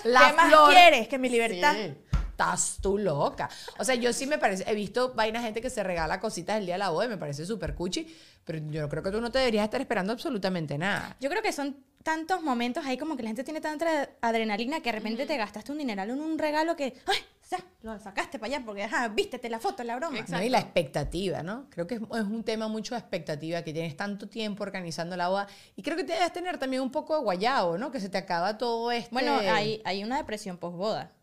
La 0.05 0.27
¿Qué 0.27 0.33
más 0.33 0.69
quieres 0.69 1.07
que 1.09 1.17
mi 1.17 1.27
libertad? 1.27 1.73
Sí. 1.73 1.93
Estás 2.29 2.77
tú 2.81 2.97
loca. 2.97 3.49
O 3.79 3.83
sea, 3.83 3.95
yo 3.95 4.13
sí 4.13 4.27
me 4.27 4.37
parece, 4.37 4.63
he 4.65 4.75
visto 4.75 5.13
vaina 5.13 5.41
gente 5.41 5.59
que 5.59 5.69
se 5.69 5.83
regala 5.83 6.21
cositas 6.21 6.57
el 6.57 6.67
día 6.67 6.75
de 6.75 6.79
la 6.79 6.89
boda 6.89 7.05
y 7.05 7.09
me 7.09 7.17
parece 7.17 7.45
súper 7.45 7.75
cuchi, 7.75 8.15
pero 8.45 8.59
yo 8.69 8.87
creo 8.87 9.03
que 9.03 9.11
tú 9.11 9.19
no 9.19 9.29
te 9.29 9.39
deberías 9.39 9.65
estar 9.65 9.81
esperando 9.81 10.13
absolutamente 10.13 10.77
nada. 10.77 11.17
Yo 11.19 11.29
creo 11.29 11.41
que 11.41 11.51
son 11.51 11.83
tantos 12.01 12.41
momentos 12.41 12.85
ahí 12.85 12.97
como 12.97 13.17
que 13.17 13.23
la 13.23 13.29
gente 13.29 13.43
tiene 13.43 13.59
tanta 13.59 14.11
adrenalina 14.21 14.79
que 14.79 14.89
de 14.91 14.99
repente 14.99 15.25
te 15.25 15.35
gastaste 15.35 15.73
un 15.73 15.79
dineral 15.79 16.11
en 16.11 16.21
un 16.21 16.39
regalo 16.39 16.77
que, 16.77 16.93
¡ay! 17.07 17.17
Ya, 17.49 17.63
lo 17.81 17.97
sacaste 17.99 18.39
para 18.39 18.55
allá 18.55 18.65
porque, 18.65 18.83
ajá, 18.83 19.07
vístete 19.07 19.49
la 19.49 19.59
foto, 19.59 19.83
la 19.83 19.95
broma. 19.95 20.19
¿no? 20.27 20.43
Y 20.43 20.49
la 20.49 20.59
expectativa, 20.59 21.43
¿no? 21.43 21.69
Creo 21.69 21.87
que 21.87 21.95
es, 21.95 22.01
es 22.01 22.23
un 22.23 22.43
tema 22.43 22.67
mucho 22.67 22.95
de 22.95 22.99
expectativa, 22.99 23.61
que 23.61 23.71
tienes 23.71 23.95
tanto 23.95 24.27
tiempo 24.27 24.63
organizando 24.63 25.15
la 25.15 25.29
boda 25.29 25.47
y 25.75 25.81
creo 25.81 25.95
que 25.95 26.03
te 26.03 26.13
debes 26.13 26.33
tener 26.33 26.57
también 26.57 26.81
un 26.81 26.91
poco 26.91 27.15
de 27.15 27.23
guayabo, 27.23 27.77
¿no? 27.77 27.91
Que 27.91 27.99
se 27.99 28.09
te 28.09 28.17
acaba 28.17 28.57
todo 28.57 28.91
este... 28.91 29.09
Bueno, 29.11 29.37
hay, 29.37 29.81
hay 29.85 30.03
una 30.03 30.17
depresión 30.17 30.57
posboda. 30.57 31.13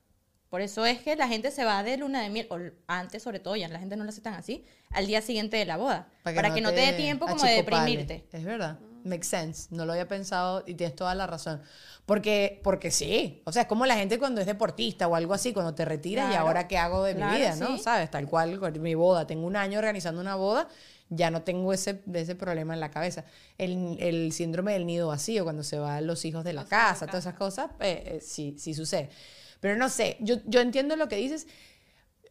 Por 0.48 0.60
eso 0.60 0.86
es 0.86 1.00
que 1.00 1.16
la 1.16 1.26
gente 1.26 1.50
se 1.50 1.64
va 1.64 1.82
de 1.82 1.96
luna 1.96 2.22
de 2.22 2.30
miel, 2.30 2.46
o 2.48 2.58
antes 2.86 3.22
sobre 3.22 3.40
todo, 3.40 3.56
ya 3.56 3.66
la 3.68 3.80
gente 3.80 3.96
no 3.96 4.04
lo 4.04 4.10
hace 4.10 4.20
tan 4.20 4.34
así, 4.34 4.64
al 4.90 5.06
día 5.06 5.20
siguiente 5.20 5.56
de 5.56 5.64
la 5.64 5.76
boda. 5.76 6.08
Para 6.22 6.54
que, 6.54 6.60
no, 6.60 6.70
te 6.70 6.80
dé 6.80 6.92
tiempo 6.92 7.26
como 7.26 7.42
de 7.42 7.54
deprimirte. 7.54 8.24
Es 8.30 8.44
verdad. 8.44 8.78
Makes 9.04 9.26
sense. 9.28 9.68
No 9.70 9.84
lo 9.86 9.92
había 9.92 10.08
pensado 10.08 10.62
y 10.66 10.74
tienes 10.74 10.96
toda 10.96 11.14
la 11.14 11.26
razón. 11.26 11.60
Porque, 12.06 12.60
porque 12.64 12.90
sí. 12.90 13.42
O 13.44 13.52
sea, 13.52 13.62
es 13.62 13.68
como 13.68 13.86
la 13.86 13.94
gente 13.96 14.18
cuando 14.18 14.40
es 14.40 14.46
deportista 14.46 15.06
o 15.08 15.14
algo 15.14 15.32
así, 15.34 15.52
cuando 15.52 15.74
te 15.74 15.84
retiras 15.84 16.26
y 16.26 16.30
Claro. 16.30 16.46
ahora 16.46 16.68
qué 16.68 16.78
hago 16.78 17.04
de 17.04 17.14
Claro, 17.14 17.32
mi 17.32 17.38
vida, 17.38 17.56
¿no? 17.56 17.76
sí. 17.76 17.82
¿Sabes? 17.82 18.10
Tal 18.10 18.26
cual 18.28 18.58
mi 18.80 18.94
boda. 18.94 19.26
Tengo 19.26 19.46
un 19.46 19.56
año 19.56 19.78
organizando 19.78 20.20
una 20.20 20.34
boda, 20.34 20.68
ya 21.10 21.30
no 21.30 21.42
tengo 21.42 21.72
ese, 21.72 22.02
ese 22.12 22.34
problema 22.34 22.74
en 22.74 22.80
la 22.80 22.90
cabeza. 22.90 23.24
El, 23.58 23.96
el 24.00 24.32
síndrome 24.32 24.72
del 24.72 24.86
nido 24.86 25.08
vacío, 25.08 25.44
cuando 25.44 25.62
se 25.62 25.78
van 25.78 26.06
los 26.06 26.24
hijos 26.24 26.44
de 26.44 26.52
la 26.54 26.64
casa, 26.64 27.06
todas 27.06 27.24
esas 27.24 27.34
cosas, 27.34 27.70
eh, 27.80 28.02
eh, 28.16 28.20
sí, 28.20 28.56
sí 28.58 28.74
sucede. 28.74 29.10
Pero 29.60 29.76
no 29.76 29.88
sé, 29.88 30.16
yo, 30.20 30.36
yo 30.46 30.60
entiendo 30.60 30.96
lo 30.96 31.08
que 31.08 31.16
dices. 31.16 31.46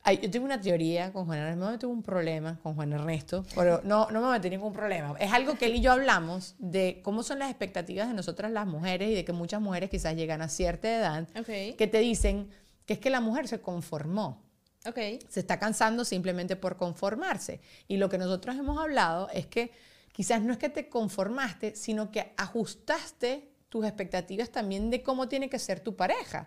Ay, 0.05 0.19
yo 0.21 0.29
tengo 0.29 0.43
una 0.45 0.59
teoría 0.59 1.13
con 1.13 1.25
Juan 1.25 1.39
Ernesto, 1.39 1.71
no 1.71 1.79
tuve 1.79 1.93
un 1.93 2.03
problema 2.03 2.59
con 2.61 2.75
Juan 2.75 2.91
Ernesto, 2.91 3.45
pero 3.55 3.79
no, 3.85 4.09
no 4.11 4.21
me 4.21 4.31
metí 4.31 4.49
ningún 4.49 4.73
problema. 4.73 5.15
Es 5.17 5.31
algo 5.31 5.55
que 5.57 5.67
él 5.67 5.75
y 5.75 5.81
yo 5.81 5.93
hablamos 5.93 6.55
de 6.59 6.99
cómo 7.03 7.23
son 7.23 7.39
las 7.39 7.49
expectativas 7.49 8.09
de 8.09 8.13
nosotras 8.13 8.51
las 8.51 8.67
mujeres 8.67 9.09
y 9.11 9.15
de 9.15 9.23
que 9.23 9.31
muchas 9.31 9.61
mujeres 9.61 9.89
quizás 9.89 10.15
llegan 10.15 10.41
a 10.41 10.49
cierta 10.49 10.93
edad 10.93 11.27
Ok. 11.39 11.77
que 11.77 11.87
te 11.89 11.99
dicen 11.99 12.49
que 12.85 12.93
es 12.93 12.99
que 12.99 13.09
la 13.09 13.21
mujer 13.21 13.47
se 13.47 13.61
conformó, 13.61 14.43
Ok. 14.85 14.97
se 15.29 15.39
está 15.39 15.57
cansando 15.57 16.03
simplemente 16.03 16.57
por 16.57 16.75
conformarse. 16.75 17.61
Y 17.87 17.95
lo 17.95 18.09
que 18.09 18.17
nosotros 18.17 18.57
hemos 18.57 18.77
hablado 18.77 19.29
es 19.29 19.45
que 19.47 19.71
quizás 20.11 20.41
no 20.41 20.51
es 20.51 20.59
que 20.59 20.67
te 20.67 20.89
conformaste, 20.89 21.77
sino 21.77 22.11
que 22.11 22.33
ajustaste 22.35 23.52
tus 23.73 23.85
expectativas 23.85 24.51
también 24.51 24.91
de 24.91 25.01
cómo 25.01 25.27
tiene 25.27 25.49
que 25.49 25.57
ser 25.57 25.79
tu 25.79 25.95
pareja. 25.95 26.45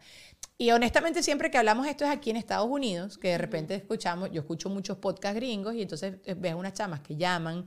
Y 0.56 0.70
honestamente 0.70 1.24
siempre 1.24 1.50
que 1.50 1.58
hablamos 1.58 1.88
esto 1.88 2.04
es 2.04 2.10
aquí 2.12 2.30
en 2.30 2.36
Estados 2.36 2.68
Unidos, 2.70 3.18
que 3.18 3.30
de 3.30 3.38
repente 3.38 3.74
escuchamos, 3.74 4.30
yo 4.30 4.42
escucho 4.42 4.68
muchos 4.68 4.98
podcasts 4.98 5.34
gringos 5.34 5.74
y 5.74 5.82
entonces 5.82 6.18
eh, 6.24 6.36
ves 6.38 6.54
unas 6.54 6.74
chamas 6.74 7.00
que 7.00 7.16
llaman 7.16 7.66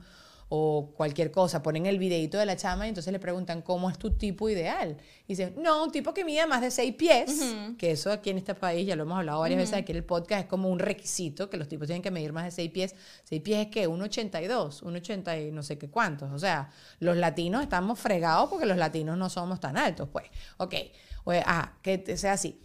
o 0.52 0.92
cualquier 0.96 1.30
cosa, 1.30 1.62
ponen 1.62 1.86
el 1.86 1.96
videito 1.96 2.36
de 2.36 2.44
la 2.44 2.56
chama 2.56 2.86
y 2.86 2.88
entonces 2.88 3.12
le 3.12 3.20
preguntan 3.20 3.62
cómo 3.62 3.88
es 3.88 3.96
tu 3.98 4.10
tipo 4.10 4.48
ideal. 4.48 4.96
Y 5.26 5.34
dicen, 5.34 5.54
no, 5.56 5.84
un 5.84 5.92
tipo 5.92 6.12
que 6.12 6.24
mide 6.24 6.44
más 6.48 6.60
de 6.60 6.72
seis 6.72 6.92
pies, 6.96 7.54
que 7.78 7.92
eso 7.92 8.10
aquí 8.10 8.30
en 8.30 8.38
este 8.38 8.56
país, 8.56 8.84
ya 8.84 8.96
lo 8.96 9.04
hemos 9.04 9.18
hablado 9.18 9.38
varias 9.38 9.60
veces 9.60 9.76
aquí 9.76 9.92
en 9.92 9.98
el 9.98 10.04
podcast, 10.04 10.42
es 10.42 10.46
como 10.48 10.68
un 10.68 10.80
requisito, 10.80 11.48
que 11.48 11.56
los 11.56 11.68
tipos 11.68 11.86
tienen 11.86 12.02
que 12.02 12.10
medir 12.10 12.32
más 12.32 12.44
de 12.46 12.50
seis 12.50 12.70
pies. 12.72 12.96
Seis 13.22 13.40
pies 13.42 13.66
es 13.66 13.66
que 13.68 13.88
1,82, 13.88 14.82
1,80 14.82 15.48
y 15.48 15.52
no 15.52 15.62
sé 15.62 15.78
qué 15.78 15.88
cuántos. 15.88 16.32
O 16.32 16.38
sea, 16.40 16.70
los 16.98 17.16
latinos 17.16 17.62
estamos 17.62 18.00
fregados 18.00 18.50
porque 18.50 18.66
los 18.66 18.76
latinos 18.76 19.16
no 19.16 19.30
somos 19.30 19.60
tan 19.60 19.76
altos, 19.76 20.08
pues. 20.10 20.26
Ok, 20.56 20.74
o, 21.22 21.32
ah, 21.46 21.74
que 21.80 22.16
sea 22.16 22.32
así. 22.32 22.60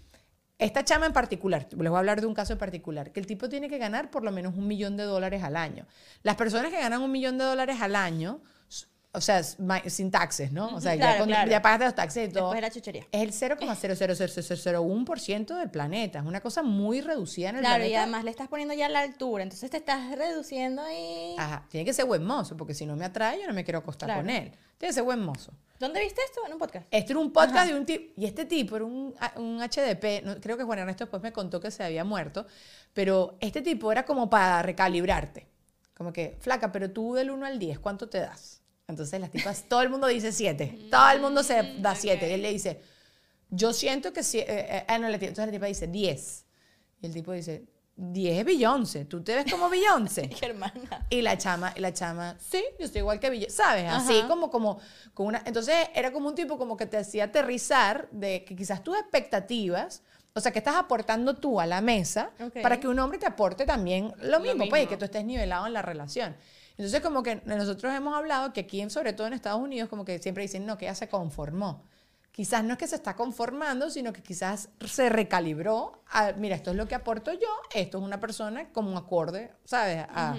Esta 0.58 0.86
chama 0.86 1.06
en 1.06 1.12
particular, 1.14 1.68
les 1.70 1.78
voy 1.78 1.88
a 1.96 2.00
hablar 2.00 2.22
de 2.22 2.28
un 2.28 2.34
caso 2.34 2.54
en 2.54 2.60
particular, 2.60 3.12
que 3.12 3.20
el 3.20 3.28
tipo 3.28 3.50
tiene 3.50 3.68
que 3.70 3.78
ganar 3.78 4.10
por 4.10 4.24
lo 4.24 4.32
menos 4.32 4.56
un 4.56 4.68
millón 4.68 4.96
de 4.96 5.04
dólares 5.04 5.44
al 5.44 5.58
año. 5.58 5.86
Las 6.24 6.38
personas 6.38 6.72
que 6.72 6.80
ganan 6.80 7.02
un 7.02 7.12
millón 7.12 7.38
de 7.38 7.44
dólares 7.44 7.82
al 7.82 7.94
año, 7.96 8.40
o 9.12 9.20
sea, 9.22 9.44
sin 9.44 10.12
taxes, 10.12 10.52
¿no? 10.54 10.68
O 10.76 10.82
sea, 10.82 10.96
ya, 10.96 11.02
Claro, 11.02 11.18
cuando- 11.20 11.36
claro. 11.36 11.52
ya 11.52 11.62
pagaste 11.62 11.86
los 11.86 11.96
taxes 11.96 12.30
y 12.30 12.34
todo. 12.34 12.52
Después 12.52 12.58
de 12.58 12.62
la 12.62 12.72
chuchería. 12.72 13.04
Es 13.12 13.22
el 13.22 13.32
0,00001% 13.34 15.58
del 15.58 15.70
planeta. 15.70 16.20
Es 16.20 16.26
una 16.26 16.42
cosa 16.42 16.64
muy 16.64 17.02
reducida 17.02 17.50
en 17.50 17.56
el 17.58 17.62
Claro, 17.62 17.76
planeta. 17.76 17.94
y 17.94 17.96
además 17.96 18.24
le 18.24 18.32
estás 18.32 18.48
poniendo 18.48 18.74
ya 18.74 18.90
la 18.90 19.02
altura, 19.02 19.44
entonces 19.44 19.70
te 19.70 19.78
estás 19.78 20.16
reduciendo 20.18 20.82
ahí. 20.82 21.36
Ajá, 21.38 21.66
tiene 21.70 21.86
que 21.86 21.94
ser 21.94 22.06
buen 22.06 22.24
mozo, 22.26 22.58
porque 22.58 22.74
si 22.74 22.86
no 22.86 22.96
me 22.96 23.06
atrae, 23.06 23.40
yo 23.42 23.48
no 23.48 23.54
me 23.54 23.64
quiero 23.64 23.80
acostar 23.80 24.08
Claro. 24.08 24.22
con 24.22 24.30
él. 24.30 24.52
Tiene 24.78 24.90
que 24.90 24.94
ser 24.94 25.04
buen 25.04 25.22
mozo. 25.22 25.52
¿Dónde 25.80 26.00
viste 26.00 26.22
esto? 26.24 26.42
En 26.46 26.54
un 26.54 26.60
podcast. 26.60 26.86
Este 26.90 27.12
era 27.14 27.20
un 27.20 27.32
podcast 27.34 27.68
de 27.70 27.76
un 27.78 27.86
tipo, 27.86 28.14
y 28.16 28.26
este 28.26 28.46
tipo 28.46 28.76
era 28.78 28.86
un, 28.86 29.14
un 29.36 29.60
HDP, 29.62 30.24
no- 30.24 30.40
creo 30.40 30.58
que 30.58 30.64
Juan 30.64 30.80
Ernesto 30.80 31.04
después 31.06 31.22
me 31.22 31.34
contó 31.34 31.60
que 31.60 31.70
se 31.72 31.84
había 31.84 32.04
muerto, 32.04 32.46
pero 32.94 33.38
este 33.42 33.62
tipo 33.62 33.92
era 33.92 34.06
como 34.06 34.30
para 34.30 34.62
recalibrarte. 34.62 35.48
Como 35.94 36.12
que, 36.14 36.38
flaca, 36.40 36.72
pero 36.72 36.92
tú 36.92 37.14
del 37.14 37.32
1 37.32 37.46
al 37.46 37.60
10, 37.60 37.80
¿cuánto 37.80 38.08
te 38.10 38.20
das? 38.20 38.62
Entonces 38.88 39.20
las 39.20 39.32
tipas, 39.32 39.66
todo 39.68 39.82
el 39.82 39.90
mundo 39.90 40.08
dice 40.08 40.32
7, 40.32 40.88
todo 40.92 41.10
el 41.10 41.20
mundo 41.22 41.42
se 41.44 41.76
da 41.80 41.96
7. 41.96 42.30
Y 42.30 42.34
él 42.34 42.42
le 42.42 42.52
dice, 42.52 42.82
yo 43.50 43.74
siento 43.74 44.14
que, 44.14 44.22
si, 44.24 44.40
eh, 44.40 44.46
eh, 44.48 44.86
ah, 44.88 44.98
no, 44.98 45.08
entonces 45.08 45.38
la 45.46 45.52
tipa 45.52 45.66
dice 45.66 45.88
10. 45.88 46.46
Y 47.02 47.06
el 47.08 47.14
tipo 47.14 47.32
dice, 47.32 47.66
10 47.98 48.40
es 48.40 48.46
Beyoncé, 48.46 49.06
tú 49.06 49.24
te 49.24 49.36
ves 49.36 49.52
como 49.52 49.70
Beyoncé. 49.70 50.30
Hermana. 50.42 51.06
Y 51.10 51.22
la 51.22 51.38
chama, 51.38 51.74
y 51.76 51.80
la 51.80 51.94
chama, 51.94 52.36
sí, 52.40 52.64
yo 52.78 52.86
estoy 52.86 53.00
igual 53.00 53.20
que 53.20 53.30
Villa, 53.30 53.50
¿sabes? 53.50 53.86
Así 53.90 54.20
Ajá. 54.20 54.28
como, 54.28 54.50
como, 54.50 54.80
con 55.14 55.28
una. 55.28 55.42
Entonces 55.46 55.76
era 55.94 56.12
como 56.12 56.28
un 56.28 56.36
tipo 56.36 56.58
como 56.58 56.76
que 56.76 56.86
te 56.86 56.98
hacía 56.98 57.26
aterrizar 57.26 58.10
de 58.12 58.44
que 58.44 58.56
quizás 58.56 58.84
tus 58.84 58.98
expectativas, 58.98 60.04
o 60.34 60.42
sea, 60.42 60.52
que 60.52 60.60
estás 60.60 60.76
aportando 60.76 61.36
tú 61.36 61.62
a 61.62 61.66
la 61.66 61.80
mesa 61.80 62.32
Ok. 62.46 62.62
para 62.62 62.80
que 62.82 62.90
un 62.90 63.00
hombre 63.00 63.18
te 63.18 63.26
aporte 63.26 63.66
también 63.66 64.14
lo 64.20 64.42
mismo, 64.42 64.68
pues, 64.70 64.82
y 64.82 64.86
mismo. 64.86 64.90
que 64.90 64.98
tú 64.98 65.06
estés 65.06 65.24
nivelado 65.24 65.66
en 65.66 65.72
la 65.72 65.82
relación. 65.82 66.36
Entonces, 66.78 67.00
como 67.00 67.24
que 67.24 67.38
nosotros 67.46 67.94
hemos 67.94 68.14
hablado 68.14 68.52
que 68.52 68.60
aquí, 68.62 68.90
sobre 68.90 69.14
todo 69.14 69.28
en 69.28 69.34
Estados 69.34 69.62
Unidos, 69.62 69.88
como 69.88 70.04
que 70.04 70.20
siempre 70.20 70.42
dicen, 70.44 70.66
no, 70.66 70.78
que 70.78 70.84
ella 70.86 70.96
se 70.96 71.08
conformó. 71.08 71.86
Quizás 72.36 72.66
no 72.66 72.74
es 72.74 72.78
que 72.78 72.88
se 72.88 72.96
está 72.98 73.16
conformando, 73.16 73.90
sino 73.90 74.12
que 74.12 74.22
quizás 74.22 74.68
se 74.86 75.08
recalibró. 75.08 76.04
a, 76.12 76.34
mira, 76.34 76.56
esto 76.58 76.72
es 76.72 76.76
lo 76.76 76.86
que 76.86 76.94
aporto 76.96 77.32
yo, 77.32 77.48
esto 77.74 77.98
es 77.98 78.04
una 78.04 78.20
persona 78.20 78.70
como 78.74 78.92
un 78.92 78.98
acorde, 78.98 79.52
¿sabes? 79.64 80.06
A- 80.10 80.36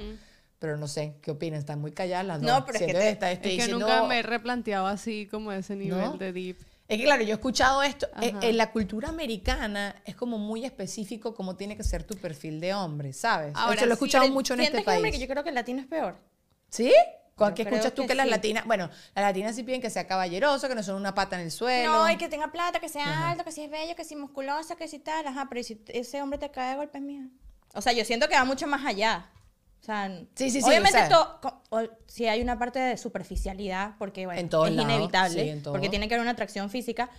Pero 0.59 0.76
no 0.76 0.88
sé, 0.88 1.16
¿qué 1.22 1.30
opinan? 1.30 1.59
Están 1.59 1.80
muy 1.80 1.92
calladas 1.92 2.26
las 2.26 2.40
dos. 2.42 2.50
No, 2.50 2.64
pero 2.66 2.78
es 2.78 2.85
que 2.87 2.92
te- 3.16 3.32
es 3.32 3.38
que 3.66 3.72
nunca 3.72 4.02
me 4.04 4.18
he 4.18 4.22
replanteado 4.22 4.87
así 4.87 5.26
como 5.30 5.52
ese 5.52 5.74
nivel 5.76 5.98
¿No? 6.00 6.16
de 6.18 6.32
deep. 6.32 6.59
Es 6.88 6.98
que 6.98 7.04
claro, 7.04 7.22
yo 7.22 7.30
he 7.30 7.32
escuchado 7.32 7.82
esto. 7.82 8.06
eh, 8.22 8.32
Ajá. 8.37 8.46
En 8.46 8.56
la 8.59 8.70
cultura 8.72 9.09
americana 9.09 9.96
es 10.04 10.14
como 10.16 10.38
muy 10.38 10.64
específico 10.64 11.35
cómo 11.35 11.56
tiene 11.56 11.76
que 11.78 11.82
ser 11.82 12.04
tu 12.04 12.14
perfil 12.16 12.61
de 12.61 12.74
hombre, 12.74 13.12
¿sabes? 13.14 13.52
Ahora, 13.56 13.74
Eso 13.76 13.87
lo 13.87 13.92
he 13.92 13.94
escuchado 13.94 14.28
mucho 14.30 14.52
en 14.54 14.61
¿sientes 14.61 14.80
este 14.80 14.85
país. 15.00 15.12
que 15.12 15.18
yo 15.18 15.26
creo 15.28 15.42
que 15.42 15.48
el 15.48 15.54
latino 15.54 15.80
es 15.80 15.87
peor. 15.87 16.16
¿Sí? 16.70 16.92
¿Con 17.37 17.53
creo 17.53 17.68
escuchas 17.68 17.94
tú 17.94 18.03
que 18.03 18.09
que, 18.09 18.14
las 18.14 18.25
sí. 18.25 18.31
latinas, 18.31 18.64
bueno, 18.64 18.88
las 19.14 19.25
latinas 19.27 19.55
sí 19.55 19.62
piden 19.62 19.83
que 19.83 19.90
sea 19.90 20.07
caballeroso, 20.07 20.68
que 20.68 20.75
no 20.75 20.83
son 20.83 20.96
una 20.96 21.14
pata 21.14 21.37
en 21.37 21.42
el 21.42 21.51
suelo. 21.51 21.92
No, 21.92 22.11
y 22.11 22.16
que 22.16 22.31
tenga 22.31 22.51
plata, 22.51 22.81
que 22.81 22.88
sea 22.88 23.29
alto, 23.29 23.44
que 23.44 23.53
si 23.53 23.62
es 23.62 23.70
bello, 23.70 23.94
que 23.94 24.05
si 24.05 24.16
musculosa, 24.16 24.75
que 24.77 24.88
si 24.88 24.99
tal. 24.99 25.27
Ajá, 25.27 25.44
pero 25.46 25.61
¿y 25.61 25.64
si 25.64 25.79
ese 25.88 26.22
hombre 26.22 26.38
te 26.38 26.51
cae 26.51 26.70
de 26.70 26.77
golpes 26.77 27.03
mía? 27.03 27.29
O 27.75 27.83
sea, 27.83 27.92
yo 27.92 28.07
siento 28.07 28.27
que 28.29 28.37
va 28.37 28.46
mucho 28.46 28.66
más 28.66 28.87
allá. 28.87 29.27
O 29.83 29.85
sea, 29.85 30.09
Sí, 30.35 30.51
sí, 30.51 30.62
sí, 30.62 30.66
obviamente 30.66 30.99
o- 31.68 31.81
sí 32.07 32.27
hay 32.27 32.40
una 32.40 32.59
parte 32.59 32.79
de 32.79 32.96
superficialidad, 32.96 33.96
porque 33.99 34.25
bueno, 34.25 34.40
En 34.40 34.46
es 34.46 34.53
lados, 34.53 34.90
inevitable, 34.90 35.51
en 35.51 35.62
porque 35.62 35.90
tiene 35.90 36.09
que 36.09 36.14
haber 36.14 36.22
una 36.22 36.31
atracción 36.33 36.70
física. 36.70 37.11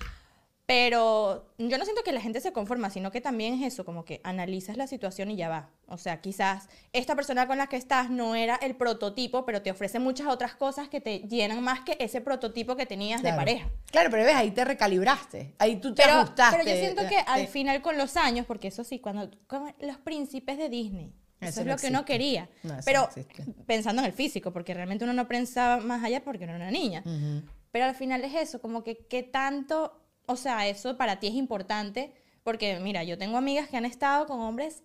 Pero 0.68 1.48
yo 1.58 1.78
no 1.78 1.86
siento 1.86 2.04
que 2.04 2.12
la 2.12 2.20
gente 2.20 2.42
se 2.42 2.52
conforma, 2.52 2.90
sino 2.90 3.10
que 3.10 3.22
también 3.22 3.54
es 3.54 3.74
eso, 3.74 3.86
como 3.86 4.04
que 4.04 4.20
analizas 4.26 4.76
la 4.76 4.86
situación 4.86 5.32
y 5.32 5.38
ya 5.38 5.48
va. 5.48 5.70
O 5.88 5.98
sea, 5.98 6.20
quizás 6.20 6.68
esta 6.92 7.16
persona 7.16 7.48
con 7.48 7.58
la 7.58 7.68
que 7.68 7.78
estás 7.78 8.10
no 8.10 8.36
era 8.36 8.58
el 8.58 8.76
prototipo, 8.76 9.46
pero 9.46 9.62
te 9.62 9.72
ofrece 9.72 9.98
muchas 10.00 10.28
otras 10.28 10.56
cosas 10.56 10.90
que 10.90 11.00
te 11.00 11.20
llenan 11.20 11.64
más 11.64 11.80
que 11.80 11.96
ese 12.02 12.20
prototipo 12.20 12.76
que 12.76 12.86
tenías 12.86 13.22
Claro. 13.22 13.38
de 13.38 13.40
pareja. 13.46 13.70
Claro, 13.92 14.10
pero 14.12 14.26
ves, 14.26 14.36
ahí 14.36 14.52
te 14.52 14.66
recalibraste. 14.66 15.56
Ahí 15.58 15.78
tú 15.78 15.96
te 15.96 16.04
Pero, 16.04 16.18
ajustaste. 16.18 16.58
pero 16.58 16.70
yo 16.70 16.76
siento 16.76 17.08
que 17.08 17.16
eh, 17.16 17.24
al 17.26 17.42
eh, 17.44 17.48
final 17.48 17.82
con 17.82 17.98
los 17.98 18.18
años, 18.18 18.46
porque 18.46 18.68
eso 18.68 18.84
sí, 18.84 19.00
cuando 19.00 19.32
como 19.48 19.74
los 19.80 19.98
príncipes 20.00 20.58
de 20.58 20.68
Disney, 20.68 21.14
eso, 21.40 21.50
Eso 21.50 21.60
es 21.62 21.66
no 21.68 21.72
lo 21.74 21.78
que 21.78 21.88
uno 21.88 22.00
existe. 22.00 22.14
quería. 22.14 22.50
No, 22.64 22.76
pero 22.84 23.02
no 23.04 23.08
existe. 23.08 23.44
pensando 23.66 24.02
en 24.02 24.08
el 24.08 24.14
físico, 24.14 24.52
porque 24.52 24.74
realmente 24.74 25.06
uno 25.06 25.14
no 25.14 25.30
pensaba 25.30 25.78
más 25.82 26.04
allá 26.04 26.26
porque 26.26 26.44
uno 26.44 26.56
era 26.56 26.64
una 26.68 26.72
niña. 26.72 27.04
ujú. 27.06 27.44
Pero 27.72 27.86
al 27.86 27.96
final 27.96 28.22
es 28.26 28.34
eso, 28.36 28.60
como 28.60 28.84
que 28.84 28.98
qué 29.08 29.24
tanto, 29.24 30.04
o 30.28 30.36
sea, 30.36 30.68
eso 30.68 30.96
para 30.98 31.20
ti 31.20 31.28
es 31.28 31.34
importante, 31.34 32.14
porque 32.44 32.80
mira, 32.80 33.04
yo 33.04 33.18
tengo 33.18 33.38
amigas 33.38 33.68
que 33.68 33.78
han 33.78 33.86
estado 33.86 34.28
con 34.28 34.40
hombres 34.40 34.84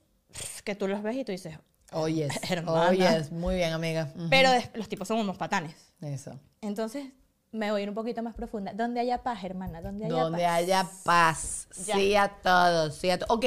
que 0.64 0.74
tú 0.74 0.88
los 0.88 1.02
ves 1.02 1.16
y 1.16 1.24
tú 1.24 1.33
dices, 1.33 1.59
Oh, 1.94 2.09
yes. 2.09 2.33
Hermana. 2.50 2.88
Oh, 2.88 2.92
yes. 2.94 3.31
Muy 3.31 3.57
bien, 3.57 3.72
amiga. 3.74 4.11
Ujú. 4.16 4.28
pero 4.31 4.50
des- 4.50 4.70
los 4.72 4.88
tipos 4.88 5.07
son 5.07 5.18
unos 5.18 5.37
patanes. 5.37 5.74
Eso. 6.00 6.40
Entonces, 6.62 7.05
me 7.50 7.70
voy 7.70 7.81
a 7.81 7.83
ir 7.83 7.88
un 7.90 7.94
poquito 7.94 8.22
más 8.22 8.35
profunda. 8.35 8.72
¿Dónde 8.72 9.00
haya 9.00 9.22
paz, 9.22 9.44
hermana? 9.44 9.83
¿Dónde 9.83 10.07
haya 10.07 10.14
Donde 10.22 10.42
paz? 10.42 10.52
haya 10.52 10.88
paz. 11.05 11.68
Ya. 11.85 11.94
Sí 11.96 12.16
a 12.16 12.28
todos. 12.28 12.94
Sí 12.96 13.11
a 13.11 13.18
to- 13.18 13.26
ok. 13.28 13.44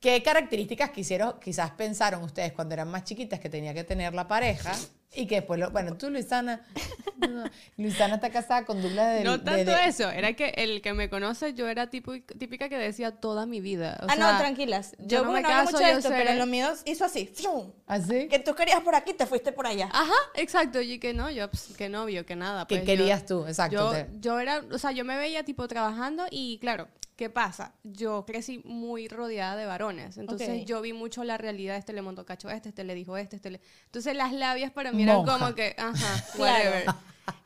¿Qué 0.00 0.20
características 0.22 0.90
quisieron, 0.90 1.38
quizás 1.40 1.70
pensaron 1.72 2.24
ustedes 2.24 2.52
cuando 2.54 2.74
eran 2.74 2.88
más 2.90 3.04
chiquitas 3.04 3.38
que 3.38 3.48
tenía 3.48 3.72
que 3.72 3.84
tener 3.84 4.14
la 4.14 4.26
pareja? 4.26 4.72
Y 5.12 5.26
que 5.26 5.36
después, 5.36 5.58
lo, 5.58 5.70
bueno, 5.70 5.96
tú, 5.96 6.08
Luisana, 6.08 6.60
no, 7.28 7.44
Luisana 7.76 8.14
está 8.14 8.30
casada 8.30 8.64
con 8.64 8.80
Douglas 8.80 9.18
de... 9.18 9.24
No 9.24 9.40
tanto 9.40 9.72
de- 9.72 9.86
eso, 9.86 10.08
era 10.08 10.34
que 10.34 10.50
el 10.56 10.80
que 10.82 10.94
me 10.94 11.10
conoce, 11.10 11.52
yo 11.52 11.68
era 11.68 11.88
tipo, 11.90 12.12
típica 12.38 12.68
que 12.68 12.78
decía 12.78 13.10
toda 13.10 13.44
mi 13.44 13.60
vida. 13.60 13.98
o 14.02 14.06
ah, 14.08 14.14
sea, 14.14 14.32
no, 14.32 14.38
tranquilas. 14.38 14.92
yo 15.00 15.06
Yo, 15.06 15.18
como 15.22 15.32
me 15.32 15.42
no 15.42 15.48
caso, 15.48 15.72
mucho 15.72 15.78
de 15.84 15.90
esto, 15.90 16.08
sé- 16.10 16.14
pero 16.16 16.34
lo 16.34 16.46
mío 16.46 16.68
hizo 16.84 17.04
así. 17.04 17.32
¿Así? 17.88 18.28
Que 18.28 18.38
tú 18.38 18.54
querías 18.54 18.80
por 18.82 18.94
aquí, 18.94 19.12
te 19.12 19.26
fuiste 19.26 19.50
por 19.50 19.66
allá. 19.66 19.88
Ajá, 19.92 20.14
exacto. 20.34 20.80
Y 20.80 21.00
que 21.00 21.12
no, 21.12 21.28
yo, 21.28 21.50
pues, 21.50 21.74
que 21.76 21.88
novio, 21.88 22.24
que 22.24 22.36
nada. 22.36 22.66
¿Qué 22.68 22.76
pues, 22.76 22.86
querías 22.86 23.22
yo- 23.26 23.40
tú? 23.42 23.46
Exacto. 23.48 23.76
Yo, 23.76 23.90
te- 23.90 24.06
yo 24.20 24.38
era, 24.38 24.62
o 24.70 24.78
sea, 24.78 24.92
yo 24.92 25.04
me 25.04 25.16
veía 25.16 25.42
tipo 25.44 25.66
trabajando 25.66 26.24
y 26.30 26.58
claro, 26.60 26.86
¿qué 27.20 27.28
pasa? 27.28 27.74
Yo 27.84 28.24
crecí 28.24 28.62
muy 28.64 29.06
rodeada 29.06 29.54
de 29.54 29.66
varones. 29.66 30.16
Entonces 30.16 30.64
yo 30.64 30.80
vi 30.80 30.94
mucho 30.94 31.22
la 31.22 31.36
realidad. 31.36 31.76
Este 31.76 31.92
le 31.92 32.00
montó 32.00 32.24
cacho 32.24 32.48
a 32.48 32.54
este, 32.54 32.70
este 32.70 32.82
le 32.82 32.94
dijo 32.94 33.14
este, 33.18 33.36
este 33.36 33.50
le... 33.50 33.60
Entonces 33.84 34.16
las 34.16 34.32
labias 34.32 34.70
para 34.72 34.90
mí 34.90 35.02
eran 35.02 35.16
Monja. 35.16 35.38
como 35.38 35.54
que, 35.54 35.76
ajá, 35.76 36.24
Claro. 36.34 36.70
whatever. 36.70 36.94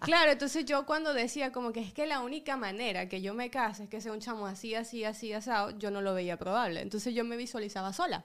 Claro, 0.00 0.30
entonces 0.30 0.64
yo 0.64 0.86
cuando 0.86 1.12
decía 1.12 1.50
como 1.50 1.72
que 1.72 1.80
es 1.80 1.92
que 1.92 2.06
la 2.06 2.20
única 2.20 2.56
manera 2.56 3.08
que 3.08 3.20
yo 3.20 3.34
me 3.34 3.50
case 3.50 3.82
es 3.82 3.88
que 3.88 4.00
sea 4.00 4.12
un 4.12 4.20
chamo 4.20 4.46
así, 4.46 4.76
así, 4.76 5.02
así, 5.02 5.32
asado, 5.32 5.76
yo 5.76 5.90
no 5.90 6.00
lo 6.02 6.14
veía 6.14 6.38
probable. 6.38 6.80
Entonces 6.80 7.12
yo 7.12 7.24
me 7.24 7.36
visualizaba 7.36 7.92
sola. 7.92 8.24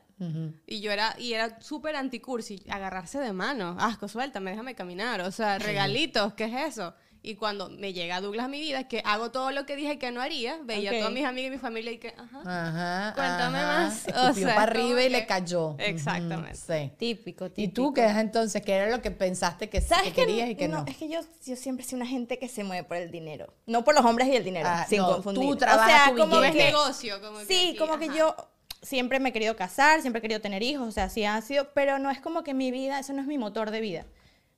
Y 0.67 0.81
yo 0.81 0.91
era, 0.91 1.15
y 1.17 1.33
era 1.33 1.59
súper 1.61 1.95
anticursi, 1.95 2.63
agarrarse 2.69 3.17
de 3.19 3.33
mano, 3.33 3.75
asco, 3.79 4.07
suéltame, 4.07 4.51
déjame 4.51 4.75
caminar, 4.75 5.21
o 5.21 5.31
sea, 5.31 5.57
regalitos, 5.57 6.33
¿qué 6.35 6.43
es 6.45 6.73
eso? 6.77 6.93
Y 7.29 7.35
cuando 7.35 7.69
me 7.69 7.93
llega 7.93 8.21
Douglas 8.21 8.45
a 8.45 8.47
mi 8.47 8.59
vida, 8.59 8.87
que 8.87 9.03
hago 9.05 9.29
todo 9.29 9.51
lo 9.51 9.65
que 9.67 9.75
dije 9.75 9.99
que 9.99 10.09
no 10.11 10.19
haría, 10.19 10.57
veía 10.63 10.89
a 10.89 10.97
todas 10.97 11.11
mis 11.13 11.23
amigas 11.25 11.49
y 11.49 11.51
mi 11.51 11.57
familia 11.59 11.91
y 11.91 11.99
que, 11.99 12.07
ajá. 12.17 12.39
Ajá. 12.43 13.13
Cuéntame 13.15 13.57
ajá. 13.59 13.67
más. 13.83 14.05
O 14.07 14.09
Escupió 14.09 14.33
sea, 14.47 14.55
para 14.55 14.71
arriba 14.71 14.99
y 15.01 15.03
que- 15.03 15.09
le 15.11 15.25
cayó. 15.27 15.75
Exactamente. 15.77 16.55
Sí. 16.55 16.91
Típico, 16.97 17.49
típico. 17.51 17.61
¿Y 17.61 17.67
tú 17.71 17.93
qué 17.93 18.05
es 18.07 18.15
entonces? 18.17 18.61
¿Qué 18.63 18.73
era 18.73 18.89
lo 18.89 19.01
que 19.03 19.11
pensaste 19.11 19.69
que, 19.69 19.79
¿Sabes 19.79 20.05
que 20.05 20.13
que 20.13 20.25
querías 20.25 20.49
y 20.49 20.55
que 20.55 20.67
no? 20.67 20.83
Es 20.87 20.97
que 20.97 21.07
yo, 21.07 21.19
yo 21.45 21.55
siempre 21.55 21.85
soy 21.85 21.97
una 21.97 22.07
gente 22.07 22.39
que 22.39 22.49
se 22.49 22.63
mueve 22.63 22.83
por 22.83 22.97
el 22.97 23.11
dinero. 23.11 23.53
No 23.67 23.83
por 23.83 23.93
los 23.93 24.03
hombres 24.03 24.27
y 24.29 24.35
el 24.35 24.43
dinero, 24.43 24.67
Ah, 24.67 24.85
sin 24.89 24.97
no, 24.97 25.13
confundir. 25.13 25.43
tú 25.43 25.51
o 25.51 25.55
trabajas 25.57 26.03
sea, 26.05 26.11
tu 26.13 26.17
como 26.19 26.41
que- 26.41 26.51
negocio, 26.51 27.21
como 27.21 27.37
que 27.39 27.45
Sí, 27.45 27.67
aquí, 27.69 27.77
como 27.77 27.99
que 27.99 28.07
yo 28.07 28.35
siempre 28.81 29.19
me 29.19 29.29
he 29.29 29.33
querido 29.33 29.55
casar, 29.55 30.01
siempre 30.01 30.17
he 30.17 30.21
querido 30.23 30.41
tener 30.41 30.63
hijos, 30.63 30.87
o 30.87 30.91
sea, 30.91 31.09
sí 31.09 31.25
ha 31.25 31.39
sido, 31.41 31.73
pero 31.73 31.99
no 31.99 32.09
es 32.09 32.19
como 32.21 32.43
que 32.43 32.53
mi 32.55 32.71
vida, 32.71 32.97
eso 32.99 33.13
no 33.13 33.21
es 33.21 33.27
mi 33.27 33.37
motor 33.37 33.69
de 33.71 33.81
vida. 33.81 34.05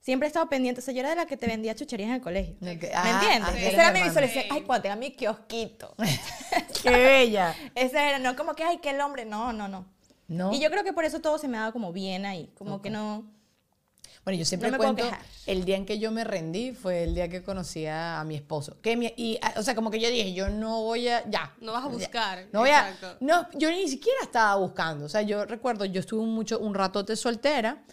Siempre 0.02 0.26
he 0.26 0.30
estado 0.30 0.50
pendiente, 0.50 0.82
o 0.82 0.84
sea, 0.84 0.94
yo 0.96 1.00
era 1.02 1.12
de 1.12 1.16
la 1.16 1.28
que 1.28 1.38
te 1.38 1.46
vendía 1.46 1.76
chucherías 1.76 2.10
en 2.10 2.16
el 2.16 2.22
colegio. 2.22 2.56
Ok, 2.56 2.62
¿Me 2.62 2.92
ah, 2.96 3.20
entiendes? 3.22 3.50
ah, 3.54 3.60
Esa 3.70 3.84
era 3.84 3.92
mi 3.92 4.02
visualización. 4.02 4.46
Ay, 4.50 4.62
cuando 4.64 4.82
tenga 4.82 4.96
mi 4.96 5.12
kiosquito. 5.12 5.94
¡Qué 6.82 6.90
bella! 6.90 7.56
Esa 7.76 8.10
era, 8.10 8.18
no 8.20 8.36
como 8.36 8.56
que, 8.56 8.64
ay, 8.64 8.80
que 8.80 8.90
el 8.90 9.00
hombre, 9.02 9.26
no, 9.26 9.54
no, 9.54 9.68
no. 9.68 9.86
¿No? 10.28 10.52
Y 10.54 10.60
yo 10.60 10.72
creo 10.72 10.84
que 10.84 10.94
por 10.94 11.06
eso 11.06 11.20
todo 11.22 11.38
se 11.38 11.48
me 11.48 11.58
ha 11.58 11.62
dado 11.62 11.74
como 11.74 11.92
bien 11.94 12.26
ahí, 12.26 12.52
como 12.58 12.82
que 12.82 12.90
no... 12.90 13.26
Bueno, 14.24 14.38
yo 14.38 14.46
siempre 14.46 14.70
No 14.70 14.74
me 14.74 14.78
puedo 14.78 14.94
cuento, 14.94 15.10
quejar. 15.12 15.26
el 15.48 15.66
día 15.66 15.76
en 15.78 15.86
que 15.86 15.98
yo 15.98 16.12
me 16.12 16.24
rendí 16.24 16.74
fue 16.74 17.04
el 17.04 17.16
día 17.16 17.28
que 17.28 17.42
conocí 17.44 17.86
a, 17.88 18.20
a 18.20 18.24
mi 18.24 18.36
esposo. 18.36 18.80
Que 18.82 18.96
mi- 18.96 19.14
y, 19.18 19.40
a- 19.42 19.60
o 19.60 19.64
sea, 19.64 19.74
como 19.76 19.90
que 19.90 20.00
yo 20.00 20.10
dije, 20.10 20.34
yo 20.34 20.48
no 20.50 20.82
voy 20.84 21.08
a, 21.08 21.28
ya. 21.30 21.54
No 21.60 21.74
vas 21.74 21.84
a 21.84 21.88
ya. 21.88 21.94
buscar, 21.94 22.46
No 22.54 22.60
voy 22.60 22.70
a, 22.70 22.90
exacto. 22.90 23.18
no, 23.20 23.48
yo 23.58 23.72
ni 23.72 23.88
siquiera 23.88 24.20
estaba 24.22 24.56
buscando. 24.58 25.06
O 25.06 25.10
sea, 25.10 25.24
yo 25.24 25.46
recuerdo, 25.46 25.86
yo 25.86 26.00
estuve 26.00 26.24
mucho, 26.26 26.60
un 26.60 26.76
ratote 26.76 27.16
soltera 27.16 27.84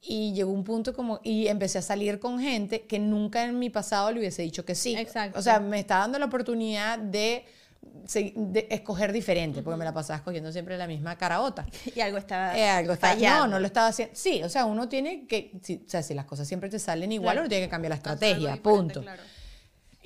y 0.00 0.32
llegó 0.32 0.52
un 0.52 0.64
punto 0.64 0.92
como, 0.94 1.20
y 1.24 1.48
empecé 1.48 1.78
a 1.78 1.82
salir 1.82 2.18
con 2.20 2.38
gente 2.40 2.82
que 2.86 2.98
nunca 2.98 3.44
en 3.44 3.58
mi 3.58 3.68
pasado 3.70 4.12
le 4.12 4.20
hubiese 4.20 4.42
dicho 4.42 4.64
que 4.64 4.74
sí. 4.74 4.94
Exacto. 4.96 5.38
O 5.38 5.42
sea, 5.42 5.58
me 5.60 5.80
está 5.80 5.98
dando 5.98 6.18
la 6.18 6.26
oportunidad 6.26 6.98
de, 6.98 7.44
de 7.82 8.66
escoger 8.70 9.12
diferente, 9.12 9.62
porque 9.62 9.76
me 9.76 9.84
la 9.84 9.92
pasaba 9.92 10.18
escogiendo 10.18 10.52
siempre 10.52 10.76
la 10.78 10.86
misma 10.86 11.16
caraota. 11.16 11.66
Y 11.96 12.00
algo 12.00 12.18
estaba 12.18 12.56
Eh, 12.56 12.68
algo 12.68 12.92
está, 12.92 13.08
fallando. 13.08 13.46
no, 13.46 13.52
no 13.54 13.60
lo 13.60 13.66
estaba 13.66 13.88
haciendo. 13.88 14.14
Sí, 14.16 14.42
o 14.42 14.48
sea, 14.48 14.64
uno 14.66 14.88
tiene 14.88 15.26
que, 15.26 15.52
si, 15.62 15.82
o 15.86 15.88
sea, 15.90 16.02
si 16.02 16.14
las 16.14 16.24
cosas 16.26 16.46
siempre 16.46 16.68
te 16.70 16.78
salen 16.78 17.10
igual, 17.12 17.32
Claro. 17.34 17.40
uno 17.42 17.48
tiene 17.48 17.64
que 17.66 17.70
cambiar 17.70 17.90
la 17.90 17.96
estrategia, 17.96 18.56
punto. 18.62 19.02
claro. 19.02 19.22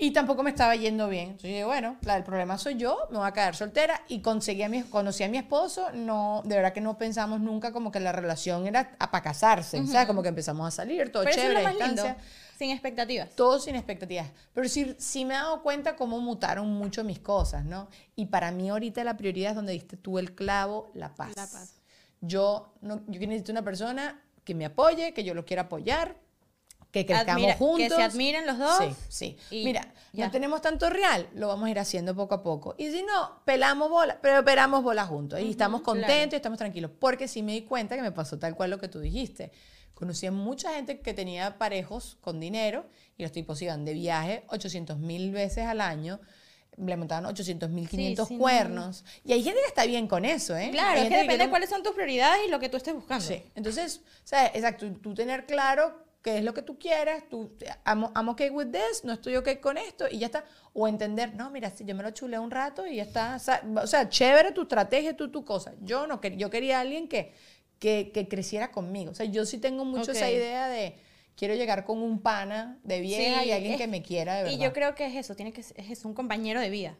Y 0.03 0.11
tampoco 0.11 0.43
me 0.43 0.51
estaba 0.51 0.75
yendo 0.75 1.09
bien. 1.09 1.27
Entonces 1.27 1.51
yo 1.51 1.55
dije, 1.55 1.65
bueno, 1.65 1.97
la, 2.03 2.17
el 2.17 2.25
problema 2.25 2.59
soy 2.59 2.75
yo, 2.75 3.07
me 3.13 3.19
voy 3.19 3.29
a 3.29 3.31
quedar 3.31 3.55
soltera. 3.55 4.03
Y 4.09 4.19
conseguí 4.19 4.65
a 4.65 4.69
mi, 4.69 4.83
conocí 4.83 5.23
a 5.23 5.29
mi 5.29 5.39
esposo, 5.39 5.93
no, 5.93 6.43
de 6.45 6.57
verdad 6.57 6.73
que 6.73 6.81
no 6.81 6.99
pensamos 6.99 7.41
nunca 7.41 7.71
como 7.71 7.93
que 7.93 8.01
la 8.01 8.11
relación 8.11 8.67
era 8.67 8.99
para 8.99 9.23
casarse. 9.23 9.81
O 9.81 9.87
sea, 9.87 10.09
como 10.09 10.21
que 10.21 10.31
empezamos 10.31 10.67
a 10.67 10.73
salir, 10.73 11.13
todo 11.13 11.23
Pero 11.23 11.31
eso 11.31 11.41
es 11.41 11.47
chévere, 11.47 11.63
lo 11.63 11.79
más 11.79 11.89
lindo, 11.89 12.17
sin 12.59 12.73
expectativas. 12.73 13.31
Todo 13.37 13.61
sin 13.61 13.77
expectativas. 13.77 14.27
Pero 14.53 14.69
sí, 14.69 14.97
sí 14.99 15.25
me 15.25 15.35
he 15.35 15.37
dado 15.37 15.63
cuenta 15.63 15.95
cómo 15.95 16.19
mutaron 16.19 16.69
mucho 16.75 17.05
mis 17.05 17.21
cosas, 17.21 17.65
¿no? 17.65 17.87
Y 18.17 18.27
para 18.27 18.51
mí 18.51 18.71
ahorita 18.71 19.05
la 19.05 19.17
prioridad 19.17 19.51
es 19.51 19.57
donde 19.57 19.73
diste 19.73 19.97
tú 19.97 20.19
el 20.19 20.35
clavo, 20.35 20.91
la 20.95 21.15
paz. 21.15 21.31
La 21.37 21.47
paz. 21.47 21.81
Yo, 22.21 22.75
no, 22.81 23.03
yo 23.07 23.21
necesito 23.21 23.53
una 23.53 23.63
persona 23.63 24.21
que 24.43 24.57
me 24.57 24.65
apoye, 24.65 25.15
que 25.15 25.23
yo 25.23 25.33
lo 25.33 25.45
quiera 25.45 25.63
apoyar, 25.63 26.17
que 26.93 27.07
crezcamos 27.07 27.43
Admira- 27.43 27.57
juntos. 27.57 27.89
que 27.89 27.95
se 27.97 28.03
admiren 28.03 28.47
los 28.47 28.59
dos. 28.59 28.79
Sí, 29.09 29.37
sí. 29.51 29.65
Mira, 29.65 29.93
ya. 30.13 30.27
no 30.27 30.31
tenemos 30.31 30.61
tanto 30.61 30.91
real, 30.91 31.27
lo 31.35 31.49
vamos 31.49 31.67
a 31.67 31.71
ir 31.71 31.79
haciendo 31.79 32.15
poco 32.15 32.35
a 32.35 32.43
poco. 32.43 32.75
Y 32.77 32.91
si 32.91 33.03
no, 33.03 33.41
pelamos 33.47 33.89
bola, 33.89 34.19
pero 34.21 34.45
pelamos 34.45 34.83
bola 34.83 35.07
juntos. 35.07 35.41
Y 35.41 35.51
estamos 35.51 35.81
contentos 35.81 36.35
y 36.35 36.37
estamos 36.37 36.59
tranquilos. 36.59 36.91
Porque 36.99 37.29
sí 37.29 37.43
me 37.43 37.53
di 37.53 37.63
cuenta 37.63 37.97
que 37.97 38.03
me 38.03 38.13
pasó 38.13 38.39
tal 38.39 38.55
cual 38.55 38.71
lo 38.71 38.79
que 38.79 38.89
tú 38.89 39.01
dijiste. 39.01 39.51
Conocí 39.95 40.27
a 40.27 40.33
mucha 40.33 40.75
gente 40.75 41.01
que 41.01 41.15
tenía 41.15 41.57
parejos 41.57 42.19
con 42.21 42.41
dinero 42.41 42.85
y 43.17 43.23
los 43.23 43.33
tipos 43.33 43.61
iban 43.63 43.87
de 43.87 43.95
viaje 43.95 44.45
800 44.49 44.99
mil 44.99 45.33
veces 45.33 45.65
al 45.67 45.81
año. 45.81 46.21
Le 46.77 46.97
montaban 46.99 47.25
800 47.25 47.71
mil 47.71 47.89
500 47.89 48.29
sí, 48.29 48.35
no. 48.35 48.41
cuernos. 48.41 49.05
Y 49.25 49.33
hay 49.33 49.43
gente 49.43 49.61
que 49.61 49.69
está 49.69 49.87
bien 49.87 50.09
con 50.09 50.27
eso, 50.27 50.55
¿eh? 50.57 50.69
Claro, 50.73 51.01
es 51.01 51.05
que 51.05 51.11
depende 51.11 51.27
quiere 51.29 51.45
de 51.45 51.51
cuáles 51.51 51.71
son 51.71 51.83
tus 51.83 51.93
prioridades 51.95 52.43
y 52.47 52.51
lo 52.51 52.59
que 52.61 52.69
tú 52.69 52.77
estés 52.77 52.95
buscando. 52.95 53.25
Sí. 53.25 53.43
Entonces, 53.55 54.03
sea, 54.25 54.47
exacto, 54.49 54.91
tú 55.03 55.15
tener 55.15 55.47
claro 55.47 56.03
qué 56.23 56.39
es 56.39 56.45
lo 56.45 56.55
que 56.55 56.63
tú 56.63 56.79
quieres, 56.79 57.29
tú, 57.29 57.53
I'm, 57.85 58.07
I'm 58.15 58.29
okay 58.29 58.51
with 58.51 58.69
this, 58.69 59.05
no 59.05 59.13
estoy 59.13 59.37
okay 59.37 59.57
con 59.57 59.77
esto, 59.77 60.07
y 60.11 60.19
ya 60.19 60.27
está. 60.27 60.45
O 60.73 60.89
entender, 60.89 61.35
no, 61.35 61.51
mira, 61.51 61.71
si 61.71 61.85
yo 61.85 61.95
me 61.95 62.03
lo 62.03 62.11
chulé 62.13 62.39
un 62.39 62.51
rato 62.51 62.87
y 62.87 62.97
ya 62.97 63.03
está. 63.03 63.37
O 63.37 63.87
sea, 63.87 64.09
chévere 64.09 64.53
tu 64.53 64.63
estrategia, 64.63 65.17
tú, 65.17 65.31
tu 65.31 65.45
cosa. 65.45 65.75
Yo 65.83 66.07
no 66.07 66.21
quería, 66.21 66.39
yo 66.39 66.51
quería 66.51 66.79
a 66.79 66.81
alguien 66.81 67.09
que, 67.09 67.35
que, 67.79 68.11
que 68.15 68.29
creciera 68.29 68.71
conmigo. 68.71 69.11
O 69.11 69.15
sea, 69.15 69.27
yo 69.27 69.45
sí 69.45 69.59
tengo 69.59 69.85
mucho 69.85 70.13
esa 70.13 70.31
idea 70.31 70.69
de 70.69 70.95
quiero 71.37 71.55
llegar 71.55 71.85
con 71.85 71.99
un 72.03 72.21
pana 72.21 72.79
de 72.85 73.01
vieja 73.01 73.41
Sí, 73.43 73.49
y 73.49 73.53
alguien 73.53 73.73
es- 73.73 73.79
que 73.79 73.87
me 73.89 74.03
quiera 74.03 74.35
de 74.37 74.43
verdad. 74.45 74.57
Y 74.59 74.63
yo 74.63 74.73
creo 74.73 74.95
que 74.95 75.07
es 75.07 75.15
eso, 75.17 75.35
tiene 75.35 75.53
que 75.53 75.61
es 75.77 76.05
un 76.05 76.15
compañero 76.15 76.61
de 76.61 76.71
vida. 76.71 76.97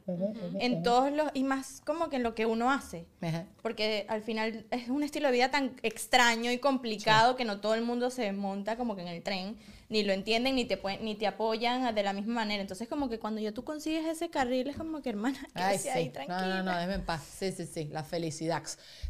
En 0.59 0.83
todos 0.83 1.13
los, 1.13 1.31
y 1.35 1.45
más 1.45 1.81
como 1.85 2.09
que 2.09 2.17
en 2.17 2.23
lo 2.23 2.35
que 2.35 2.47
uno 2.47 2.71
hace. 2.71 3.07
Ajá. 3.21 3.47
Porque 3.63 4.05
al 4.09 4.23
final 4.23 4.65
es 4.71 4.89
un 4.89 5.03
estilo 5.03 5.29
de 5.29 5.33
vida 5.33 5.51
tan 5.51 5.77
extraño 5.83 6.51
y 6.51 6.59
complicado 6.59 7.37
que 7.37 7.45
no 7.45 7.61
todo 7.61 7.75
el 7.75 7.83
mundo 7.83 8.11
se 8.11 8.33
monta 8.33 8.77
como 8.77 8.97
que 8.97 9.03
en 9.03 9.09
el 9.09 9.23
tren, 9.23 9.57
ni 9.89 10.03
lo 10.03 10.13
entienden, 10.15 10.55
ni 10.55 10.65
te, 10.65 10.79
pueden- 10.79 11.05
ni 11.05 11.15
te 11.15 11.27
apoyan 11.27 11.95
de 11.95 12.03
la 12.03 12.13
misma 12.15 12.35
manera. 12.37 12.63
Entonces 12.63 12.89
como 12.89 13.09
que 13.11 13.19
cuando 13.19 13.41
ya 13.41 13.53
tú 13.53 13.63
consigues 13.65 14.07
ese 14.07 14.31
carril 14.31 14.69
es 14.71 14.77
como 14.77 15.03
que 15.03 15.11
hermana, 15.11 15.39
Ay, 15.55 15.77
quédese 15.77 15.83
sí. 15.93 15.99
ahí 15.99 16.07
No, 16.07 16.13
tranquila. 16.13 16.47
no, 16.49 16.63
no, 16.63 16.75
déjeme 16.75 16.95
en 16.95 17.05
paz. 17.05 17.23
Sí, 17.39 17.53
sí, 17.53 17.67
sí, 17.67 17.85
la 17.93 18.03
felicidad. 18.03 18.63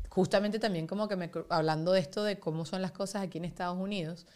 Justamente 0.09 0.59
también 0.59 0.87
como 0.87 1.09
que 1.09 1.17
me, 1.17 1.31
hablando 1.49 1.93
de 1.93 2.01
esto, 2.01 2.23
de 2.25 2.39
cómo 2.39 2.67
son 2.67 2.83
las 2.83 2.91
cosas 2.93 3.23
aquí 3.23 3.39
en 3.39 3.45
Estados 3.47 3.79
Unidos, 3.79 4.27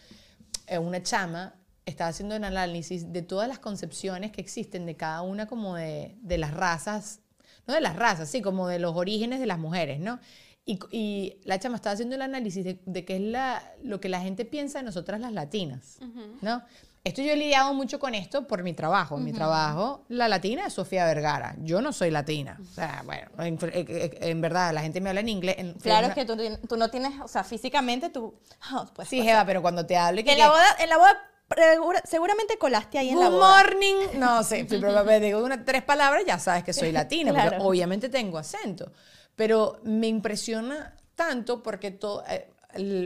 una 0.81 1.03
chama 1.03 1.55
estaba 1.87 2.11
haciendo 2.11 2.37
un 2.37 2.45
análisis 2.45 3.13
de 3.13 3.23
todas 3.23 3.49
las 3.49 3.59
concepciones 3.59 4.33
que 4.33 4.41
existen 4.41 4.87
de 4.87 4.97
cada 4.97 5.23
una 5.23 5.47
como 5.47 5.77
de, 5.77 6.17
de 6.21 6.39
las 6.39 6.53
razas, 6.53 7.21
no 7.67 7.75
de 7.75 7.81
las 7.81 7.97
razas, 7.97 8.29
sí, 8.29 8.43
como 8.43 8.69
de 8.69 8.79
los 8.79 8.97
orígenes 8.97 9.41
de 9.41 9.47
las 9.47 9.59
mujeres, 9.59 10.01
¿no? 10.01 10.19
Y, 10.65 10.81
y 10.91 11.41
la 11.45 11.61
chama 11.61 11.77
estaba 11.77 11.95
haciendo 11.95 12.17
el 12.17 12.23
análisis 12.23 12.65
de, 12.65 12.81
de 12.85 13.05
qué 13.05 13.17
es 13.17 13.23
la, 13.23 13.63
lo 13.85 14.01
que 14.01 14.09
la 14.09 14.21
gente 14.21 14.45
piensa 14.45 14.81
de 14.81 14.85
nosotras 14.85 15.21
las 15.21 15.33
latinas, 15.33 15.99
¿no? 16.43 16.63
Esto 17.07 17.23
yo 17.23 17.33
he 17.33 17.37
lidiado 17.37 17.73
mucho 17.73 18.01
con 18.01 18.17
esto 18.17 18.49
por 18.49 18.65
mi 18.65 18.73
trabajo. 18.73 19.17
En 19.17 19.25
mi 19.25 19.33
trabajo, 19.33 20.05
la 20.09 20.27
latina 20.27 20.67
es 20.67 20.73
Sofía 20.73 21.05
Vergara. 21.07 21.55
Yo 21.61 21.81
no 21.81 21.93
soy 21.93 22.11
latina. 22.11 22.59
O 22.61 22.75
sea, 22.75 23.03
bueno, 23.05 23.31
en, 23.39 23.57
en- 23.73 24.11
en 24.21 24.41
verdad, 24.41 24.73
la 24.75 24.81
gente 24.83 25.01
me 25.01 25.11
habla 25.11 25.21
en 25.21 25.29
inglés. 25.29 25.55
en- 25.59 25.75
Claro, 25.75 26.09
es 26.09 26.15
que 26.15 26.25
tú, 26.25 26.37
tú 26.69 26.77
no 26.77 26.91
tienes, 26.91 27.13
o 27.21 27.29
sea, 27.29 27.45
físicamente 27.45 28.11
tú... 28.11 28.35
pues, 28.97 29.09
Sí, 29.09 29.23
Jeva, 29.23 29.45
pero 29.47 29.63
cuando 29.63 29.87
te 29.87 29.97
hable... 29.97 30.25
que- 30.25 30.33
en 30.33 30.39
la 30.39 30.49
boda, 30.49 30.67
en 30.81 30.89
la 30.89 30.97
boda 30.99 31.17
segura- 31.57 32.03
seguramente 32.05 32.59
colaste 32.59 32.99
ahí 32.99 33.11
en 33.11 33.21
la 33.21 33.29
Good 33.29 33.35
boda. 33.37 33.63
morning. 33.63 33.95
No 34.19 34.43
sé, 34.43 34.67
sí, 34.69 34.79
pero 34.81 35.05
me 35.05 35.21
digo 35.21 35.45
una, 35.45 35.65
tres 35.65 35.85
palabras, 35.85 36.25
ya 36.27 36.41
sabes 36.41 36.65
que 36.65 36.73
soy 36.73 36.91
latina, 36.91 37.33
porque 37.33 37.59
obviamente 37.61 38.09
tengo 38.09 38.37
acento. 38.39 38.91
Pero 39.37 39.79
me 39.85 40.09
impresiona 40.09 40.97
tanto 41.15 41.63
porque 41.63 41.93
todo, 41.93 42.25
eh, 42.29 42.51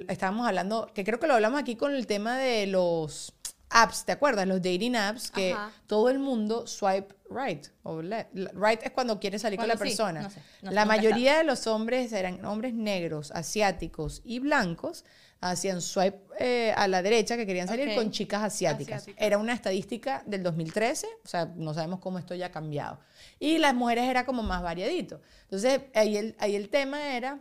estábamos 0.09 0.47
hablando, 0.49 0.91
que 0.95 1.05
creo 1.05 1.21
que 1.21 1.27
lo 1.27 1.35
hablamos 1.35 1.61
aquí 1.61 1.77
con 1.77 1.95
el 1.95 2.07
tema 2.07 2.39
de 2.39 2.67
los 2.67 3.35
apps, 3.71 4.05
¿te 4.05 4.13
acuerdas? 4.13 4.47
Los 4.47 4.59
dating 4.63 4.97
apps, 4.97 5.31
que 5.31 5.53
Ajá. 5.53 5.71
todo 5.87 6.09
el 6.11 6.19
mundo 6.19 6.67
swipe 6.67 7.15
right. 7.31 7.67
O 7.85 8.03
le- 8.03 8.27
right 8.55 8.83
es 8.83 8.91
cuando 8.91 9.19
quieres 9.21 9.43
salir 9.43 9.59
con 9.59 9.69
la 9.69 9.75
sí, 9.75 9.79
persona. 9.79 10.23
no 10.23 10.31
sé, 10.31 10.43
no- 10.63 10.71
la 10.73 10.85
mayoría 10.85 11.39
de 11.39 11.45
los 11.45 11.67
hombres 11.67 12.13
eran 12.13 12.45
hombres 12.45 12.75
negros, 12.75 13.31
asiáticos 13.33 14.21
y 14.25 14.39
blancos. 14.41 15.05
Hacían 15.43 15.81
swipe 15.81 16.19
eh, 16.39 16.75
a 16.77 16.87
la 16.87 17.01
derecha 17.01 17.35
que 17.35 17.47
querían 17.47 17.67
salir 17.67 17.89
Ok. 17.89 17.95
con 17.95 18.11
chicas 18.11 18.43
asiáticas. 18.43 19.03
Asiáticas. 19.03 19.27
Era 19.27 19.39
una 19.39 19.55
estadística 19.55 20.23
del 20.27 20.43
2013, 20.43 21.07
o 21.25 21.29
sea, 21.29 21.47
no 21.57 21.73
sabemos 21.73 22.01
cómo 22.01 22.19
esto 22.19 22.35
ya 22.35 22.47
ha 22.47 22.51
cambiado. 22.51 23.01
Y 23.39 23.57
las 23.57 23.75
mujeres 23.75 24.05
era 24.05 24.27
como 24.27 24.43
más 24.43 24.63
variadito. 24.63 25.23
Entonces, 25.45 25.81
ahí 25.95 26.19
el, 26.19 26.37
ahí 26.41 26.57
el 26.57 26.69
tema 26.69 27.17
era 27.17 27.39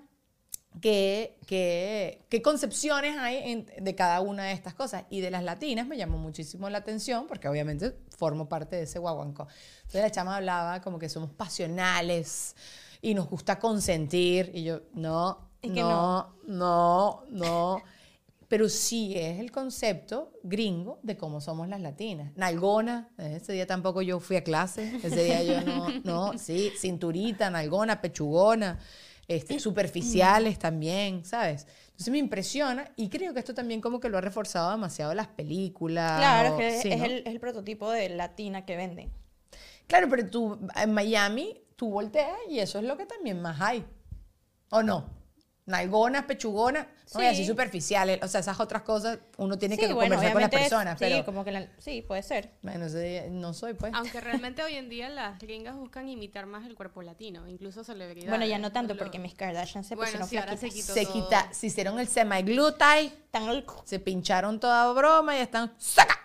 que, 0.82 1.38
que- 1.47 2.22
qué 2.30 2.41
concepciones 2.41 3.17
hay 3.17 3.51
en- 3.51 3.65
de 3.84 3.95
cada 3.95 4.22
una 4.22 4.45
de 4.45 4.51
estas 4.53 4.74
cosas. 4.76 5.03
Y 5.09 5.22
de 5.22 5.32
las 5.32 5.43
latinas 5.43 5.88
me 5.88 5.97
llamó 5.97 6.17
muchísimo 6.17 6.70
la 6.70 6.78
atención, 6.80 7.28
porque 7.28 7.47
obviamente 7.47 7.95
formo 8.17 8.47
parte 8.47 8.76
de 8.76 8.84
ese 8.84 8.99
guaguancó. 8.99 9.47
Entonces 9.80 10.01
la 10.01 10.11
chama 10.11 10.36
hablaba 10.38 10.82
como 10.82 10.99
que 10.99 11.09
somos 11.09 11.32
pasionales 11.32 12.55
y 13.01 13.13
nos 13.13 13.28
gusta 13.30 13.59
consentir. 13.59 14.51
Y 14.53 14.63
yo, 14.63 14.82
no, 14.93 15.49
Y 15.61 15.70
que 15.72 15.82
no, 15.82 16.36
no, 16.47 17.24
no. 17.30 17.82
Pero 18.47 18.67
sí 18.67 19.13
es 19.15 19.39
el 19.39 19.51
concepto 19.51 20.32
gringo 20.41 20.99
de 21.03 21.15
cómo 21.17 21.39
somos 21.39 21.67
las 21.67 21.82
latinas. 21.82 22.32
Nalgona, 22.36 23.09
ese 23.17 23.53
día 23.53 23.67
tampoco 23.67 24.01
yo 24.01 24.20
fui 24.20 24.38
a 24.38 24.43
clase, 24.43 24.95
ese 25.03 25.24
día 25.24 25.43
yo 25.43 25.61
no, 25.61 25.88
no, 26.03 26.38
sí, 26.39 26.72
cinturita, 26.80 27.51
nalgona, 27.51 28.01
pechugona, 28.01 28.80
este, 29.30 29.59
superficiales 29.59 30.59
también, 30.59 31.23
¿sabes? 31.23 31.65
Entonces 31.86 32.09
me 32.11 32.17
impresiona 32.17 32.91
y 32.97 33.09
creo 33.09 33.34
que 33.34 33.39
esto 33.39 33.53
también 33.53 33.80
como 33.80 33.99
que 33.99 34.09
lo 34.09 34.17
ha 34.17 34.21
reforzado 34.21 34.71
demasiado 34.71 35.13
las 35.13 35.27
películas. 35.27 36.17
Claro, 36.17 36.55
o- 36.57 36.59
es, 36.59 36.75
que 36.75 36.82
sí, 36.82 36.89
es, 36.91 36.99
¿no? 36.99 37.05
el, 37.05 37.11
es 37.19 37.25
el 37.27 37.39
prototipo 37.39 37.89
de 37.91 38.09
latina 38.09 38.65
que 38.65 38.75
venden. 38.75 39.11
Claro, 39.88 40.07
pero 40.09 40.30
tú 40.30 40.59
en 40.75 40.93
Miami, 40.93 41.61
tú 41.75 41.89
volteas 41.89 42.38
y 42.49 42.59
eso 42.59 42.80
es 42.80 42.86
lo 42.86 42.97
que 42.97 43.05
también 43.05 43.41
más 43.41 43.61
hay. 43.61 43.86
¿O 44.69 44.84
no? 44.84 45.18
Nalgonas, 45.70 46.26
pechugonas, 46.26 46.88
no, 47.13 47.20
así 47.22 47.38
Sí. 47.38 47.45
superficiales. 47.45 48.20
O 48.24 48.28
sea, 48.28 48.41
esas 48.41 48.59
otras 48.59 48.82
cosas 48.82 49.20
uno 49.38 49.57
tiene 49.57 49.76
sí, 49.76 49.82
que 49.82 49.93
bueno, 49.93 50.15
conversar 50.15 50.34
con 50.34 50.41
las 50.41 50.49
personas. 50.51 50.99
sí, 50.99 51.05
pero, 51.07 51.24
como 51.26 51.45
que 51.45 51.51
la- 51.51 51.67
sí, 51.78 52.01
puede 52.01 52.24
ser. 52.24 52.51
bueno, 52.61 52.88
no 53.32 53.53
soy, 53.53 53.74
pues. 53.76 53.93
Aunque 53.93 54.20
realmente 54.51 54.63
hoy 54.63 54.76
en 54.76 54.89
día 54.89 55.09
las 55.09 55.39
gringas 55.39 55.76
buscan 55.76 56.09
imitar 56.09 56.45
más 56.47 56.65
el 56.65 56.76
cuerpo 56.76 57.01
latino, 57.01 57.47
incluso 57.47 57.84
celebridades. 57.84 58.30
Bueno, 58.30 58.45
ya 58.45 58.57
no 58.57 58.72
tanto 58.72 58.95
Lo- 58.95 58.99
porque 58.99 59.20
Miss 59.20 59.36
Kardashian 59.36 59.84
se 59.84 59.95
Bueno, 59.95 60.11
pusieron 60.11 60.28
sí, 60.30 60.38
ahora 60.38 60.57
se 60.57 60.70
quitó 60.70 60.93
Se 60.93 61.03
todo. 61.05 61.13
quita, 61.13 61.53
se 61.53 61.67
hicieron 61.67 61.99
el 61.99 62.07
semi-glutide, 62.07 63.11
se 63.86 63.99
pincharon 63.99 64.59
toda 64.59 64.91
broma 64.93 65.38
y 65.38 65.41
están 65.41 65.72
¡saca! 65.78 66.15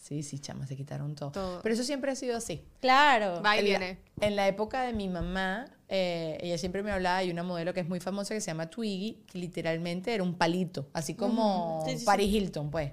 Sí, 0.00 0.22
sí, 0.22 0.38
chama, 0.38 0.66
se 0.66 0.74
quitaron 0.74 1.14
todo. 1.14 1.32
Todo. 1.32 1.60
Pero 1.62 1.74
eso 1.74 1.84
siempre 1.84 2.10
ha 2.10 2.14
sido 2.14 2.36
así. 2.38 2.64
Claro. 2.80 3.42
Va 3.42 3.56
y 3.56 3.58
en 3.58 3.72
la, 3.72 3.78
viene. 3.78 3.98
en 4.22 4.36
la 4.36 4.48
época 4.48 4.82
de 4.82 4.94
mi 4.94 5.06
mamá, 5.06 5.66
eh, 5.88 6.38
ella 6.40 6.58
siempre 6.58 6.82
me 6.82 6.90
hablaba 6.92 7.20
de 7.20 7.30
una 7.30 7.42
modelo 7.42 7.72
que 7.72 7.80
es 7.80 7.88
muy 7.88 8.00
famosa 8.00 8.34
que 8.34 8.40
se 8.40 8.48
llama 8.48 8.68
Twiggy, 8.68 9.24
que 9.26 9.38
literalmente 9.38 10.12
era 10.14 10.22
un 10.22 10.34
palito, 10.34 10.88
así 10.92 11.14
como 11.14 11.82
Sí, 11.86 11.92
sí, 11.92 11.98
sí. 12.00 12.04
Paris 12.04 12.32
Hilton, 12.32 12.70
pues. 12.70 12.92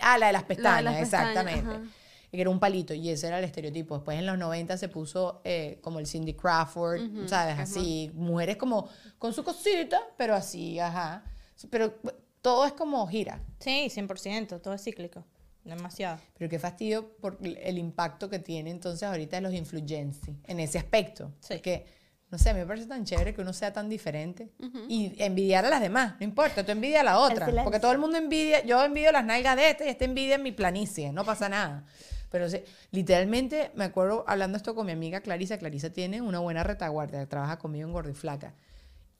Ah, 0.00 0.18
la 0.18 0.26
de 0.26 0.32
las 0.32 0.42
pestañas, 0.42 0.82
las 0.84 0.96
pestañas, 0.98 1.28
exactamente. 1.30 1.70
ajá. 1.70 1.82
Y 2.30 2.36
que 2.36 2.40
era 2.40 2.50
un 2.50 2.58
palito, 2.60 2.94
y 2.94 3.10
ese 3.10 3.26
era 3.26 3.38
el 3.38 3.44
estereotipo. 3.44 3.94
Después 3.94 4.18
en 4.18 4.24
los 4.26 4.38
90 4.38 4.76
se 4.78 4.88
puso 4.88 5.42
eh, 5.44 5.78
como 5.82 5.98
el 5.98 6.06
Cindy 6.06 6.32
Crawford, 6.34 7.28
¿sabes? 7.28 7.58
Así, 7.58 8.10
mujeres 8.14 8.56
como 8.56 8.88
con 9.18 9.34
su 9.34 9.44
cosita, 9.44 10.00
pero 10.16 10.34
así, 10.34 10.78
ajá. 10.78 11.24
Pero 11.70 11.94
todo 12.40 12.64
es 12.64 12.72
como 12.72 13.06
gira. 13.06 13.42
Sí, 13.60 13.88
100%, 13.88 14.62
todo 14.62 14.72
es 14.72 14.82
cíclico. 14.82 15.24
Demasiado. 15.62 16.18
Pero 16.36 16.50
qué 16.50 16.58
fastidio 16.58 17.16
por 17.18 17.38
el 17.42 17.78
impacto 17.78 18.28
que 18.28 18.38
tiene 18.38 18.70
entonces 18.70 19.04
ahorita 19.04 19.40
los 19.42 19.52
influencers 19.54 20.28
en 20.46 20.58
ese 20.58 20.78
aspecto. 20.78 21.32
Sí. 21.40 21.54
Porque, 21.54 21.84
no 22.32 22.38
sé, 22.38 22.48
a 22.48 22.54
mí 22.54 22.60
me 22.60 22.66
parece 22.66 22.86
tan 22.86 23.04
chévere 23.04 23.34
que 23.34 23.42
uno 23.42 23.52
sea 23.52 23.74
tan 23.74 23.90
diferente 23.90 24.48
y 24.88 25.12
envidiar 25.22 25.66
a 25.66 25.68
las 25.68 25.82
demás. 25.82 26.14
No 26.18 26.24
importa, 26.24 26.64
tú 26.64 26.72
envidia 26.72 27.02
a 27.02 27.04
la 27.04 27.18
otra. 27.18 27.46
Porque 27.62 27.78
todo 27.78 27.92
el 27.92 27.98
mundo 27.98 28.16
envidia, 28.16 28.64
yo 28.64 28.82
envidio 28.82 29.12
las 29.12 29.22
nalgas 29.22 29.54
de 29.54 29.68
este 29.68 29.84
y 29.84 29.88
este 29.90 30.06
envidia 30.06 30.38
mi 30.38 30.50
planicie, 30.50 31.12
no 31.12 31.26
pasa 31.26 31.50
nada. 31.50 31.84
Pero 32.30 32.46
literalmente 32.90 33.70
me 33.74 33.84
acuerdo 33.84 34.24
hablando 34.26 34.56
esto 34.56 34.74
con 34.74 34.86
mi 34.86 34.92
amiga 34.92 35.20
Clarisa. 35.20 35.58
Clarisa 35.58 35.90
tiene 35.90 36.22
una 36.22 36.38
buena 36.38 36.64
retaguardia, 36.64 37.28
trabaja 37.28 37.58
conmigo 37.58 37.86
en 37.86 37.92
Gordo 37.92 38.08
y 38.08 38.14
Flaca. 38.14 38.54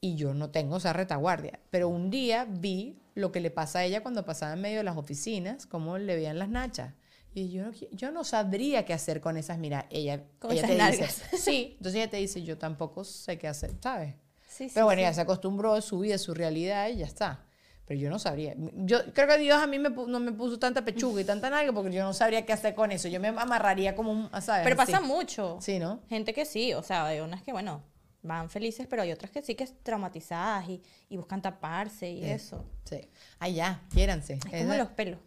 Y 0.01 0.15
yo 0.15 0.33
no 0.33 0.49
tengo 0.49 0.77
esa 0.77 0.91
retaguardia. 0.91 1.59
Pero 1.69 1.89
un 1.89 2.09
día 2.09 2.47
vi 2.49 2.99
lo 3.13 3.31
que 3.31 3.41
le 3.41 3.51
pasa 3.51 3.79
a 3.79 3.83
ella 3.83 4.01
cuando 4.01 4.25
pasaba 4.25 4.53
en 4.53 4.61
medio 4.61 4.79
de 4.79 4.85
las 4.85 4.97
oficinas, 4.97 5.67
cómo 5.67 5.99
le 5.99 6.15
veían 6.15 6.39
las 6.39 6.49
nachas. 6.49 6.95
Y 7.35 7.49
yo 7.51 7.63
no, 7.65 7.71
yo 7.91 8.11
no 8.11 8.23
sabría 8.23 8.85
qué 8.85 8.93
hacer 8.93 9.19
con 9.21 9.37
esas. 9.37 9.57
Mira, 9.57 9.87
ella, 9.89 10.23
Con 10.39 10.51
ella 10.51 10.61
esas 10.61 10.69
te 10.71 10.77
nalgas. 10.77 11.21
dice, 11.31 11.37
sí. 11.37 11.73
Entonces 11.77 11.95
ella 12.01 12.09
te 12.09 12.17
dice, 12.17 12.43
yo 12.43 12.57
tampoco 12.57 13.03
sé 13.03 13.37
qué 13.37 13.47
hacer, 13.47 13.71
¿sabes? 13.81 14.13
Sí, 14.47 14.65
sí, 14.69 14.71
Pero 14.75 14.85
bueno, 14.85 14.99
sí. 14.99 15.03
ella 15.05 15.13
se 15.13 15.21
acostumbró 15.21 15.73
a 15.73 15.81
su 15.81 15.99
vida, 15.99 16.15
a 16.15 16.19
su 16.19 16.33
realidad 16.33 16.89
y 16.89 16.97
ya 16.97 17.05
está. 17.07 17.45
Pero 17.85 17.99
yo 17.99 18.09
no 18.09 18.17
sabría. 18.19 18.53
Yo 18.75 19.11
creo 19.13 19.27
que 19.27 19.37
Dios 19.39 19.61
a 19.61 19.67
mí 19.67 19.77
me 19.79 19.89
no 19.89 20.19
me 20.19 20.31
puso 20.31 20.57
tanta 20.59 20.85
pechuga 20.85 21.19
y 21.21 21.25
tanta 21.25 21.49
nalga 21.49 21.73
porque 21.73 21.91
yo 21.91 22.03
no 22.03 22.13
sabría 22.13 22.45
qué 22.45 22.53
hacer 22.53 22.75
con 22.75 22.91
eso. 22.91 23.07
Yo 23.09 23.19
me 23.19 23.27
amarraría 23.29 23.93
como 23.95 24.11
un, 24.11 24.29
¿sabes? 24.41 24.63
Pero 24.63 24.77
pasa 24.77 24.97
Así. 24.99 25.05
mucho. 25.07 25.57
Sí, 25.59 25.79
¿no? 25.79 25.99
Gente 26.07 26.33
que 26.33 26.45
sí, 26.45 26.73
o 26.73 26.81
sea, 26.83 27.07
hay 27.07 27.19
unas 27.19 27.41
que, 27.43 27.51
bueno, 27.51 27.83
van 28.21 28.49
felices, 28.49 28.87
pero 28.89 29.01
hay 29.01 29.11
otras 29.11 29.31
que 29.31 29.41
sí 29.41 29.55
que 29.55 29.65
es 29.65 29.73
traumatizadas 29.83 30.69
y, 30.69 30.81
y 31.09 31.17
buscan 31.17 31.41
taparse 31.41 32.09
y 32.09 32.23
eso. 32.23 32.63
Sí. 32.85 33.01
Ay, 33.39 33.55
ya, 33.55 33.81
quiéranse. 33.91 34.35
Es 34.35 34.45
Es 34.45 34.61
como 34.61 34.71
de- 34.73 34.77
los 34.77 34.89
pelos. 34.89 35.19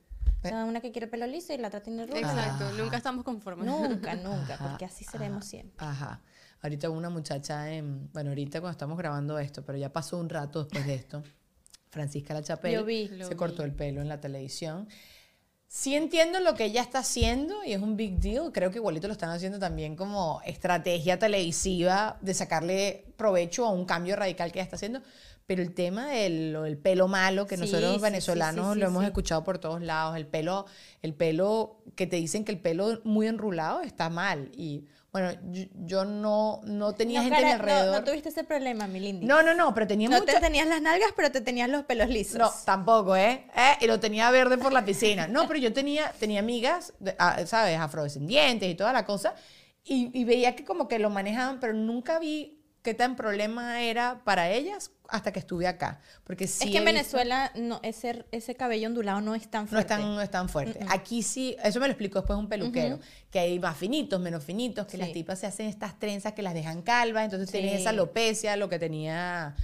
O 0.42 0.48
sea, 0.48 0.64
una 0.64 0.80
que 0.80 0.92
quiere 0.92 1.06
pelo 1.08 1.26
liso 1.26 1.52
y 1.52 1.58
la 1.58 1.68
otra 1.68 1.82
tiene. 1.82 2.04
Exacto, 2.04 2.70
nunca 2.72 2.96
estamos 2.96 3.24
conformes. 3.24 3.66
Nunca, 3.66 4.14
nunca, 4.14 4.56
porque 4.58 4.84
así 4.84 5.04
seremos 5.04 5.44
siempre. 5.44 5.74
Ajá. 5.84 6.20
Ahorita 6.62 6.88
una 6.90 7.10
muchacha 7.10 7.72
en, 7.72 8.10
bueno, 8.12 8.30
ahorita 8.30 8.60
cuando 8.60 8.72
estamos 8.72 8.96
grabando 8.98 9.38
esto, 9.38 9.64
pero 9.64 9.78
ya 9.78 9.92
pasó 9.92 10.18
un 10.18 10.28
rato 10.28 10.64
después 10.64 10.86
de 10.86 10.94
esto. 10.94 11.22
Francisca 11.90 12.34
La 12.34 12.42
Chapelle 12.42 12.74
Yo 12.74 12.84
vi. 12.84 13.08
se 13.08 13.16
Lo 13.16 13.36
cortó 13.36 13.62
vi. 13.62 13.68
el 13.70 13.74
pelo 13.74 14.00
en 14.00 14.08
la 14.08 14.20
televisión. 14.20 14.88
Sí 15.68 15.94
entiendo 15.96 16.38
lo 16.40 16.54
que 16.54 16.64
ella 16.66 16.80
está 16.80 17.00
haciendo 17.00 17.64
y 17.64 17.72
es 17.72 17.80
un 17.82 17.96
big 17.96 18.18
deal. 18.20 18.52
Creo 18.52 18.70
que 18.70 18.78
igualito 18.78 19.08
lo 19.08 19.12
están 19.12 19.30
haciendo 19.30 19.58
también 19.58 19.96
como 19.96 20.40
estrategia 20.44 21.18
televisiva 21.18 22.18
de 22.20 22.34
sacarle 22.34 23.04
provecho 23.16 23.66
a 23.66 23.70
un 23.70 23.84
cambio 23.84 24.14
radical 24.16 24.52
que 24.52 24.58
ella 24.60 24.64
está 24.64 24.76
haciendo. 24.76 25.02
Pero 25.46 25.62
el 25.62 25.74
tema 25.74 26.08
del, 26.08 26.52
del 26.64 26.76
pelo 26.76 27.06
malo, 27.06 27.46
que 27.46 27.54
Sí, 27.56 27.60
nosotros 27.62 27.90
sí, 27.92 27.96
sí, 27.98 28.02
venezolanos 28.02 28.74
sí, 28.74 28.80
lo 28.80 28.86
hemos 28.88 29.04
escuchado 29.04 29.44
por 29.44 29.58
todos 29.58 29.80
lados, 29.80 30.16
el 30.16 30.26
pelo, 30.26 30.66
el 31.02 31.14
pelo 31.14 31.82
que 31.94 32.06
te 32.08 32.16
dicen 32.16 32.44
que 32.44 32.50
el 32.52 32.58
pelo 32.60 33.00
muy 33.04 33.28
enrulado 33.28 33.80
está 33.82 34.10
mal. 34.10 34.50
Y 34.56 34.86
bueno, 35.12 35.30
yo, 35.52 35.64
yo 35.84 36.04
no, 36.04 36.60
no 36.64 36.94
tenía 36.94 37.20
No, 37.20 37.28
gente 37.28 37.42
cara, 37.42 37.48
no- 37.56 37.62
alrededor. 37.62 37.94
No, 38.00 38.04
tuviste 38.04 38.28
ese 38.30 38.42
problema, 38.42 38.88
mi 38.88 38.98
Lindy. 38.98 39.24
No, 39.24 39.40
no, 39.44 39.54
no, 39.54 39.72
pero 39.72 39.86
tenía 39.86 40.08
No 40.08 40.18
mucho. 40.18 40.32
te 40.34 40.40
tenías 40.40 40.66
las 40.66 40.82
nalgas, 40.82 41.10
pero 41.14 41.30
te 41.30 41.40
tenías 41.40 41.68
los 41.70 41.84
pelos 41.84 42.08
lisos. 42.08 42.38
No, 42.38 42.50
tampoco, 42.64 43.14
¿eh? 43.16 43.46
¿eh? 43.56 43.76
Y 43.80 43.86
lo 43.86 44.00
tenía 44.00 44.28
verde 44.32 44.58
por 44.58 44.72
la 44.72 44.84
piscina. 44.84 45.28
No, 45.28 45.46
pero 45.46 45.60
yo 45.60 45.72
tenía, 45.72 46.12
tenía 46.18 46.40
amigas, 46.40 46.92
ah, 47.18 47.46
¿sabes? 47.46 47.78
Afrodescendientes 47.78 48.68
y 48.68 48.74
toda 48.74 48.92
la 48.92 49.06
cosa. 49.06 49.34
Y, 49.84 50.10
y 50.12 50.24
veía 50.24 50.56
que 50.56 50.64
como 50.64 50.88
que 50.88 50.98
lo 50.98 51.08
manejaban, 51.08 51.60
pero 51.60 51.72
nunca 51.72 52.18
vi 52.18 52.60
qué 52.82 52.92
tan 52.94 53.16
problema 53.16 53.82
era 53.82 54.22
para 54.24 54.50
ellas 54.50 54.90
hasta 55.08 55.32
que 55.32 55.38
estuve 55.38 55.66
acá. 55.66 56.00
Porque 56.24 56.46
sí 56.46 56.64
es 56.66 56.70
que 56.70 56.78
en 56.78 56.84
Venezuela 56.84 57.50
no, 57.54 57.80
ese, 57.82 58.24
ese 58.32 58.54
cabello 58.54 58.88
ondulado 58.88 59.20
no 59.20 59.34
es 59.34 59.48
tan 59.48 59.64
no 59.64 59.68
fuerte. 59.70 59.94
es 59.94 60.00
tan, 60.00 60.14
no 60.14 60.20
es 60.20 60.30
tan 60.30 60.48
fuerte. 60.48 60.80
Aquí 60.88 61.22
sí, 61.22 61.56
eso 61.62 61.80
me 61.80 61.86
lo 61.86 61.92
explicó 61.92 62.18
después 62.20 62.38
un 62.38 62.48
peluquero, 62.48 62.98
que 63.30 63.38
hay 63.38 63.58
más 63.58 63.76
finitos, 63.76 64.20
menos 64.20 64.44
finitos, 64.44 64.86
que 64.86 64.92
Sí. 64.92 64.96
las 64.98 65.12
tipas 65.12 65.38
se 65.38 65.46
hacen 65.46 65.66
estas 65.66 65.98
trenzas 65.98 66.32
que 66.32 66.42
las 66.42 66.54
dejan 66.54 66.82
calvas, 66.82 67.24
entonces 67.24 67.50
Sí. 67.50 67.58
esa 67.58 67.90
alopecia, 67.90 68.56
lo 68.56 68.68
que 68.68 68.78
tenía 68.78 69.54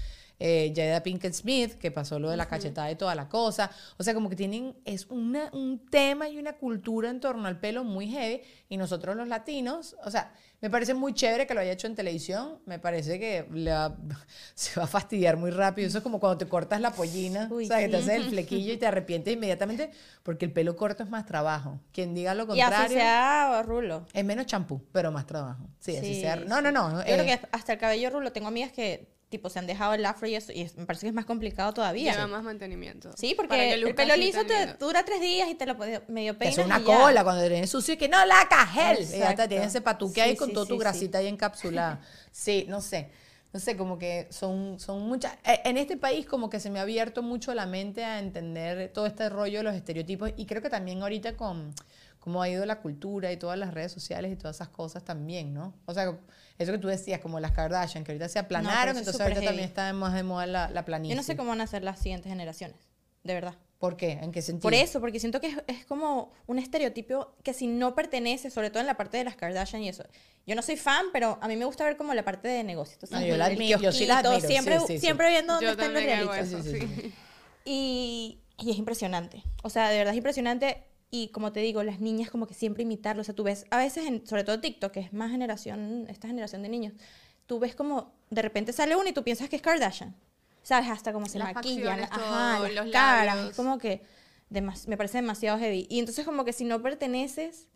eh, 0.45 0.73
Jada 0.75 1.05
Pinkett 1.05 1.35
Smith, 1.35 1.75
que 1.75 1.93
pasó 1.93 2.19
lo 2.19 2.29
de 2.29 2.37
la 2.37 2.47
cachetada 2.49 2.91
y 2.91 2.97
toda 2.97 3.15
la 3.15 3.29
cosa. 3.29 3.71
O 3.97 4.03
sea, 4.03 4.13
como 4.13 4.29
que 4.29 4.35
tienen, 4.35 4.75
es 4.85 5.07
una, 5.07 5.51
un 5.53 5.87
tema 5.89 6.29
y 6.29 6.37
una 6.39 6.55
cultura 6.55 7.11
en 7.11 7.21
torno 7.21 7.47
al 7.47 7.61
pelo 7.61 7.85
muy 7.85 8.09
heavy, 8.09 8.43
y 8.69 8.77
nosotros 8.77 9.15
los 9.15 9.29
latinos, 9.29 9.95
o 10.05 10.11
sea, 10.11 10.33
me 10.61 10.71
parece 10.71 10.95
muy 10.95 11.13
chévere 11.15 11.47
que 11.47 11.55
lo 11.55 11.61
haya 11.61 11.73
hecho 11.73 11.87
en 11.87 11.95
televisión, 11.95 12.59
me 12.67 12.79
parece 12.79 13.19
que 13.21 13.47
se 14.55 14.79
va 14.81 14.85
a 14.85 14.89
fastidiar 14.89 15.37
muy 15.37 15.51
rápido. 15.51 15.87
Eso 15.89 15.99
es 15.99 16.03
como 16.05 16.19
cuando 16.21 16.39
te 16.39 16.47
cortas 16.49 16.81
la 16.81 16.91
pollina, 16.93 17.49
Uy, 17.51 17.65
o 17.65 17.67
sea, 17.69 17.79
que 17.79 17.89
te 17.89 17.99
sí. 17.99 18.03
haces 18.11 18.17
el 18.25 18.31
flequillo 18.31 18.73
y 18.73 18.77
te 18.77 18.87
arrepientes 18.87 19.33
inmediatamente 19.35 19.91
porque 20.23 20.45
el 20.45 20.53
pelo 20.53 20.75
corto 20.77 21.03
es 21.05 21.11
más 21.11 21.25
trabajo. 21.27 21.81
Quien 21.93 22.15
diga 22.15 22.35
lo 22.35 22.43
Y 22.55 22.61
así 22.61 22.71
contrario, 22.71 22.97
sea 22.97 23.63
rulo. 23.65 24.07
es 24.13 24.25
menos 24.25 24.47
champú, 24.47 24.83
pero 24.93 25.11
más 25.13 25.27
trabajo. 25.27 25.69
Sí, 25.79 25.97
así 25.97 26.15
Sí, 26.15 26.21
sea. 26.21 26.37
sí. 26.37 26.45
No, 26.49 26.61
no, 26.61 26.71
no. 26.73 26.99
Yo 26.99 27.05
creo 27.05 27.23
eh, 27.23 27.27
que 27.27 27.41
hasta 27.53 27.73
el 27.75 27.79
cabello 27.79 28.11
rulo, 28.11 28.33
tengo 28.33 28.49
amigas 28.49 28.73
que 28.73 29.09
tipo 29.33 29.51
se 29.51 29.59
han 29.59 29.67
dejado 29.67 29.95
el 29.95 30.07
afro 30.07 30.29
y 30.29 30.37
eso, 30.37 30.53
y 30.53 30.61
es- 30.61 30.77
me 30.77 30.87
parece 30.87 31.07
que 31.07 31.09
es 31.09 31.15
más 31.15 31.25
complicado 31.25 31.75
todavía. 31.75 32.13
Lleva 32.13 32.29
más 32.29 32.45
mantenimiento. 32.45 33.11
Sí, 33.17 33.35
porque 33.37 33.57
que 33.57 33.73
el 33.73 33.95
pelo 33.97 34.15
liso 34.15 34.45
te 34.47 34.75
dura 34.75 35.05
tres 35.05 35.21
días 35.21 35.49
y 35.51 35.57
te 35.57 35.67
lo 35.67 35.77
puedes 35.77 36.09
medio 36.09 36.39
peinas 36.39 36.59
hace 36.59 36.65
una 36.67 36.79
y 36.79 36.85
ya. 36.85 37.01
cola 37.01 37.25
cuando 37.25 37.43
tienes 37.49 37.69
sucio 37.69 37.95
y 37.95 37.97
que 37.97 38.09
no 38.09 38.25
la 38.25 38.47
cajel. 38.49 38.99
Y 39.03 39.07
ya 39.09 39.17
Exacto. 39.33 39.49
tienes 39.49 39.67
ese 39.69 39.81
patuque 39.81 40.15
Sí, 40.15 40.21
ahí 40.21 40.37
con 40.37 40.49
sí, 40.49 40.55
toda 40.55 40.67
tu 40.67 40.75
sí, 40.75 40.79
grasita 40.79 41.19
ahí 41.19 41.27
encapsulada. 41.27 42.01
Sí, 42.31 42.67
no 42.69 42.81
sé. 42.81 43.11
No 43.53 43.61
sé, 43.61 43.77
como 43.77 43.99
que 43.99 44.29
son, 44.31 44.81
son 44.81 45.01
muchas... 45.03 45.35
eh, 45.45 45.61
En 45.67 45.77
este 45.77 45.99
país 45.99 46.25
como 46.25 46.49
que 46.49 46.59
se 46.61 46.71
me 46.71 46.79
ha 46.79 46.83
abierto 46.83 47.23
mucho 47.23 47.53
la 47.55 47.67
mente 47.67 48.03
a 48.05 48.19
entender 48.19 48.91
todo 48.95 49.05
este 49.07 49.29
rollo 49.29 49.59
de 49.59 49.65
los 49.65 49.75
estereotipos 49.75 50.31
y 50.39 50.47
creo 50.47 50.63
que 50.63 50.71
también 50.71 51.03
ahorita 51.03 51.37
con 51.37 51.75
cómo 52.19 52.41
ha 52.41 52.49
ido 52.49 52.65
la 52.65 52.81
cultura 52.81 53.31
y 53.33 53.37
todas 53.37 53.59
las 53.59 53.75
redes 53.75 53.93
sociales 53.93 54.33
y 54.33 54.37
todas 54.37 54.57
esas 54.57 54.69
cosas 54.69 55.05
también, 55.05 55.53
¿no? 55.53 55.75
O 55.87 55.93
sea, 55.93 56.17
eso 56.59 56.73
que 56.73 56.79
tú 56.79 56.89
decías, 56.89 57.21
como 57.21 57.41
las 57.41 57.53
Kardashian, 57.53 58.05
que 58.05 58.13
ahorita 58.13 58.29
se 58.29 58.39
aplanaron, 58.39 58.95
es 58.97 59.01
entonces 59.01 59.21
ahorita 59.21 59.41
heavy. 59.41 59.47
también 59.47 59.69
está 59.69 59.93
más 59.93 60.15
de 60.15 60.23
moda 60.23 60.47
la, 60.47 60.71
la 60.71 60.85
planicie. 60.85 61.15
Yo 61.15 61.17
no 61.21 61.23
sé 61.25 61.37
cómo 61.37 61.51
van 61.51 61.61
a 61.61 61.67
ser 61.67 61.83
las 61.83 61.99
siguientes 61.99 62.31
generaciones, 62.31 62.77
de 63.25 63.35
verdad. 63.35 63.55
¿Por 63.79 63.97
qué? 63.97 64.13
¿En 64.13 64.31
qué 64.31 64.43
sentido? 64.43 64.63
Por 64.63 64.75
eso, 64.75 65.01
porque 65.01 65.19
siento 65.19 65.41
que 65.41 65.49
es, 65.49 65.57
es 65.67 65.85
como 65.87 66.33
un 66.47 66.61
estereotipo 66.61 67.35
que 67.43 67.53
si 67.53 67.67
no 67.67 67.97
pertenece, 67.97 68.49
sobre 68.49 68.71
todo 68.71 68.81
en 68.81 68.87
la 68.87 68.97
parte 68.97 69.17
de 69.17 69.25
las 69.25 69.35
Kardashian 69.35 69.83
y 69.83 69.89
eso. 69.89 70.05
Yo 70.47 70.55
no 70.55 70.63
soy 70.63 70.77
fan, 70.77 71.07
pero 71.13 71.39
a 71.41 71.49
mí 71.49 71.57
me 71.57 71.65
gusta 71.65 71.85
ver 71.85 71.97
como 71.97 72.15
la 72.15 72.25
parte 72.25 72.47
de 72.47 72.63
negocios. 72.63 73.11
No, 73.11 73.21
yo 73.25 73.37
la 73.37 73.47
admiro, 73.47 73.81
yo 73.81 73.91
sí 73.91 74.07
la 74.07 74.19
admiro, 74.19 74.41
Siempre, 74.41 74.79
sí, 74.81 74.87
sí, 74.87 74.93
sí. 74.95 74.99
siempre 75.01 75.31
viendo 75.31 75.55
dónde 75.55 75.67
Yo 75.67 75.73
están 75.73 75.95
los 75.95 76.49
Sí, 76.49 76.63
sí, 76.63 76.81
sí. 76.81 77.15
Y, 77.65 78.39
y 78.59 78.71
es 78.71 78.77
impresionante. 78.79 79.43
O 79.63 79.71
sea, 79.71 79.89
de 79.89 79.99
verdad 79.99 80.15
es 80.15 80.19
impresionante. 80.19 80.85
Y 81.15 81.29
como 81.29 81.53
te 81.53 81.61
digo, 81.61 81.83
las 81.85 82.01
niñas 82.01 82.31
como 82.31 82.47
que 82.47 82.55
siempre 82.55 82.83
imitarlo. 82.85 83.21
O 83.21 83.25
sea, 83.25 83.35
tú 83.35 83.45
ves, 83.45 83.67
a 83.71 83.77
veces, 83.77 84.07
en, 84.07 84.27
sobre 84.27 84.45
todo 84.45 84.59
TikTok, 84.61 84.91
que 84.93 85.01
es 85.01 85.13
más 85.13 85.31
generación, 85.31 86.07
esta 86.09 86.27
generación 86.27 86.63
de 86.63 86.71
niños, 86.71 86.95
tú 87.47 87.59
ves 87.61 87.75
como 87.75 88.13
de 88.31 88.41
repente 88.41 88.73
sale 88.73 88.97
uno 88.97 89.07
y 89.09 89.13
tú 89.13 89.23
piensas 89.23 89.49
que 89.51 89.57
es 89.57 89.63
Kardashian. 89.63 90.17
¿Sabes? 90.63 90.89
Hasta 90.91 91.13
como 91.13 91.27
se 91.27 91.39
Las 91.39 91.55
maquillan, 91.55 91.99
facciones, 91.99 92.09
ajá, 92.11 92.55
todo, 92.57 92.69
las 92.69 92.75
los 92.87 92.93
caras. 92.93 93.27
labios. 93.27 93.51
Es 93.51 93.57
como 93.57 93.79
que 93.79 94.03
demas- 94.49 94.87
me 94.89 94.97
parece 94.97 95.19
demasiado 95.19 95.59
heavy. 95.59 95.87
Y 95.91 95.99
entonces 95.99 96.25
como 96.25 96.45
que 96.45 96.53
si 96.55 96.65
no 96.65 96.81
perteneces, 96.83 97.67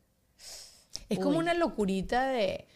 Es 1.10 1.18
como 1.18 1.32
Uy. 1.36 1.42
una 1.44 1.52
locurita 1.54 2.28
de 2.28 2.66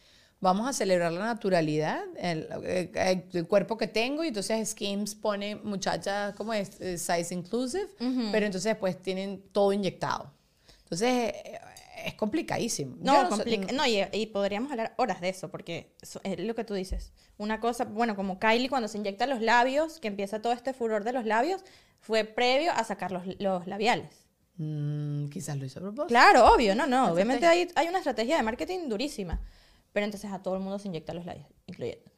vamos 0.40 0.68
a 0.68 0.72
celebrar 0.72 1.10
la 1.12 1.24
naturalidad, 1.24 2.02
el, 2.18 2.48
eh, 2.64 3.24
el 3.32 3.46
cuerpo 3.46 3.76
que 3.76 3.88
tengo, 3.88 4.24
y 4.24 4.28
entonces 4.28 4.68
Skims 4.70 5.14
pone 5.14 5.56
muchachas, 5.56 6.34
¿cómo 6.36 6.52
es? 6.52 6.80
Eh, 6.80 6.96
Size 6.98 7.34
inclusive, 7.34 7.88
pero 8.32 8.46
entonces 8.46 8.64
después 8.64 9.00
tienen 9.02 9.42
todo 9.52 9.72
inyectado. 9.72 10.32
Entonces 10.90 11.32
eh, 11.44 11.60
es 12.06 12.14
complicadísimo. 12.14 12.96
No, 12.98 13.22
no 13.22 13.28
complica- 13.30 13.72
no 13.72 13.86
y, 13.86 14.04
y 14.12 14.26
podríamos 14.26 14.70
hablar 14.72 14.94
horas 14.98 15.20
de 15.20 15.28
eso, 15.28 15.50
porque 15.50 15.94
eso 16.02 16.20
es 16.24 16.38
lo 16.40 16.54
que 16.54 16.64
tú 16.64 16.74
dices. 16.74 17.12
Una 17.38 17.60
cosa, 17.60 17.84
bueno, 17.84 18.16
como 18.16 18.38
Kylie 18.40 18.68
cuando 18.68 18.88
se 18.88 18.98
inyecta 18.98 19.26
los 19.26 19.40
labios, 19.40 20.00
que 20.00 20.08
empieza 20.08 20.42
todo 20.42 20.52
este 20.52 20.72
furor 20.74 21.04
de 21.04 21.12
los 21.12 21.24
labios, 21.26 21.62
fue 22.00 22.24
previo 22.24 22.72
a 22.72 22.82
sacar 22.84 23.12
los, 23.12 23.22
los 23.38 23.66
labiales. 23.66 24.26
Mm, 24.56 25.28
quizás 25.28 25.56
lo 25.56 25.64
hizo 25.64 25.78
a 25.78 25.82
propósito. 25.82 26.06
Claro, 26.08 26.52
obvio, 26.52 26.74
no, 26.74 26.86
no. 26.86 27.12
Obviamente 27.12 27.46
hay, 27.46 27.68
hay 27.76 27.88
una 27.88 27.98
estrategia 27.98 28.36
de 28.36 28.42
marketing 28.42 28.88
durísima. 28.88 29.40
Pero 29.92 30.04
entonces 30.04 30.30
a 30.32 30.40
todo 30.42 30.54
el 30.54 30.60
mundo 30.60 30.78
se 30.78 30.88
inyecta 30.88 31.12
los 31.14 31.24
labios, 31.26 31.46
incluyendo. 31.66 32.10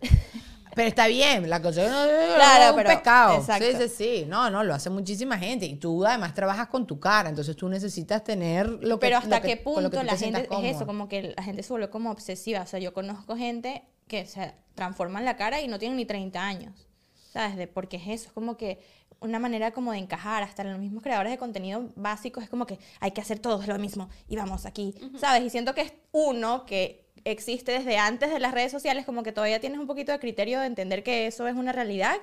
Pero 0.74 0.88
está 0.88 1.08
bien, 1.08 1.50
la 1.50 1.60
cosa 1.60 1.82
no 1.82 2.34
Claro, 2.36 2.64
es 2.64 2.70
un 2.70 2.76
pero- 2.76 2.88
pescado. 2.90 3.38
exacto. 3.40 3.64
Sí, 3.66 3.88
sí, 3.88 3.88
sí. 3.88 4.24
No, 4.28 4.50
no, 4.50 4.62
lo 4.62 4.72
hace 4.72 4.88
muchísima 4.88 5.36
gente. 5.36 5.66
Y 5.66 5.74
tú 5.74 6.06
además 6.06 6.32
trabajas 6.32 6.68
con 6.68 6.86
tu 6.86 7.00
cara, 7.00 7.28
entonces 7.28 7.56
tú 7.56 7.68
necesitas 7.68 8.22
tener 8.22 8.68
lo 8.68 8.98
que 9.00 9.06
Pero 9.06 9.18
hasta 9.18 9.36
lo 9.36 9.42
que- 9.42 9.48
qué 9.48 9.56
que 9.58 9.62
punto 9.64 10.02
la 10.04 10.16
gente 10.16 10.48
es 10.48 10.76
eso, 10.76 10.86
como 10.86 11.08
que 11.08 11.34
la 11.36 11.42
gente 11.42 11.64
se 11.64 11.72
vuelve 11.72 11.90
como 11.90 12.10
obsesiva. 12.12 12.60
O 12.62 12.66
sea, 12.66 12.78
yo 12.78 12.94
conozco 12.94 13.36
gente 13.36 13.82
que 14.06 14.26
se 14.26 14.54
transforma 14.76 15.18
en 15.18 15.24
la 15.24 15.36
cara 15.36 15.60
y 15.60 15.66
no 15.66 15.78
tienen 15.80 15.96
ni 15.96 16.06
30 16.06 16.40
años. 16.46 16.86
¿Sabes? 17.32 17.56
De, 17.56 17.66
porque 17.68 17.96
es 17.96 18.06
eso, 18.08 18.26
es 18.28 18.32
como 18.32 18.56
que 18.56 18.80
una 19.20 19.38
manera 19.38 19.70
como 19.72 19.92
de 19.92 19.98
encajar, 19.98 20.42
hasta 20.42 20.64
los 20.64 20.78
mismos 20.78 21.02
creadores 21.02 21.30
de 21.32 21.38
contenido 21.38 21.88
básicos, 21.94 22.42
es 22.42 22.50
como 22.50 22.66
que 22.66 22.78
hay 23.00 23.10
que 23.12 23.20
hacer 23.20 23.38
todos 23.38 23.66
lo 23.68 23.78
mismo 23.78 24.08
y 24.28 24.34
vamos 24.36 24.66
aquí, 24.66 24.94
¿sabes? 25.18 25.44
Y 25.44 25.50
siento 25.50 25.74
que 25.74 25.82
es 25.82 25.92
uno 26.10 26.64
que 26.64 26.99
existe 27.24 27.72
desde 27.72 27.98
antes 27.98 28.30
de 28.30 28.38
las 28.38 28.52
redes 28.52 28.72
sociales, 28.72 29.04
como 29.04 29.22
que 29.22 29.32
todavía 29.32 29.60
tienes 29.60 29.78
un 29.78 29.86
poquito 29.86 30.12
de 30.12 30.18
criterio 30.18 30.60
de 30.60 30.66
entender 30.66 31.02
que 31.02 31.26
eso 31.26 31.46
es 31.46 31.54
una 31.54 31.72
realidad 31.72 32.16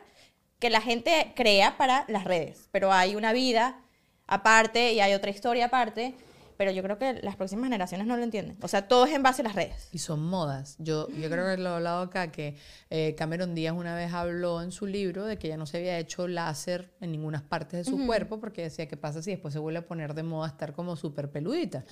que 0.59 0.69
la 0.69 0.81
gente 0.81 1.33
crea 1.35 1.77
para 1.77 2.05
las 2.07 2.23
redes, 2.23 2.69
pero 2.71 2.91
hay 2.91 3.15
una 3.15 3.31
vida 3.31 3.81
aparte 4.25 4.93
y 4.93 4.99
hay 4.99 5.13
otra 5.13 5.29
historia 5.29 5.65
aparte, 5.65 6.15
pero 6.57 6.71
yo 6.71 6.81
creo 6.81 6.97
que 6.97 7.13
las 7.21 7.35
próximas 7.35 7.65
generaciones 7.65 8.07
no 8.07 8.17
lo 8.17 8.23
entienden. 8.23 8.57
O 8.61 8.67
sea, 8.67 8.87
todo 8.87 9.05
es 9.05 9.13
en 9.13 9.21
base 9.21 9.43
a 9.43 9.45
las 9.45 9.55
redes. 9.55 9.89
Y 9.91 9.99
son 9.99 10.23
modas. 10.23 10.75
Yo, 10.79 11.07
yo 11.09 11.29
creo 11.29 11.45
que 11.45 11.61
lo 11.61 11.69
he 11.69 11.73
hablado 11.75 12.01
acá, 12.01 12.31
que 12.31 12.55
eh, 12.89 13.13
Cameron 13.15 13.53
Díaz 13.53 13.75
una 13.77 13.95
vez 13.95 14.11
habló 14.11 14.63
en 14.63 14.71
su 14.71 14.87
libro 14.87 15.25
de 15.25 15.37
que 15.37 15.47
ella 15.47 15.57
no 15.57 15.67
se 15.67 15.77
había 15.77 15.99
hecho 15.99 16.27
láser 16.27 16.91
en 16.99 17.11
ninguna 17.11 17.47
parte 17.47 17.77
de 17.77 17.85
su 17.85 18.05
cuerpo 18.07 18.39
porque 18.39 18.63
decía, 18.63 18.87
¿qué 18.87 18.97
pasa 18.97 19.21
si 19.21 19.31
después 19.31 19.53
se 19.53 19.59
vuelve 19.59 19.79
a 19.79 19.87
poner 19.87 20.15
de 20.15 20.23
moda 20.23 20.47
estar 20.47 20.73
como 20.73 20.95
súper 20.95 21.29
peludita? 21.29 21.85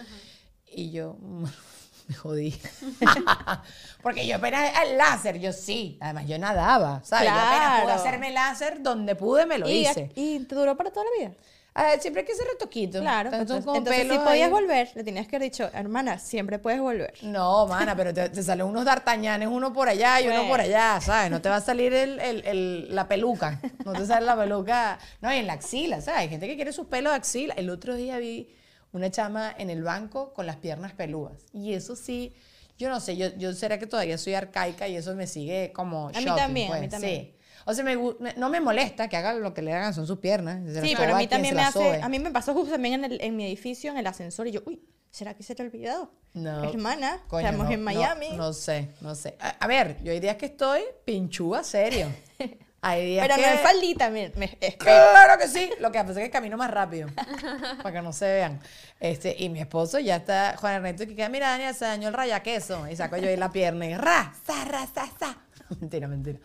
Y 0.66 0.90
yo 0.90 1.18
me 2.08 2.16
jodí. 2.16 2.60
porque 4.02 4.28
yo 4.28 4.36
apenas 4.38 4.72
el 4.84 4.98
láser, 4.98 5.40
yo 5.40 5.52
sí. 5.54 5.98
Además, 6.02 6.28
yo 6.28 6.38
nadaba, 6.38 7.02
¿sabes? 7.04 7.30
Yo 7.30 7.36
apenas 7.36 7.82
pude 7.82 7.86
Claro. 7.86 8.02
hacerme 8.02 8.32
láser 8.32 8.82
donde 8.82 9.16
pude, 9.16 9.46
me 9.46 9.58
lo 9.58 9.68
y, 9.70 9.88
hice. 9.88 10.12
y 10.16 10.40
te 10.40 10.56
duró 10.56 10.76
para 10.78 10.92
toda 10.92 11.06
la 11.06 11.26
vida. 11.26 11.36
Ah, 11.78 11.92
siempre 12.00 12.22
hay 12.22 12.26
que 12.26 12.32
hacer 12.32 12.48
retoquito. 12.54 13.02
Claro, 13.02 13.30
Tanto 13.32 13.42
entonces, 13.42 13.66
como 13.66 13.78
entonces 13.80 14.04
si 14.10 14.18
podías 14.20 14.46
ahí. 14.48 14.50
volver, 14.50 14.92
le 14.96 15.04
tenías 15.04 15.28
que 15.28 15.36
haber 15.36 15.52
dicho, 15.52 15.70
hermana, 15.74 16.20
siempre 16.20 16.58
puedes 16.58 16.80
volver. 16.80 17.14
No, 17.22 17.68
mana, 17.68 17.94
pero 17.98 18.14
te, 18.14 18.30
te 18.30 18.44
salen 18.44 18.66
unos 18.66 18.86
d'Artañanes, 18.86 19.50
uno 19.50 19.74
por 19.74 19.90
allá 19.90 20.22
y 20.22 20.28
uno 20.28 20.36
Bueno. 20.38 20.50
por 20.52 20.62
allá, 20.62 21.02
¿sabes? 21.02 21.30
No 21.30 21.42
te 21.42 21.50
va 21.50 21.58
a 21.58 21.62
salir 21.62 21.92
el, 21.94 22.18
el- 22.22 22.46
el- 22.48 22.96
la 22.96 23.10
peluca. 23.10 23.60
No 23.84 23.92
te 23.92 24.06
sale 24.06 24.26
la 24.26 24.38
peluca. 24.38 25.00
No, 25.20 25.34
y 25.34 25.38
en 25.40 25.48
la 25.48 25.54
axila, 25.54 26.00
¿sabes? 26.00 26.22
Hay 26.22 26.30
gente 26.30 26.48
que 26.48 26.56
quiere 26.56 26.72
sus 26.72 26.88
pelos 26.88 27.12
de 27.12 27.18
axila. 27.18 27.54
El 27.58 27.70
otro 27.70 27.96
día 27.96 28.20
vi 28.20 28.56
una 28.96 29.12
chama 29.12 29.54
en 29.58 29.70
el 29.70 29.84
banco 29.84 30.34
con 30.34 30.46
las 30.46 30.56
piernas 30.58 30.94
peludas. 30.94 31.44
Y 31.54 31.74
eso 31.74 31.96
sí, 31.96 32.34
yo 32.78 32.90
no 32.90 33.00
sé, 33.00 33.16
yo, 33.18 33.28
yo 33.38 33.54
será 33.54 33.78
que 33.80 33.88
mí 33.88 34.18
soy 34.18 34.34
arcaica 34.34 34.88
y 34.88 34.96
eso 34.96 35.16
me 35.16 35.28
sigue 35.28 35.72
como 35.74 36.10
A 36.10 36.20
mí 36.20 36.26
también, 36.26 36.72
a 36.72 36.76
mí 36.76 36.80
pues, 36.80 36.90
también. 36.90 37.22
Sí. 37.26 37.32
O 37.68 37.74
sea, 37.74 37.84
me 37.84 37.96
no 38.38 38.50
me 38.50 38.60
molesta 38.62 39.08
que 39.10 39.18
hagan 39.18 39.42
lo 39.42 39.54
que 39.54 39.62
le 39.64 39.74
hagan, 39.74 39.94
son 39.94 40.06
sus 40.06 40.20
piernas. 40.20 40.60
Sí, 40.84 40.94
pero 40.98 41.16
a 41.16 41.18
mí 41.18 41.28
también 41.28 41.56
me 41.56 41.62
hace, 41.64 41.80
sobe. 41.80 42.02
a 42.02 42.10
mí 42.10 42.20
me 42.20 42.30
pasó 42.32 42.54
justo 42.54 42.72
también 42.74 43.04
en, 43.04 43.12
el- 43.14 43.22
en 43.22 43.36
mi 43.36 43.46
edificio, 43.46 43.90
en 43.92 43.98
el 43.98 44.06
ascensor, 44.06 44.48
y 44.48 44.52
yo, 44.52 44.62
uy, 44.68 44.82
¿será 45.10 45.34
que 45.34 45.42
se 45.42 45.56
te 45.56 45.64
ha 45.64 45.66
olvidado? 45.66 46.12
No. 46.34 46.64
Hermana, 46.64 47.24
Coño, 47.28 47.46
estamos 47.48 47.68
no, 47.68 47.74
en 47.74 47.80
no, 47.80 47.86
Miami. 47.86 48.30
No, 48.36 48.54
sé, 48.54 48.90
no 49.02 49.16
sé. 49.16 49.36
A, 49.40 49.50
a 49.50 49.68
ver, 49.68 49.98
yo 50.04 50.12
hay 50.12 50.20
días 50.20 50.36
que 50.36 50.46
estoy 50.48 50.82
pinchúa 51.06 51.64
serio. 51.64 52.08
Hay 52.88 53.04
días 53.04 53.28
pero 53.28 53.36
que... 53.42 53.48
no 53.48 53.54
es 53.56 53.62
faldita, 53.62 54.10
me. 54.12 54.32
Claro 54.78 55.40
que 55.40 55.48
sí. 55.48 55.72
Lo 55.80 55.92
que 55.92 56.00
pasa 56.04 56.20
es 56.20 56.26
que 56.26 56.30
camino 56.30 56.56
más 56.56 56.70
rápido. 56.70 57.10
para 57.82 57.92
que 57.92 58.02
no 58.04 58.14
se 58.14 58.26
vean. 58.26 58.60
Este, 59.00 59.36
y 59.40 59.50
mi 59.50 59.60
esposo 59.60 59.98
ya 59.98 60.18
está, 60.18 60.56
Juan 60.58 60.76
Ernesto, 60.76 61.08
que 61.08 61.16
queda, 61.16 61.30
mira, 61.30 61.50
Daniel, 61.50 61.74
se 61.74 61.86
dañó 61.86 62.10
el 62.10 62.14
raya 62.14 62.44
queso. 62.44 62.88
Y 62.88 62.96
saco 62.96 63.18
yo 63.18 63.28
ahí 63.28 63.38
la 63.38 63.52
pierna 63.52 63.88
y 63.88 63.96
ra, 63.96 64.32
sa, 64.46 64.66
ra, 64.66 64.86
sa, 64.94 65.08
sa. 65.20 65.36
mentira, 65.80 66.08
mentira. 66.08 66.38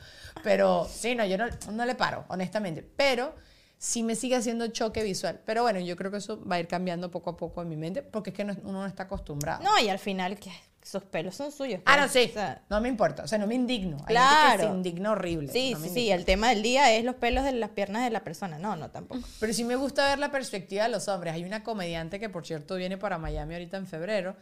Pero 0.43 0.89
sí, 0.91 1.15
no, 1.15 1.27
yo 1.27 1.37
no, 1.37 1.47
no 1.73 1.85
le 1.85 1.95
paro, 1.95 2.25
honestamente. 2.29 2.83
Pero 2.97 3.35
sí 3.77 4.03
me 4.03 4.15
sigue 4.15 4.37
haciendo 4.37 4.67
choque 4.69 5.03
visual. 5.03 5.41
Pero 5.45 5.63
bueno, 5.63 5.79
yo 5.81 5.95
creo 5.95 6.11
que 6.11 6.17
eso 6.17 6.43
va 6.47 6.57
a 6.57 6.61
ir 6.61 6.69
cambiando 6.69 7.11
poco 7.11 7.31
a 7.31 7.37
poco 7.37 7.61
en 7.61 7.69
mi 7.69 7.77
mente, 7.77 8.03
porque 8.03 8.31
es 8.31 8.37
que 8.37 8.45
no- 8.45 8.57
uno 8.63 8.81
no 8.81 8.87
está 8.87 9.03
acostumbrado. 9.03 9.63
No, 9.63 9.79
y 9.79 9.91
al 9.91 9.99
final, 9.99 10.39
que 10.39 10.51
esos 10.83 11.05
pelos 11.05 11.35
son 11.37 11.53
suyos. 11.53 11.81
Ah, 11.85 11.97
pues, 11.99 12.07
no, 12.07 12.09
sí. 12.09 12.29
o 12.31 12.33
sea, 12.35 12.63
no 12.71 12.81
me 12.81 12.89
importa. 12.89 13.23
O 13.25 13.29
sea, 13.29 13.39
no 13.39 13.47
me 13.47 13.55
indigno. 13.55 13.97
Hay 13.99 13.99
gente 13.99 14.07
que 14.07 14.13
Claro. 14.15 14.63
se 14.65 14.69
indigna 14.77 15.13
horrible. 15.13 15.53
sí, 15.53 15.73
No 15.75 15.81
sí, 15.81 15.89
sí, 15.91 16.11
el 16.11 16.25
tema 16.25 16.49
del 16.49 16.63
día 16.63 16.93
es 16.95 17.05
los 17.05 17.17
pelos 17.17 17.45
de 17.45 17.53
las 17.53 17.71
piernas 17.71 18.03
de 18.05 18.11
la 18.11 18.25
persona. 18.25 18.59
No, 18.59 18.77
no, 18.77 18.91
tampoco. 18.91 19.21
Pero 19.39 19.53
sí 19.53 19.63
me 19.65 19.77
gusta 19.77 20.09
ver 20.09 20.19
la 20.19 20.31
perspectiva 20.31 20.85
de 20.85 20.89
los 20.89 21.07
hombres. 21.09 21.35
Hay 21.35 21.45
una 21.45 21.63
comediante 21.63 22.19
que, 22.19 22.29
por 22.29 22.47
cierto, 22.47 22.77
viene 22.77 22.97
para 22.97 23.19
Miami 23.19 23.55
ahorita 23.55 23.77
en 23.77 23.87
febrero, 23.87 24.37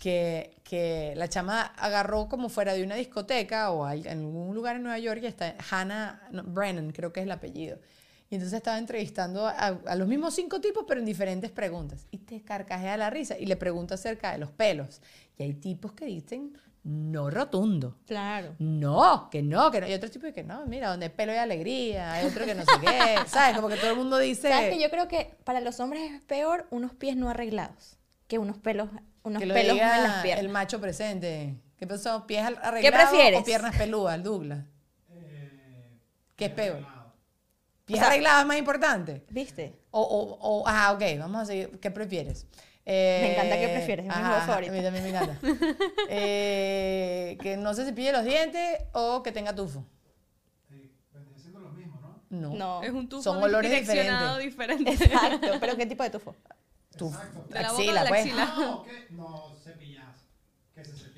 que, 0.00 0.54
que 0.64 1.12
la 1.16 1.28
chama 1.28 1.60
agarró 1.76 2.28
como 2.28 2.48
fuera 2.48 2.72
de 2.74 2.82
una 2.84 2.94
discoteca 2.94 3.70
o 3.70 3.88
en 3.90 4.06
algún 4.08 4.54
lugar 4.54 4.76
en 4.76 4.82
Nueva 4.84 4.98
York 4.98 5.20
y 5.22 5.26
está 5.26 5.54
Hannah 5.70 6.22
no, 6.30 6.42
Brennan, 6.44 6.90
creo 6.92 7.12
que 7.12 7.20
es 7.20 7.24
el 7.26 7.32
apellido. 7.32 7.78
Y 8.32 8.36
entonces 8.36 8.56
estaba 8.56 8.78
entrevistando 8.78 9.46
a, 9.46 9.52
a 9.52 9.94
los 9.94 10.08
mismos 10.08 10.32
cinco 10.32 10.58
tipos, 10.58 10.86
pero 10.88 11.00
en 11.00 11.04
diferentes 11.04 11.50
preguntas. 11.50 12.06
Y 12.10 12.16
te 12.16 12.40
carcajea 12.40 12.96
la 12.96 13.10
risa 13.10 13.38
y 13.38 13.44
le 13.44 13.56
pregunta 13.56 13.96
acerca 13.96 14.32
de 14.32 14.38
los 14.38 14.50
pelos. 14.50 15.02
Y 15.36 15.42
hay 15.42 15.52
tipos 15.52 15.92
que 15.92 16.06
dicen 16.06 16.56
no 16.82 17.28
rotundo. 17.28 17.98
Claro. 18.06 18.56
No, 18.58 19.28
que 19.30 19.42
no, 19.42 19.70
que 19.70 19.82
no. 19.82 19.86
Y 19.86 19.92
otros 19.92 20.10
tipos 20.12 20.32
que 20.32 20.44
no, 20.44 20.64
mira, 20.64 20.88
donde 20.88 21.04
hay 21.04 21.12
pelo 21.12 21.32
hay 21.32 21.38
alegría. 21.38 22.10
Hay 22.10 22.26
otro 22.26 22.46
que 22.46 22.54
no 22.54 22.62
sé 22.62 22.72
qué. 22.80 23.16
¿Sabes? 23.26 23.54
Como 23.54 23.68
que 23.68 23.76
todo 23.76 23.90
el 23.90 23.96
mundo 23.98 24.16
dice. 24.16 24.48
¿Sabes 24.48 24.70
que 24.70 24.80
yo 24.80 24.88
creo 24.88 25.08
que 25.08 25.34
para 25.44 25.60
los 25.60 25.78
hombres 25.78 26.10
es 26.12 26.22
peor 26.22 26.66
unos 26.70 26.94
pies 26.94 27.18
no 27.18 27.28
arreglados 27.28 27.98
que 28.28 28.38
unos 28.38 28.56
pelos, 28.56 28.88
unos 29.24 29.40
que 29.40 29.46
lo 29.46 29.52
pelos 29.52 29.74
diga 29.74 29.98
en 29.98 30.04
las 30.04 30.22
piernas? 30.22 30.42
el 30.42 30.50
macho 30.50 30.80
presente. 30.80 31.54
¿Qué 31.76 31.86
pasó? 31.86 32.26
¿Pies 32.26 32.46
arreglados 32.62 33.10
prefieres? 33.10 33.40
o 33.42 33.44
piernas 33.44 33.76
peludas, 33.76 34.14
el 34.14 34.22
Douglas? 34.22 34.64
Eh, 35.10 35.98
¿Qué 36.34 36.46
es 36.46 36.52
peor? 36.52 37.01
¿Pies 37.84 37.98
sea- 37.98 38.08
arreglados 38.08 38.42
es 38.42 38.46
más 38.46 38.58
importante? 38.58 39.24
¿Viste? 39.30 39.78
O, 39.90 40.00
o, 40.00 40.38
o, 40.40 40.64
ah, 40.66 40.92
ok, 40.92 41.02
vamos 41.18 41.42
a 41.42 41.46
seguir. 41.46 41.78
¿Qué 41.80 41.90
prefieres? 41.90 42.46
Eh, 42.84 43.20
Me 43.22 43.32
encanta 43.34 43.58
qué 43.60 43.68
prefieres, 43.68 44.06
es 44.06 44.08
mi 44.16 44.20
juego 44.22 44.36
ajá, 44.36 44.46
favorito. 44.46 44.72
A 44.72 44.76
mí 44.76 44.82
también 44.82 45.04
me 45.04 45.10
encanta. 45.10 45.38
Eh, 46.08 47.38
que 47.40 47.56
no 47.56 47.74
se 47.74 47.84
cepille 47.84 48.12
los 48.12 48.24
dientes 48.24 48.78
o 48.92 49.22
que 49.22 49.30
tenga 49.32 49.54
tufo. 49.54 49.84
¿no? 52.30 52.48
No. 52.50 52.54
No. 52.54 52.82
Es 52.82 52.90
un 52.92 53.08
tufo 53.08 53.22
Son 53.22 53.42
olores 53.42 53.70
direccionado 53.70 54.38
diferente. 54.38 54.90
Exacto. 54.90 55.48
¿Pero 55.60 55.76
qué 55.76 55.86
tipo 55.86 56.02
de 56.02 56.10
tufo? 56.10 56.34
Tufo. 56.96 57.18
Exacto. 57.18 57.44
De 57.48 57.60
la 57.60 57.70
boca 57.72 57.80
Axila, 57.82 58.00
a 58.00 58.04
la 58.04 58.08
pues. 58.08 58.20
axila. 58.22 58.54
No, 58.56 58.82
que 58.84 59.06
no 59.10 59.54
cepillas, 59.62 60.16
que 60.74 60.84
se 60.84 60.92
cepille. 60.96 61.11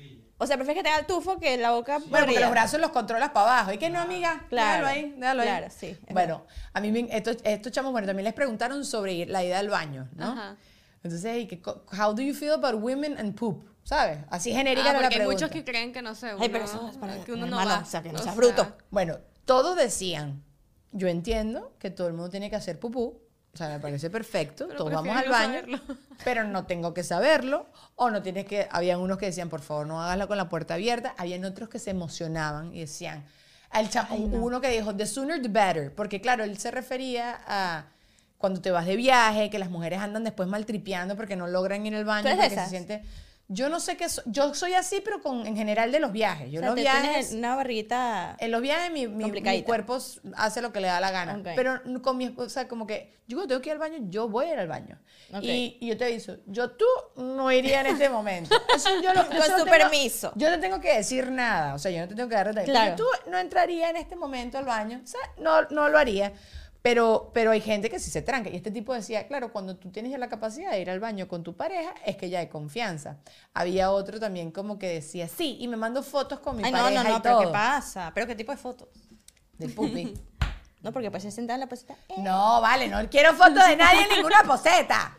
O 0.45 0.47
sea, 0.47 0.55
prefieres 0.57 0.81
que 0.81 0.83
tenga 0.89 0.99
el 0.99 1.05
tufo 1.05 1.37
que 1.39 1.57
la 1.57 1.71
boca 1.71 1.97
Bueno, 1.97 2.09
porque 2.11 2.25
podrida? 2.25 2.39
los 2.41 2.51
brazos 2.51 2.79
los 2.79 2.91
controlas 2.91 3.29
para 3.31 3.51
abajo. 3.57 3.73
¿Y 3.73 3.77
que 3.77 3.89
no, 3.89 3.99
amiga? 3.99 4.45
Claro, 4.49 4.85
Déjalo 4.85 4.87
ahí, 4.87 5.15
déjalo 5.17 5.41
ahí. 5.41 5.47
claro, 5.47 5.67
sí, 5.77 5.97
Bueno, 6.11 6.45
a 6.73 6.79
mí 6.79 6.91
me- 6.91 7.07
estos, 7.11 7.37
estos 7.43 7.71
chamos, 7.71 7.91
bueno, 7.91 8.07
también 8.07 8.23
les 8.23 8.33
preguntaron 8.33 8.85
sobre 8.85 9.25
la 9.25 9.43
ida 9.43 9.59
al 9.59 9.69
baño, 9.69 10.07
¿no? 10.15 10.31
Ajá. 10.31 10.55
Entonces, 11.03 11.37
¿y 11.43 11.47
qué 11.47 11.61
co- 11.61 11.83
how 11.91 12.13
do 12.13 12.21
you 12.21 12.33
feel 12.33 12.53
about 12.53 12.75
women 12.81 13.17
and 13.17 13.35
poop? 13.35 13.63
¿Sabes? 13.83 14.17
Así 14.31 14.51
genérica 14.51 14.87
Ah, 14.87 14.89
era 14.89 14.93
la 14.93 15.03
porque 15.03 15.15
hay 15.15 15.19
pregunta. 15.19 15.45
muchos 15.45 15.51
que 15.51 15.63
creen 15.63 15.93
que 15.93 16.01
no 16.01 16.15
sé. 16.15 16.29
Ay, 16.39 16.49
pero 16.49 16.63
uno- 16.65 16.73
eso 16.73 16.89
es 16.89 16.97
para 16.97 17.17
que 17.23 17.33
uno 17.33 17.45
no 17.45 17.57
va. 17.57 17.79
o 17.79 17.85
sea, 17.85 18.01
que 18.01 18.09
no 18.11 18.15
O 18.19 18.23
seas 18.23 18.33
sea, 18.33 18.33
bruto. 18.35 18.75
Bueno, 18.89 19.19
todos 19.45 19.75
decían, 19.75 20.43
yo 20.91 21.07
entiendo 21.07 21.73
que 21.77 21.91
todo 21.91 22.07
el 22.07 22.13
mundo 22.13 22.29
tiene 22.29 22.49
que 22.49 22.55
hacer 22.55 22.79
pupú, 22.79 23.19
o 23.55 23.57
sea, 23.57 23.69
me 23.69 23.79
parece 23.79 24.09
perfecto, 24.09 24.65
Pero 24.67 24.77
todos 24.77 24.91
vamos 24.91 25.15
al 25.15 25.29
baño, 25.29 25.53
saberlo. 25.53 25.79
pero 26.25 26.43
no 26.43 26.65
tengo 26.65 26.93
que 26.93 27.03
saberlo, 27.03 27.67
o 27.95 28.09
no 28.09 28.21
tienes 28.21 28.45
que, 28.45 28.67
habían 28.69 28.99
unos 28.99 29.17
que 29.17 29.27
decían, 29.27 29.47
por 29.47 29.61
favor, 29.61 29.87
no 29.87 30.03
hágaslo 30.03 30.27
con 30.27 30.35
la 30.35 30.49
puerta 30.49 30.73
abierta, 30.73 31.15
habían 31.17 31.45
otros 31.45 31.69
que 31.69 31.79
se 31.79 31.91
emocionaban 31.91 32.75
y 32.75 32.81
decían, 32.81 33.23
al 33.69 33.89
hubo 34.11 34.45
uno 34.45 34.59
que 34.59 34.69
dijo, 34.69 34.93
the 34.93 35.05
sooner 35.05 35.41
the 35.41 35.47
better, 35.47 35.93
porque 35.95 36.19
claro, 36.19 36.43
él 36.43 36.57
se 36.57 36.69
refería 36.69 37.39
a 37.47 37.85
cuando 38.37 38.59
te 38.59 38.71
vas 38.71 38.85
de 38.85 38.97
viaje, 38.97 39.49
que 39.49 39.57
las 39.57 39.69
mujeres 39.69 39.99
andan 39.99 40.25
después 40.25 40.49
maltripeando 40.49 41.15
porque 41.15 41.37
no 41.37 41.47
logran 41.47 41.85
ir 41.85 41.95
al 41.95 42.03
baño, 42.03 42.23
¿Tú 42.23 42.27
eres 42.27 42.41
de 42.41 42.49
porque 42.49 42.63
se 42.63 42.69
siente... 42.69 43.03
Yo 43.47 43.69
no 43.69 43.79
sé 43.79 43.95
qué, 43.95 44.09
so- 44.09 44.23
yo 44.25 44.55
soy 44.55 44.73
así, 44.73 45.01
pero 45.05 45.21
con, 45.21 45.45
en 45.45 45.55
general 45.55 45.91
de 45.91 45.99
los 45.99 46.11
viajes. 46.11 46.51
Yo 46.51 46.59
O 46.59 46.61
sea, 46.61 46.69
los 46.71 46.75
viajes... 46.75 47.31
una 47.33 47.55
barriguita... 47.55 48.35
En 48.39 48.49
los 48.49 48.59
viajes 48.61 48.91
mi, 48.91 49.07
mi- 49.07 49.29
mi 49.31 49.63
cuerpo 49.63 49.99
hace 50.35 50.61
lo 50.63 50.73
que 50.73 50.79
le 50.81 50.87
da 50.87 50.99
la 50.99 51.11
gana. 51.11 51.35
Ok. 51.37 51.49
Pero 51.55 51.79
con 52.01 52.17
mi 52.17 52.25
esposa, 52.25 52.67
como 52.67 52.87
que 52.87 53.13
yo 53.27 53.37
cuando 53.37 53.49
tengo 53.49 53.61
que 53.61 53.69
ir 53.69 53.73
al 53.73 53.79
baño, 53.79 53.97
yo 54.09 54.27
voy 54.29 54.45
a 54.47 54.53
ir 54.53 54.59
al 54.59 54.67
baño. 54.67 54.99
Ok. 55.31 55.43
Y, 55.43 55.77
y 55.79 55.87
yo 55.87 55.95
te 55.97 56.05
aviso, 56.05 56.37
yo 56.47 56.71
tú 56.71 56.85
no 57.17 57.51
iría 57.51 57.81
en 57.81 57.87
este 57.87 58.09
momento. 58.09 58.55
Eso 58.75 58.89
yo 59.03 59.13
lo- 59.13 59.27
Con 59.27 59.37
eso 59.37 59.45
su 59.59 59.65
tengo- 59.65 59.77
permiso. 59.77 60.31
Yo 60.35 60.49
no 60.49 60.59
tengo 60.59 60.79
que 60.81 60.95
decir 60.97 61.29
nada. 61.31 61.75
O 61.75 61.79
sea, 61.79 61.91
yo 61.91 62.01
no 62.01 62.07
te 62.07 62.15
tengo 62.15 62.29
que 62.29 62.35
dar 62.35 62.47
detalles. 62.47 62.69
Claro. 62.71 62.95
Tú 62.95 63.05
no 63.29 63.37
entraría 63.37 63.91
en 63.91 63.97
este 63.97 64.15
momento 64.15 64.57
al 64.57 64.65
baño. 64.65 65.01
O 65.03 65.07
sea, 65.07 65.19
no, 65.37 65.61
no 65.69 65.87
lo 65.89 65.97
haría. 65.99 66.33
Pero, 66.85 67.31
pero 67.33 67.49
hay 67.49 67.61
gente 67.61 67.89
que 67.89 67.97
sí 67.97 68.11
se 68.11 68.21
tranca. 68.21 68.51
Y 68.51 68.55
este 68.55 68.69
tipo 68.69 68.93
decía, 68.93 69.27
claro, 69.27 69.51
cuando 69.51 69.75
tú 69.75 69.89
tienes 69.89 70.11
ya 70.11 70.19
la 70.19 70.29
capacidad 70.29 70.69
de 70.69 70.81
ir 70.81 70.91
al 70.91 70.99
baño 70.99 71.27
con 71.27 71.41
tu 71.41 71.55
pareja, 71.55 71.95
es 72.05 72.15
que 72.15 72.29
ya 72.29 72.37
hay 72.41 72.47
confianza. 72.47 73.17
Había 73.55 73.89
otro 73.89 74.19
también 74.19 74.51
como 74.51 74.77
que 74.77 74.87
decía, 74.87 75.27
sí, 75.27 75.57
y 75.59 75.67
me 75.67 75.77
mando 75.77 76.03
fotos 76.03 76.41
con 76.41 76.57
mi 76.57 76.63
Ay, 76.63 76.71
no, 76.71 76.77
pareja 76.77 77.03
no, 77.03 77.09
no, 77.09 77.17
y 77.17 77.21
pero 77.21 77.39
¿qué 77.39 77.47
pasa? 77.47 78.11
¿Pero 78.13 78.27
qué 78.27 78.35
tipo 78.35 78.51
de 78.51 78.59
fotos? 78.59 78.87
De 79.57 79.67
pupi. 79.69 80.13
No, 80.83 80.91
porque 80.93 81.09
pues 81.09 81.23
se 81.23 81.31
sentan 81.31 81.55
en 81.55 81.61
la 81.61 81.67
posita. 81.67 81.95
eh, 82.09 82.13
No, 82.19 82.61
vale, 82.61 82.87
no 82.87 82.99
quiero 83.09 83.33
fotos 83.33 83.67
de 83.67 83.75
nadie 83.75 84.03
en 84.03 84.09
ninguna 84.17 84.43
poseta. 84.43 85.17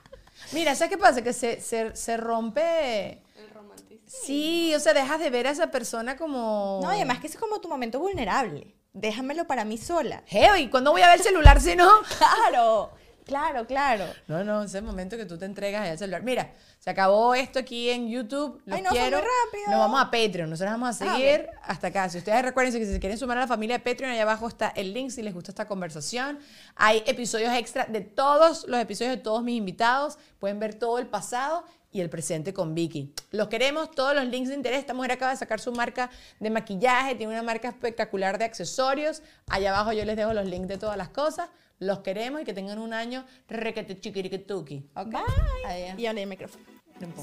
Mira, 0.52 0.76
¿sabes 0.76 0.90
qué 0.92 0.98
pasa? 0.98 1.22
Que 1.22 1.32
se, 1.32 1.60
se, 1.60 1.96
se 1.96 2.16
rompe. 2.16 3.24
El 3.34 3.50
romanticismo. 3.52 4.20
Sí, 4.24 4.72
o 4.76 4.78
sea, 4.78 4.94
dejas 4.94 5.18
de 5.18 5.30
ver 5.30 5.48
a 5.48 5.50
esa 5.50 5.72
persona 5.72 6.16
como. 6.16 6.78
No, 6.80 6.92
y 6.92 6.98
además 6.98 7.18
que 7.18 7.26
ese 7.26 7.38
es 7.38 7.40
como 7.40 7.60
tu 7.60 7.68
momento 7.68 7.98
vulnerable. 7.98 8.75
Déjamelo 8.96 9.46
para 9.46 9.64
mí 9.66 9.76
sola. 9.76 10.22
Geo, 10.26 10.56
¿y 10.56 10.68
cuándo 10.70 10.90
voy 10.90 11.02
a 11.02 11.08
ver 11.08 11.18
el 11.18 11.22
celular 11.22 11.60
si 11.60 11.76
no? 11.76 11.88
Claro. 12.18 12.90
Claro, 13.26 13.66
claro. 13.66 14.04
No, 14.28 14.44
no, 14.44 14.62
ese 14.62 14.80
momento 14.80 15.16
que 15.16 15.26
tú 15.26 15.36
te 15.36 15.46
entregas 15.46 15.88
al 15.88 15.98
celular. 15.98 16.22
Mira, 16.22 16.52
se 16.78 16.90
acabó 16.90 17.34
esto 17.34 17.58
aquí 17.58 17.90
en 17.90 18.08
YouTube. 18.08 18.62
Los 18.64 18.76
Ay, 18.76 18.82
no, 18.82 18.90
fue 18.90 19.00
quiero. 19.00 19.18
muy 19.18 19.26
rápido. 19.26 19.70
Nos 19.72 19.78
vamos 19.80 20.00
a 20.00 20.04
Patreon. 20.12 20.48
Nosotros 20.48 20.72
vamos 20.72 20.86
a 21.00 21.04
Ah, 21.04 21.16
seguir 21.16 21.48
hasta 21.64 21.88
acá. 21.88 22.08
Si 22.08 22.18
ustedes 22.18 22.40
recuerden 22.42 22.72
que 22.72 22.86
si 22.86 22.92
se 22.92 23.00
quieren 23.00 23.18
sumar 23.18 23.36
a 23.38 23.40
la 23.40 23.46
familia 23.48 23.78
de 23.78 23.84
Patreon, 23.84 24.12
allá 24.12 24.22
abajo 24.22 24.46
está 24.46 24.68
el 24.76 24.94
link 24.94 25.10
si 25.10 25.22
les 25.22 25.34
gusta 25.34 25.50
esta 25.50 25.66
conversación. 25.66 26.38
Hay 26.76 27.02
episodios 27.04 27.52
extra 27.52 27.84
de 27.86 28.00
todos 28.00 28.64
los 28.68 28.78
episodios 28.80 29.16
de 29.16 29.20
todos 29.22 29.42
mis 29.42 29.56
invitados. 29.58 30.18
Pueden 30.38 30.60
ver 30.60 30.74
todo 30.74 31.00
el 31.00 31.08
pasado 31.08 31.64
y 31.96 32.00
el 32.00 32.10
presente 32.10 32.52
con 32.52 32.74
Vicky. 32.74 33.14
Los 33.30 33.48
queremos, 33.48 33.90
todos 33.90 34.14
los 34.14 34.26
links 34.26 34.50
de 34.50 34.54
interés. 34.54 34.80
Esta 34.80 34.92
mujer 34.92 35.12
acaba 35.12 35.30
de 35.30 35.38
sacar 35.38 35.60
su 35.60 35.72
marca 35.72 36.10
de 36.38 36.50
maquillaje, 36.50 37.14
tiene 37.14 37.32
una 37.32 37.42
marca 37.42 37.68
espectacular 37.68 38.38
de 38.38 38.44
accesorios. 38.44 39.22
Allá 39.48 39.70
abajo 39.70 39.92
yo 39.92 40.04
les 40.04 40.16
dejo 40.16 40.34
los 40.34 40.46
links 40.46 40.68
de 40.68 40.76
todas 40.76 40.98
las 40.98 41.08
cosas. 41.08 41.48
Los 41.78 42.00
queremos 42.00 42.42
y 42.42 42.44
que 42.44 42.52
tengan 42.52 42.78
un 42.78 42.92
año 42.92 43.24
requete 43.48 43.98
chiquiriquituki. 43.98 44.90
¿Ok? 44.94 45.06
Bye. 45.06 45.22
Adiós. 45.66 45.98
Y 45.98 46.06
hablé 46.06 46.22
el 46.22 46.28
micrófono. 46.28 46.64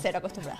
Cero 0.01 0.17
acostumbrada. 0.17 0.59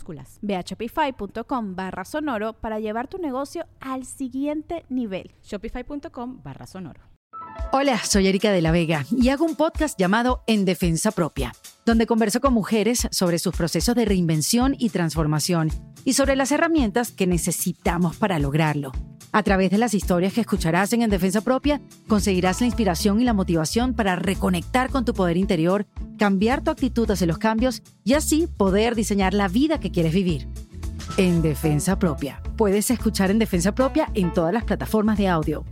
minúsculas. 0.01 0.39
Ve 0.41 0.55
a 0.55 0.61
shopify.com 0.61 1.75
barra 1.75 2.05
sonoro 2.05 2.53
para 2.53 2.79
llevar 2.79 3.07
tu 3.07 3.17
negocio 3.17 3.65
al 3.79 4.05
siguiente 4.05 4.85
nivel. 4.89 5.31
Shopify.com 5.43 6.41
barra 6.43 6.67
sonoro. 6.67 7.01
Hola, 7.73 7.97
soy 7.97 8.27
Erika 8.27 8.51
de 8.51 8.61
la 8.61 8.71
Vega 8.71 9.05
y 9.11 9.29
hago 9.29 9.45
un 9.45 9.55
podcast 9.55 9.99
llamado 9.99 10.43
En 10.47 10.63
Defensa 10.65 11.11
Propia, 11.11 11.53
donde 11.85 12.05
converso 12.05 12.39
con 12.39 12.53
mujeres 12.53 13.07
sobre 13.11 13.39
sus 13.39 13.55
procesos 13.55 13.95
de 13.95 14.05
reinvención 14.05 14.75
y 14.77 14.89
transformación 14.89 15.69
y 16.05 16.13
sobre 16.13 16.35
las 16.35 16.51
herramientas 16.51 17.11
que 17.11 17.27
necesitamos 17.27 18.15
para 18.17 18.39
lograrlo. 18.39 18.91
A 19.33 19.43
través 19.43 19.71
de 19.71 19.77
las 19.77 19.93
historias 19.93 20.33
que 20.33 20.41
escucharás 20.41 20.91
en 20.91 21.03
En 21.03 21.09
Defensa 21.09 21.41
Propia, 21.41 21.81
conseguirás 22.07 22.59
la 22.59 22.67
inspiración 22.67 23.21
y 23.21 23.23
la 23.23 23.33
motivación 23.33 23.93
para 23.93 24.17
reconectar 24.17 24.89
con 24.89 25.05
tu 25.05 25.13
poder 25.13 25.37
interior, 25.37 25.85
cambiar 26.17 26.63
tu 26.63 26.71
actitud 26.71 27.09
hacia 27.09 27.27
los 27.27 27.37
cambios 27.37 27.81
y 28.03 28.13
así 28.13 28.47
poder 28.57 28.93
diseñar 28.93 29.33
la 29.33 29.47
vida 29.47 29.79
que 29.79 29.91
quieres 29.91 30.13
vivir. 30.13 30.47
En 31.17 31.41
Defensa 31.41 31.97
Propia. 31.97 32.41
Puedes 32.57 32.91
escuchar 32.91 33.31
En 33.31 33.39
Defensa 33.39 33.73
Propia 33.73 34.09
en 34.15 34.33
todas 34.33 34.53
las 34.53 34.65
plataformas 34.65 35.17
de 35.17 35.29
audio. 35.29 35.63